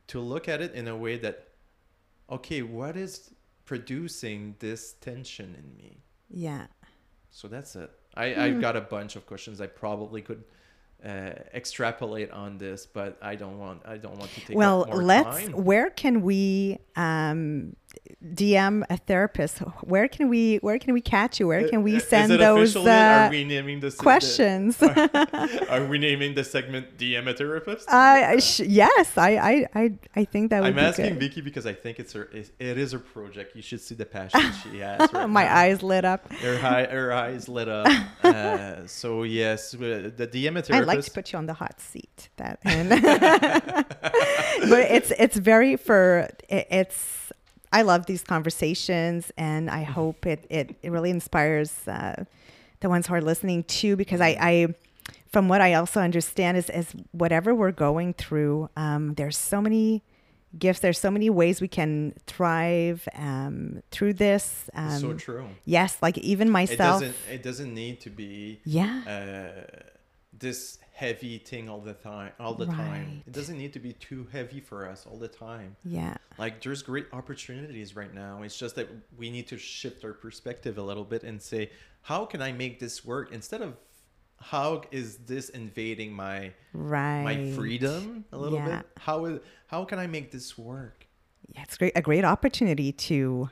to 0.08 0.20
look 0.20 0.48
at 0.48 0.60
it 0.60 0.74
in 0.74 0.88
a 0.88 0.96
way 0.96 1.18
that, 1.18 1.48
okay, 2.30 2.62
what 2.62 2.96
is 2.96 3.30
producing 3.64 4.56
this 4.58 4.94
tension 4.94 5.54
in 5.56 5.76
me? 5.76 5.98
Yeah. 6.28 6.66
So 7.30 7.48
that's 7.48 7.76
it. 7.76 7.90
I, 8.14 8.34
I've 8.34 8.60
got 8.60 8.76
a 8.76 8.80
bunch 8.80 9.14
of 9.14 9.26
questions. 9.26 9.60
I 9.60 9.66
probably 9.66 10.22
could 10.22 10.42
uh, 11.04 11.32
extrapolate 11.54 12.30
on 12.30 12.56
this, 12.56 12.86
but 12.86 13.18
I 13.20 13.36
don't 13.36 13.58
want. 13.58 13.82
I 13.84 13.98
don't 13.98 14.16
want 14.16 14.32
to 14.32 14.40
take 14.40 14.56
well, 14.56 14.88
let's. 14.90 15.42
time. 15.42 15.52
Where 15.52 15.90
can 15.90 16.22
we 16.22 16.78
um, 16.96 17.76
DM 18.34 18.82
a 18.90 18.96
therapist? 18.96 19.58
Where 19.82 20.08
can 20.08 20.28
we? 20.28 20.56
Where 20.56 20.78
can 20.78 20.94
we 20.94 21.00
catch 21.00 21.38
you? 21.38 21.46
Where 21.46 21.68
can 21.68 21.82
we 21.82 21.96
Uh, 21.96 22.00
send 22.00 22.32
those 22.32 22.74
uh, 22.74 22.80
Are 22.80 23.30
we 23.30 23.44
the 23.80 23.90
questions? 23.92 24.78
The, 24.78 25.66
are 25.70 25.84
we 25.84 25.98
naming 25.98 26.34
the 26.34 26.42
segment 26.42 26.96
DM 26.98 27.28
a 27.28 27.34
therapist? 27.34 27.88
I, 27.90 28.32
I 28.32 28.36
sh- 28.38 28.60
yes, 28.60 29.16
I, 29.16 29.36
I, 29.36 29.66
I, 29.74 29.92
I 30.16 30.24
think 30.24 30.50
that 30.50 30.62
would 30.62 30.72
I'm 30.72 30.78
asking 30.78 31.10
good. 31.14 31.20
Vicki 31.20 31.40
because 31.40 31.66
I 31.66 31.72
think 31.72 32.00
it's 32.00 32.12
her. 32.14 32.24
It, 32.32 32.50
it 32.58 32.78
is 32.78 32.92
her 32.92 32.98
project. 32.98 33.54
You 33.54 33.62
should 33.62 33.80
see 33.80 33.94
the 33.94 34.06
passion 34.06 34.40
she 34.62 34.78
has. 34.78 35.12
Right 35.12 35.26
My 35.28 35.44
now. 35.44 35.56
eyes 35.56 35.82
lit 35.82 36.04
up. 36.04 36.30
Her, 36.32 36.56
eye, 36.66 36.86
her 36.86 37.12
eyes 37.12 37.48
lit 37.48 37.68
up. 37.68 37.86
Uh, 38.26 38.84
so 38.86 39.22
yes, 39.22 39.72
uh, 39.74 40.10
the 40.16 40.26
DM 40.26 40.58
a 40.58 40.62
therapist. 40.62 40.72
I'd 40.72 40.84
like 40.86 41.04
to 41.04 41.10
put 41.12 41.32
you 41.32 41.38
on 41.38 41.46
the 41.46 41.54
hot 41.54 41.80
seat. 41.80 42.28
That, 42.38 42.58
and 42.64 42.88
but 42.90 44.90
it's 44.90 45.12
it's 45.12 45.36
very 45.36 45.76
for 45.76 46.28
it, 46.48 46.66
it's. 46.70 47.25
I 47.76 47.82
love 47.82 48.06
these 48.06 48.24
conversations, 48.24 49.30
and 49.36 49.68
I 49.68 49.82
hope 49.82 50.24
it 50.24 50.46
it, 50.48 50.76
it 50.82 50.90
really 50.90 51.10
inspires 51.10 51.86
uh, 51.86 52.24
the 52.80 52.88
ones 52.88 53.06
who 53.06 53.12
are 53.12 53.20
listening 53.20 53.64
too. 53.64 53.96
Because 53.96 54.22
I, 54.22 54.34
I 54.40 54.74
from 55.28 55.48
what 55.48 55.60
I 55.60 55.74
also 55.74 56.00
understand 56.00 56.56
is 56.56 56.70
is 56.70 56.94
whatever 57.12 57.54
we're 57.54 57.72
going 57.72 58.14
through, 58.14 58.70
um, 58.78 59.12
there's 59.12 59.36
so 59.36 59.60
many 59.60 60.02
gifts. 60.58 60.80
There's 60.80 60.98
so 60.98 61.10
many 61.10 61.28
ways 61.28 61.60
we 61.60 61.68
can 61.68 62.14
thrive 62.26 63.06
um, 63.14 63.82
through 63.90 64.14
this. 64.14 64.70
Um, 64.72 64.98
so 64.98 65.12
true. 65.12 65.46
Yes, 65.66 65.98
like 66.00 66.16
even 66.16 66.48
myself. 66.48 67.02
It 67.02 67.06
doesn't. 67.06 67.34
It 67.34 67.42
doesn't 67.42 67.74
need 67.74 68.00
to 68.00 68.10
be 68.10 68.62
yeah. 68.64 69.02
uh, 69.06 69.82
this 70.32 70.78
heavy 70.96 71.36
thing 71.36 71.68
all 71.68 71.78
the 71.80 71.92
time. 71.92 72.32
All 72.40 72.54
the 72.54 72.64
time. 72.64 73.22
It 73.26 73.32
doesn't 73.34 73.58
need 73.58 73.74
to 73.74 73.78
be 73.78 73.92
too 73.92 74.26
heavy 74.32 74.60
for 74.60 74.88
us 74.88 75.04
all 75.06 75.18
the 75.18 75.28
time. 75.28 75.76
yeah. 75.84 76.16
Like 76.38 76.62
there's 76.62 76.82
great 76.82 77.06
opportunities 77.12 77.94
right 77.94 78.12
now. 78.14 78.42
It's 78.42 78.58
just 78.58 78.76
that 78.76 78.88
we 79.18 79.28
need 79.30 79.46
to 79.48 79.58
shift 79.58 80.04
our 80.06 80.14
perspective 80.14 80.78
a 80.78 80.82
little 80.82 81.04
bit 81.04 81.22
and 81.22 81.40
say, 81.40 81.70
how 82.00 82.24
can 82.24 82.40
I 82.40 82.50
make 82.52 82.80
this 82.80 83.04
work 83.04 83.30
instead 83.30 83.60
of 83.60 83.76
how 84.40 84.82
is 84.90 85.18
this 85.18 85.50
invading 85.50 86.12
my 86.14 86.52
Right. 86.72 87.22
my 87.24 87.50
freedom 87.52 88.24
a 88.32 88.38
little 88.38 88.58
Yeah. 88.58 88.76
bit? 88.78 88.86
How 88.98 89.24
is 89.26 89.40
how 89.66 89.84
can 89.84 89.98
I 89.98 90.06
make 90.06 90.30
this 90.30 90.56
work? 90.56 91.06
Yeah, 91.54 91.62
it's 91.62 91.76
great. 91.76 91.92
A 91.94 92.00
great 92.02 92.24
opportunity 92.24 92.90
to 92.92 93.50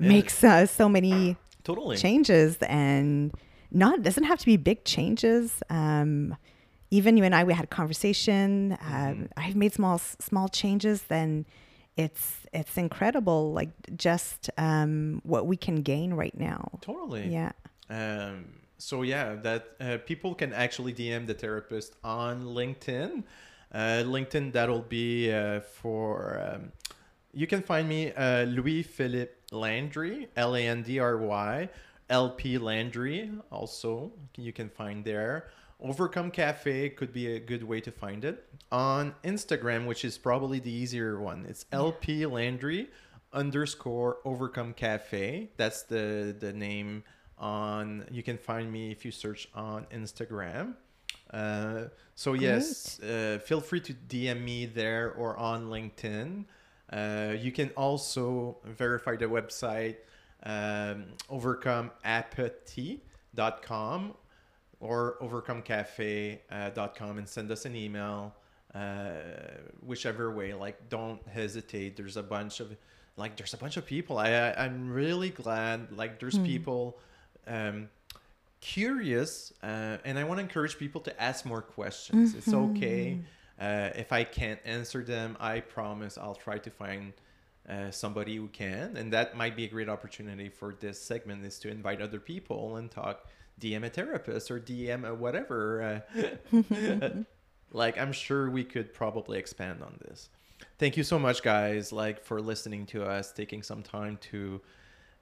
Yeah. 0.00 0.08
make 0.08 0.30
so, 0.30 0.64
so 0.66 0.88
many 0.88 1.36
Totally. 1.62 1.96
changes, 1.96 2.56
and 2.62 3.32
not 3.70 3.98
it 4.00 4.02
doesn't 4.02 4.24
have 4.24 4.38
to 4.40 4.46
be 4.46 4.56
big 4.56 4.84
changes. 4.84 5.62
Um, 5.70 6.36
even 6.92 7.16
you 7.16 7.24
and 7.24 7.34
I, 7.34 7.42
we 7.42 7.54
had 7.54 7.64
a 7.64 7.74
conversation. 7.80 8.76
Mm-hmm. 8.78 8.94
Um, 8.94 9.28
I've 9.36 9.56
made 9.56 9.72
small 9.72 9.98
small 9.98 10.48
changes. 10.48 11.02
Then 11.02 11.46
it's 11.96 12.36
it's 12.52 12.76
incredible, 12.76 13.52
like 13.52 13.70
just 13.96 14.50
um, 14.58 15.22
what 15.24 15.46
we 15.46 15.56
can 15.56 15.76
gain 15.76 16.12
right 16.12 16.38
now. 16.38 16.78
Totally. 16.82 17.28
Yeah. 17.28 17.52
Um, 17.88 18.44
so 18.76 19.02
yeah, 19.02 19.36
that 19.36 19.68
uh, 19.80 19.98
people 20.04 20.34
can 20.34 20.52
actually 20.52 20.92
DM 20.92 21.26
the 21.26 21.34
therapist 21.34 21.96
on 22.04 22.44
LinkedIn. 22.44 23.24
Uh, 23.72 24.04
LinkedIn 24.04 24.52
that'll 24.52 24.82
be 24.82 25.32
uh, 25.32 25.60
for. 25.60 26.42
Um, 26.46 26.72
you 27.32 27.46
can 27.46 27.62
find 27.62 27.88
me 27.88 28.12
uh, 28.12 28.44
Louis 28.44 28.82
Philippe 28.82 29.32
Landry, 29.50 30.28
L 30.36 30.54
A 30.54 30.60
N 30.60 30.82
D 30.82 30.98
R 30.98 31.16
Y, 31.16 31.70
L 32.10 32.28
P 32.28 32.58
Landry. 32.58 33.30
Also, 33.50 34.12
you 34.36 34.52
can 34.52 34.68
find 34.68 35.02
there. 35.02 35.48
Overcome 35.84 36.30
Cafe 36.30 36.90
could 36.90 37.12
be 37.12 37.34
a 37.34 37.40
good 37.40 37.64
way 37.64 37.80
to 37.80 37.90
find 37.90 38.24
it 38.24 38.44
on 38.70 39.16
Instagram, 39.24 39.86
which 39.86 40.04
is 40.04 40.16
probably 40.16 40.60
the 40.60 40.70
easier 40.70 41.20
one. 41.20 41.44
It's 41.48 41.66
LP 41.72 42.24
Landry 42.24 42.88
underscore 43.32 44.18
Overcome 44.24 44.74
Cafe. 44.74 45.50
That's 45.56 45.82
the 45.82 46.36
the 46.38 46.52
name 46.52 47.02
on. 47.36 48.06
You 48.12 48.22
can 48.22 48.38
find 48.38 48.70
me 48.70 48.92
if 48.92 49.04
you 49.04 49.10
search 49.10 49.48
on 49.56 49.86
Instagram. 49.92 50.74
Uh, 51.32 51.86
so 52.14 52.34
yes, 52.34 53.00
uh, 53.00 53.40
feel 53.44 53.60
free 53.60 53.80
to 53.80 53.92
DM 53.92 54.40
me 54.40 54.66
there 54.66 55.12
or 55.12 55.36
on 55.36 55.68
LinkedIn. 55.68 56.44
Uh, 56.92 57.34
you 57.36 57.50
can 57.50 57.70
also 57.70 58.58
verify 58.64 59.16
the 59.16 59.24
website 59.24 59.96
um, 60.44 61.06
overcomeapathy.com 61.28 64.14
or 64.82 65.16
overcomecafe.com 65.22 67.18
and 67.18 67.28
send 67.28 67.50
us 67.50 67.64
an 67.64 67.74
email 67.76 68.34
uh, 68.74 69.12
whichever 69.80 70.30
way. 70.32 70.52
Like 70.54 70.88
don't 70.88 71.26
hesitate. 71.28 71.96
There's 71.96 72.16
a 72.16 72.22
bunch 72.22 72.60
of 72.60 72.76
like 73.16 73.36
there's 73.36 73.54
a 73.54 73.58
bunch 73.58 73.76
of 73.76 73.86
people. 73.86 74.18
I 74.18 74.30
I- 74.30 74.64
i'm 74.64 74.90
really 74.90 75.30
glad 75.30 75.92
like 75.92 76.18
there's 76.18 76.38
people 76.38 76.98
um 77.46 77.88
curious 78.60 79.52
uh, 79.62 79.96
and 80.04 80.18
i 80.18 80.24
want 80.24 80.38
to 80.38 80.42
encourage 80.42 80.78
people 80.78 81.00
to 81.02 81.22
ask 81.22 81.44
more 81.44 81.62
questions. 81.62 82.34
It's 82.34 82.52
okay 82.70 83.18
Uh, 83.60 83.90
if 83.94 84.10
I 84.12 84.24
can't 84.24 84.58
answer 84.64 85.04
them, 85.04 85.36
I 85.38 85.60
promise 85.60 86.18
I'll 86.18 86.34
try 86.34 86.58
to 86.58 86.70
find 86.70 87.12
uh, 87.68 87.90
somebody 87.92 88.34
who 88.36 88.48
can, 88.48 88.96
and 88.96 89.12
that 89.12 89.36
might 89.36 89.54
be 89.54 89.64
a 89.66 89.68
great 89.68 89.88
opportunity 89.88 90.48
for 90.48 90.74
this 90.80 91.00
segment 91.00 91.44
is 91.44 91.60
to 91.60 91.68
invite 91.68 92.00
other 92.02 92.18
people 92.18 92.76
and 92.78 92.90
talk 92.90 93.16
DM 93.62 93.84
a 93.84 93.88
therapist 93.88 94.50
or 94.50 94.58
DM 94.58 95.06
a 95.06 95.14
whatever. 95.14 96.02
Uh, 96.52 96.60
like 97.72 97.98
I'm 97.98 98.12
sure 98.12 98.50
we 98.50 98.64
could 98.64 98.92
probably 98.92 99.38
expand 99.38 99.82
on 99.82 99.98
this. 100.02 100.28
Thank 100.78 100.96
you 100.96 101.04
so 101.04 101.18
much, 101.18 101.42
guys, 101.42 101.92
like 101.92 102.24
for 102.24 102.40
listening 102.40 102.86
to 102.86 103.04
us, 103.04 103.32
taking 103.32 103.62
some 103.62 103.82
time 103.82 104.18
to 104.30 104.60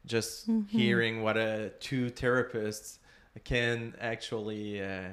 just 0.06 0.48
hearing 0.68 1.22
what 1.22 1.36
a 1.36 1.72
two 1.80 2.10
therapists 2.10 2.98
can 3.44 3.94
actually 4.00 4.82
uh, 4.82 5.08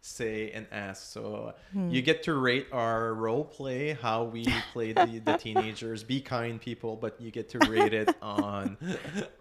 say 0.00 0.50
and 0.52 0.66
ask. 0.72 1.12
So 1.12 1.54
you 1.74 2.02
get 2.02 2.22
to 2.24 2.34
rate 2.34 2.66
our 2.72 3.14
role 3.14 3.44
play, 3.44 3.92
how 3.92 4.24
we 4.24 4.44
play 4.72 4.92
the, 4.92 5.20
the 5.24 5.36
teenagers. 5.38 6.02
Be 6.02 6.20
kind, 6.20 6.60
people, 6.60 6.96
but 6.96 7.20
you 7.20 7.30
get 7.30 7.48
to 7.50 7.58
rate 7.68 7.92
it 7.92 8.14
on. 8.22 8.76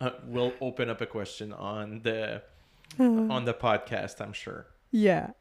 Uh, 0.02 0.12
we'll 0.26 0.54
open 0.62 0.90
up 0.90 1.02
a 1.02 1.06
question 1.06 1.54
on 1.54 2.02
the 2.04 2.42
on 2.98 3.46
the 3.46 3.54
podcast. 3.54 4.22
I'm 4.22 4.34
sure. 4.34 4.68
Yeah. 4.92 5.32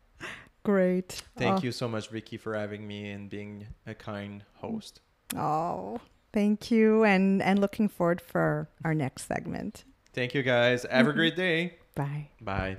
Great. 0.65 1.23
Thank 1.37 1.61
Oh. 1.61 1.63
you 1.63 1.73
so 1.73 1.89
much, 1.89 2.09
Vicki, 2.11 2.37
for 2.37 2.55
having 2.55 2.87
me 2.87 3.11
and 3.11 3.31
being 3.31 3.67
a 3.87 3.95
kind 3.95 4.45
host. 4.57 5.01
Oh, 5.37 6.01
thank 6.33 6.71
you. 6.71 7.05
And 7.05 7.41
and 7.43 7.59
looking 7.61 7.89
forward 7.89 8.21
for 8.21 8.69
our 8.85 8.95
next 8.95 9.27
segment. 9.27 9.85
Thank 10.13 10.35
you, 10.35 10.43
guys. 10.43 10.85
Have 10.91 11.09
a 11.09 11.13
great 11.13 11.37
day. 11.37 11.75
Bye. 11.95 12.29
Bye. 12.41 12.77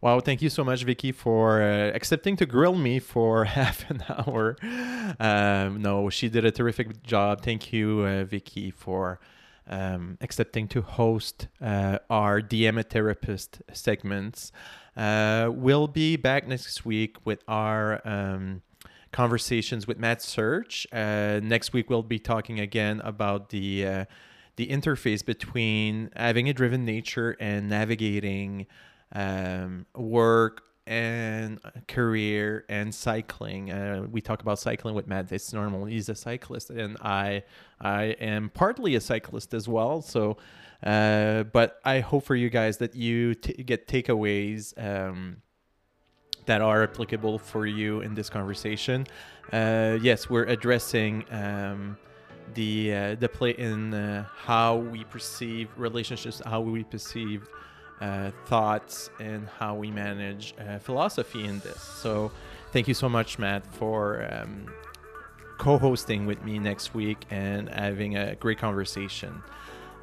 Wow, 0.00 0.20
thank 0.20 0.42
you 0.42 0.50
so 0.50 0.64
much, 0.64 0.84
Vicki, 0.84 1.12
for 1.12 1.62
uh, 1.62 1.90
accepting 1.94 2.36
to 2.36 2.44
grill 2.46 2.74
me 2.74 2.98
for 2.98 3.44
half 3.58 3.88
an 3.90 4.04
hour. 4.08 4.56
Um, 5.18 5.80
no, 5.80 6.10
she 6.10 6.28
did 6.28 6.44
a 6.44 6.50
terrific 6.50 7.02
job. 7.02 7.40
Thank 7.42 7.72
you, 7.72 8.00
uh, 8.00 8.24
Vicki, 8.24 8.70
for 8.70 9.18
um, 9.66 10.18
accepting 10.20 10.68
to 10.68 10.82
host 10.82 11.48
uh, 11.60 11.98
our 12.10 12.40
DM 12.40 12.78
a 12.78 12.82
Therapist 12.82 13.62
segments. 13.72 14.52
Uh, 14.96 15.50
we'll 15.52 15.88
be 15.88 16.16
back 16.16 16.46
next 16.46 16.84
week 16.84 17.16
with 17.24 17.42
our 17.48 18.06
um, 18.06 18.62
conversations 19.12 19.86
with 19.86 19.98
Matt 19.98 20.22
Search. 20.22 20.86
Uh, 20.92 21.40
next 21.42 21.72
week, 21.72 21.88
we'll 21.90 22.02
be 22.02 22.18
talking 22.18 22.60
again 22.60 23.00
about 23.04 23.50
the 23.50 23.86
uh, 23.86 24.04
the 24.56 24.68
interface 24.68 25.24
between 25.24 26.10
having 26.14 26.48
a 26.48 26.52
driven 26.52 26.84
nature 26.84 27.36
and 27.40 27.68
navigating 27.68 28.66
um, 29.12 29.86
work 29.94 30.62
and 30.86 31.60
career 31.88 32.64
and 32.68 32.94
cycling. 32.94 33.70
Uh, 33.70 34.06
we 34.10 34.20
talk 34.20 34.42
about 34.42 34.58
cycling 34.58 34.94
with 34.94 35.06
Matt. 35.06 35.32
It's 35.32 35.52
normal. 35.52 35.84
He's 35.84 36.08
a 36.08 36.14
cyclist, 36.14 36.70
and 36.70 36.96
I 37.00 37.42
I 37.80 38.04
am 38.20 38.50
partly 38.50 38.94
a 38.94 39.00
cyclist 39.00 39.54
as 39.54 39.68
well. 39.68 40.02
So, 40.02 40.36
uh, 40.82 41.44
but 41.44 41.80
I 41.84 42.00
hope 42.00 42.24
for 42.24 42.36
you 42.36 42.50
guys 42.50 42.78
that 42.78 42.94
you 42.94 43.34
get 43.34 43.88
takeaways. 43.88 44.74
Um, 44.82 45.38
that 46.46 46.60
are 46.60 46.82
applicable 46.82 47.38
for 47.38 47.66
you 47.66 48.02
in 48.02 48.14
this 48.14 48.28
conversation. 48.28 49.06
Uh, 49.52 49.98
yes, 50.02 50.28
we're 50.28 50.44
addressing 50.44 51.24
um, 51.30 51.96
the 52.54 52.94
uh, 52.94 53.14
the 53.14 53.28
play 53.28 53.52
in 53.52 53.94
uh, 53.94 54.26
how 54.36 54.76
we 54.76 55.04
perceive 55.04 55.68
relationships, 55.76 56.42
how 56.44 56.60
we 56.60 56.84
perceive 56.84 57.48
uh, 58.04 58.30
thoughts, 58.46 59.10
and 59.18 59.48
how 59.58 59.72
we 59.82 59.88
manage 59.90 60.44
uh, 60.58 60.78
philosophy 60.78 61.42
in 61.50 61.56
this. 61.60 61.80
So, 61.80 62.30
thank 62.72 62.86
you 62.90 62.94
so 62.94 63.08
much, 63.08 63.38
Matt, 63.38 63.62
for 63.80 64.28
um, 64.30 64.66
co-hosting 65.58 66.26
with 66.26 66.40
me 66.44 66.58
next 66.58 66.94
week 66.94 67.20
and 67.30 67.68
having 67.68 68.16
a 68.16 68.34
great 68.34 68.58
conversation. 68.58 69.32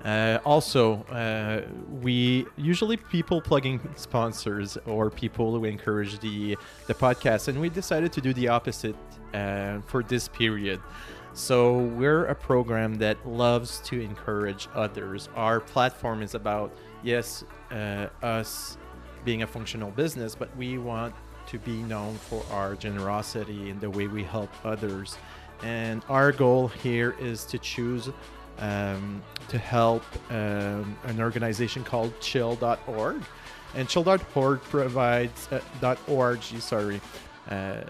Uh, 0.04 0.39
also, 0.45 1.04
uh, 1.12 1.62
we 2.02 2.45
usually 2.58 2.97
people 2.97 3.39
plugging 3.39 3.80
sponsors 3.95 4.78
or 4.88 5.12
people 5.12 5.47
who 5.54 5.64
encourage 5.66 6.20
the 6.20 6.58
the 6.88 6.93
podcast, 7.06 7.47
and 7.49 7.62
we 7.62 7.70
decided 7.70 8.12
to 8.12 8.22
do 8.22 8.34
the 8.34 8.47
opposite 8.47 8.95
uh, 9.34 9.80
for 9.86 10.02
this 10.04 10.28
period. 10.28 10.80
So 11.34 11.78
we're 11.78 12.26
a 12.26 12.36
program 12.36 12.96
that 12.96 13.26
loves 13.26 13.80
to 13.86 14.02
encourage 14.02 14.68
others. 14.76 15.30
Our 15.36 15.62
platform 15.62 16.22
is 16.22 16.36
about 16.36 16.76
yes, 17.04 17.46
uh, 17.72 18.08
us 18.22 18.78
being 19.24 19.44
a 19.44 19.48
functional 19.48 19.92
business, 19.92 20.36
but 20.36 20.56
we 20.58 20.78
want 20.78 21.16
to 21.48 21.60
be 21.60 21.82
known 21.84 22.16
for 22.16 22.44
our 22.52 22.76
generosity 22.76 23.70
and 23.70 23.80
the 23.80 23.90
way 23.90 24.08
we 24.08 24.24
help 24.24 24.50
others. 24.66 25.18
And 25.64 26.04
our 26.10 26.32
goal 26.32 26.68
here 26.68 27.16
is 27.20 27.46
to 27.46 27.58
choose 27.60 28.10
um, 28.60 29.24
to 29.48 29.58
help 29.58 30.04
um, 30.30 30.98
an 31.06 31.20
organization 31.20 31.84
called 31.84 32.14
chill.org. 32.20 33.24
And 33.74 33.88
chill.org 33.88 34.62
provides, 34.64 35.48
uh, 35.52 35.96
.org, 36.08 36.44
sorry, 36.44 37.00
uh, 37.50 37.82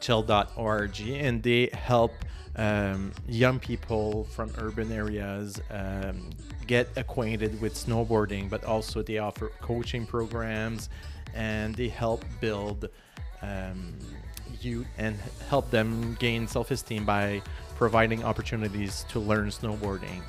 chill.org, 0.00 1.00
and 1.00 1.42
they 1.42 1.70
help 1.72 2.12
um, 2.56 3.12
young 3.28 3.58
people 3.58 4.24
from 4.24 4.52
urban 4.58 4.90
areas 4.92 5.60
um, 5.70 6.30
get 6.66 6.88
acquainted 6.96 7.60
with 7.60 7.74
snowboarding, 7.74 8.50
but 8.50 8.64
also 8.64 9.02
they 9.02 9.18
offer 9.18 9.50
coaching 9.60 10.04
programs 10.04 10.88
and 11.34 11.74
they 11.74 11.88
help 11.88 12.24
build 12.40 12.88
um, 13.42 13.96
youth 14.60 14.86
and 14.98 15.16
help 15.48 15.70
them 15.70 16.16
gain 16.18 16.48
self 16.48 16.70
esteem 16.70 17.04
by 17.04 17.40
providing 17.76 18.24
opportunities 18.24 19.04
to 19.08 19.20
learn 19.20 19.48
snowboarding. 19.48 20.20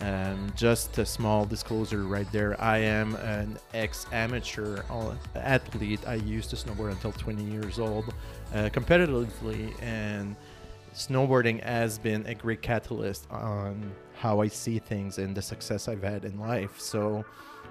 Um, 0.00 0.50
just 0.56 0.96
a 0.96 1.04
small 1.04 1.44
disclosure 1.44 2.04
right 2.04 2.30
there. 2.32 2.58
I 2.60 2.78
am 2.78 3.16
an 3.16 3.58
ex 3.74 4.06
amateur 4.12 4.82
athlete. 5.34 6.00
I 6.06 6.14
used 6.14 6.50
to 6.50 6.56
snowboard 6.56 6.92
until 6.92 7.12
20 7.12 7.44
years 7.44 7.78
old 7.78 8.14
uh, 8.54 8.70
competitively, 8.70 9.74
and 9.82 10.36
snowboarding 10.94 11.62
has 11.62 11.98
been 11.98 12.24
a 12.26 12.34
great 12.34 12.62
catalyst 12.62 13.30
on 13.30 13.92
how 14.14 14.40
I 14.40 14.48
see 14.48 14.78
things 14.78 15.18
and 15.18 15.34
the 15.34 15.42
success 15.42 15.86
I've 15.86 16.02
had 16.02 16.24
in 16.24 16.38
life. 16.38 16.80
So 16.80 17.24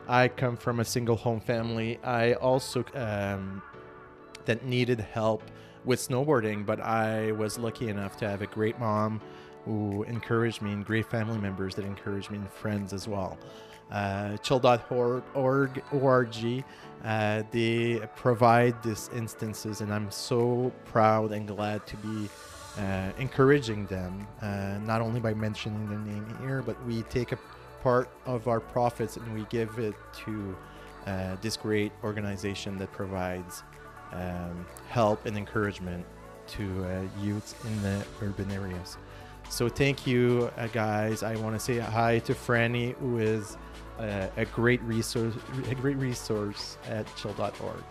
I 0.07 0.27
come 0.27 0.55
from 0.55 0.79
a 0.81 0.85
single 0.85 1.15
home 1.15 1.39
family. 1.39 1.99
I 2.03 2.33
also 2.33 2.85
um, 2.93 3.63
that 4.45 4.63
needed 4.65 4.99
help 4.99 5.43
with 5.83 5.99
snowboarding, 5.99 6.65
but 6.65 6.79
I 6.79 7.31
was 7.31 7.57
lucky 7.57 7.89
enough 7.89 8.17
to 8.17 8.29
have 8.29 8.41
a 8.43 8.47
great 8.47 8.79
mom 8.79 9.19
who 9.65 10.03
encouraged 10.03 10.61
me 10.61 10.71
and 10.71 10.85
great 10.85 11.05
family 11.05 11.37
members 11.37 11.75
that 11.75 11.85
encouraged 11.85 12.31
me 12.31 12.37
and 12.37 12.49
friends 12.51 12.93
as 12.93 13.07
well. 13.07 13.37
Uh, 13.91 14.37
chill.org, 14.37 15.23
org, 15.33 15.83
ORG, 15.91 16.63
uh, 17.03 17.43
they 17.51 17.99
provide 18.15 18.81
these 18.83 19.09
instances, 19.15 19.81
and 19.81 19.91
I'm 19.91 20.11
so 20.11 20.71
proud 20.85 21.31
and 21.31 21.47
glad 21.47 21.87
to 21.87 21.97
be 21.97 22.29
uh, 22.77 23.11
encouraging 23.17 23.87
them, 23.87 24.27
uh, 24.41 24.77
not 24.85 25.01
only 25.01 25.19
by 25.19 25.33
mentioning 25.33 25.89
their 25.89 25.99
name 25.99 26.25
here, 26.41 26.61
but 26.61 26.81
we 26.85 27.01
take 27.03 27.31
a 27.31 27.39
part 27.81 28.09
of 28.25 28.47
our 28.47 28.59
profits 28.59 29.17
and 29.17 29.33
we 29.33 29.45
give 29.49 29.79
it 29.79 29.95
to 30.25 30.55
uh, 31.07 31.35
this 31.41 31.57
great 31.57 31.91
organization 32.03 32.77
that 32.77 32.91
provides 32.91 33.63
um, 34.11 34.65
help 34.89 35.25
and 35.25 35.37
encouragement 35.37 36.05
to 36.47 36.85
uh, 36.85 37.01
youths 37.23 37.55
in 37.65 37.81
the 37.81 38.05
urban 38.21 38.51
areas. 38.51 38.97
So 39.49 39.67
thank 39.67 40.05
you, 40.05 40.51
uh, 40.57 40.67
guys. 40.67 41.23
I 41.23 41.35
want 41.35 41.55
to 41.55 41.59
say 41.59 41.79
hi 41.79 42.19
to 42.19 42.33
Franny, 42.33 42.95
who 42.97 43.17
is 43.17 43.57
uh, 43.97 44.27
a 44.37 44.45
great 44.45 44.81
resource, 44.83 45.33
a 45.69 45.75
great 45.75 45.97
resource 45.97 46.77
at 46.87 47.13
chill.org. 47.15 47.83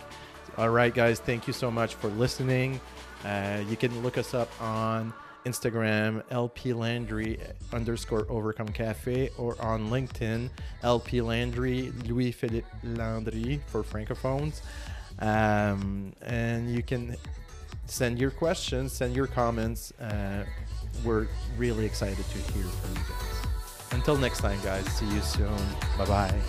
All 0.56 0.70
right, 0.70 0.94
guys. 0.94 1.18
Thank 1.18 1.46
you 1.46 1.52
so 1.52 1.70
much 1.70 1.94
for 1.94 2.08
listening. 2.08 2.80
Uh, 3.24 3.62
you 3.68 3.76
can 3.76 4.02
look 4.02 4.18
us 4.18 4.34
up 4.34 4.48
on 4.62 5.12
Instagram, 5.44 6.22
LP 6.30 6.72
Landry 6.72 7.38
underscore 7.72 8.26
Overcome 8.28 8.68
Cafe, 8.68 9.30
or 9.36 9.60
on 9.60 9.90
LinkedIn, 9.90 10.50
LP 10.82 11.20
Landry, 11.20 11.92
Louis 12.04 12.32
Philippe 12.32 12.68
Landry 12.84 13.60
for 13.66 13.82
francophones. 13.82 14.60
Um, 15.18 16.12
and 16.22 16.72
you 16.72 16.82
can 16.82 17.16
send 17.86 18.18
your 18.18 18.30
questions, 18.30 18.92
send 18.92 19.16
your 19.16 19.26
comments. 19.26 19.92
Uh, 19.92 20.44
we're 21.04 21.26
really 21.56 21.84
excited 21.84 22.24
to 22.24 22.38
hear 22.52 22.64
from 22.64 22.94
you 22.94 23.02
guys. 23.08 23.92
Until 23.92 24.16
next 24.16 24.40
time, 24.40 24.58
guys. 24.62 24.84
See 24.86 25.06
you 25.06 25.20
soon. 25.20 25.56
Bye 25.96 26.06
bye. 26.06 26.40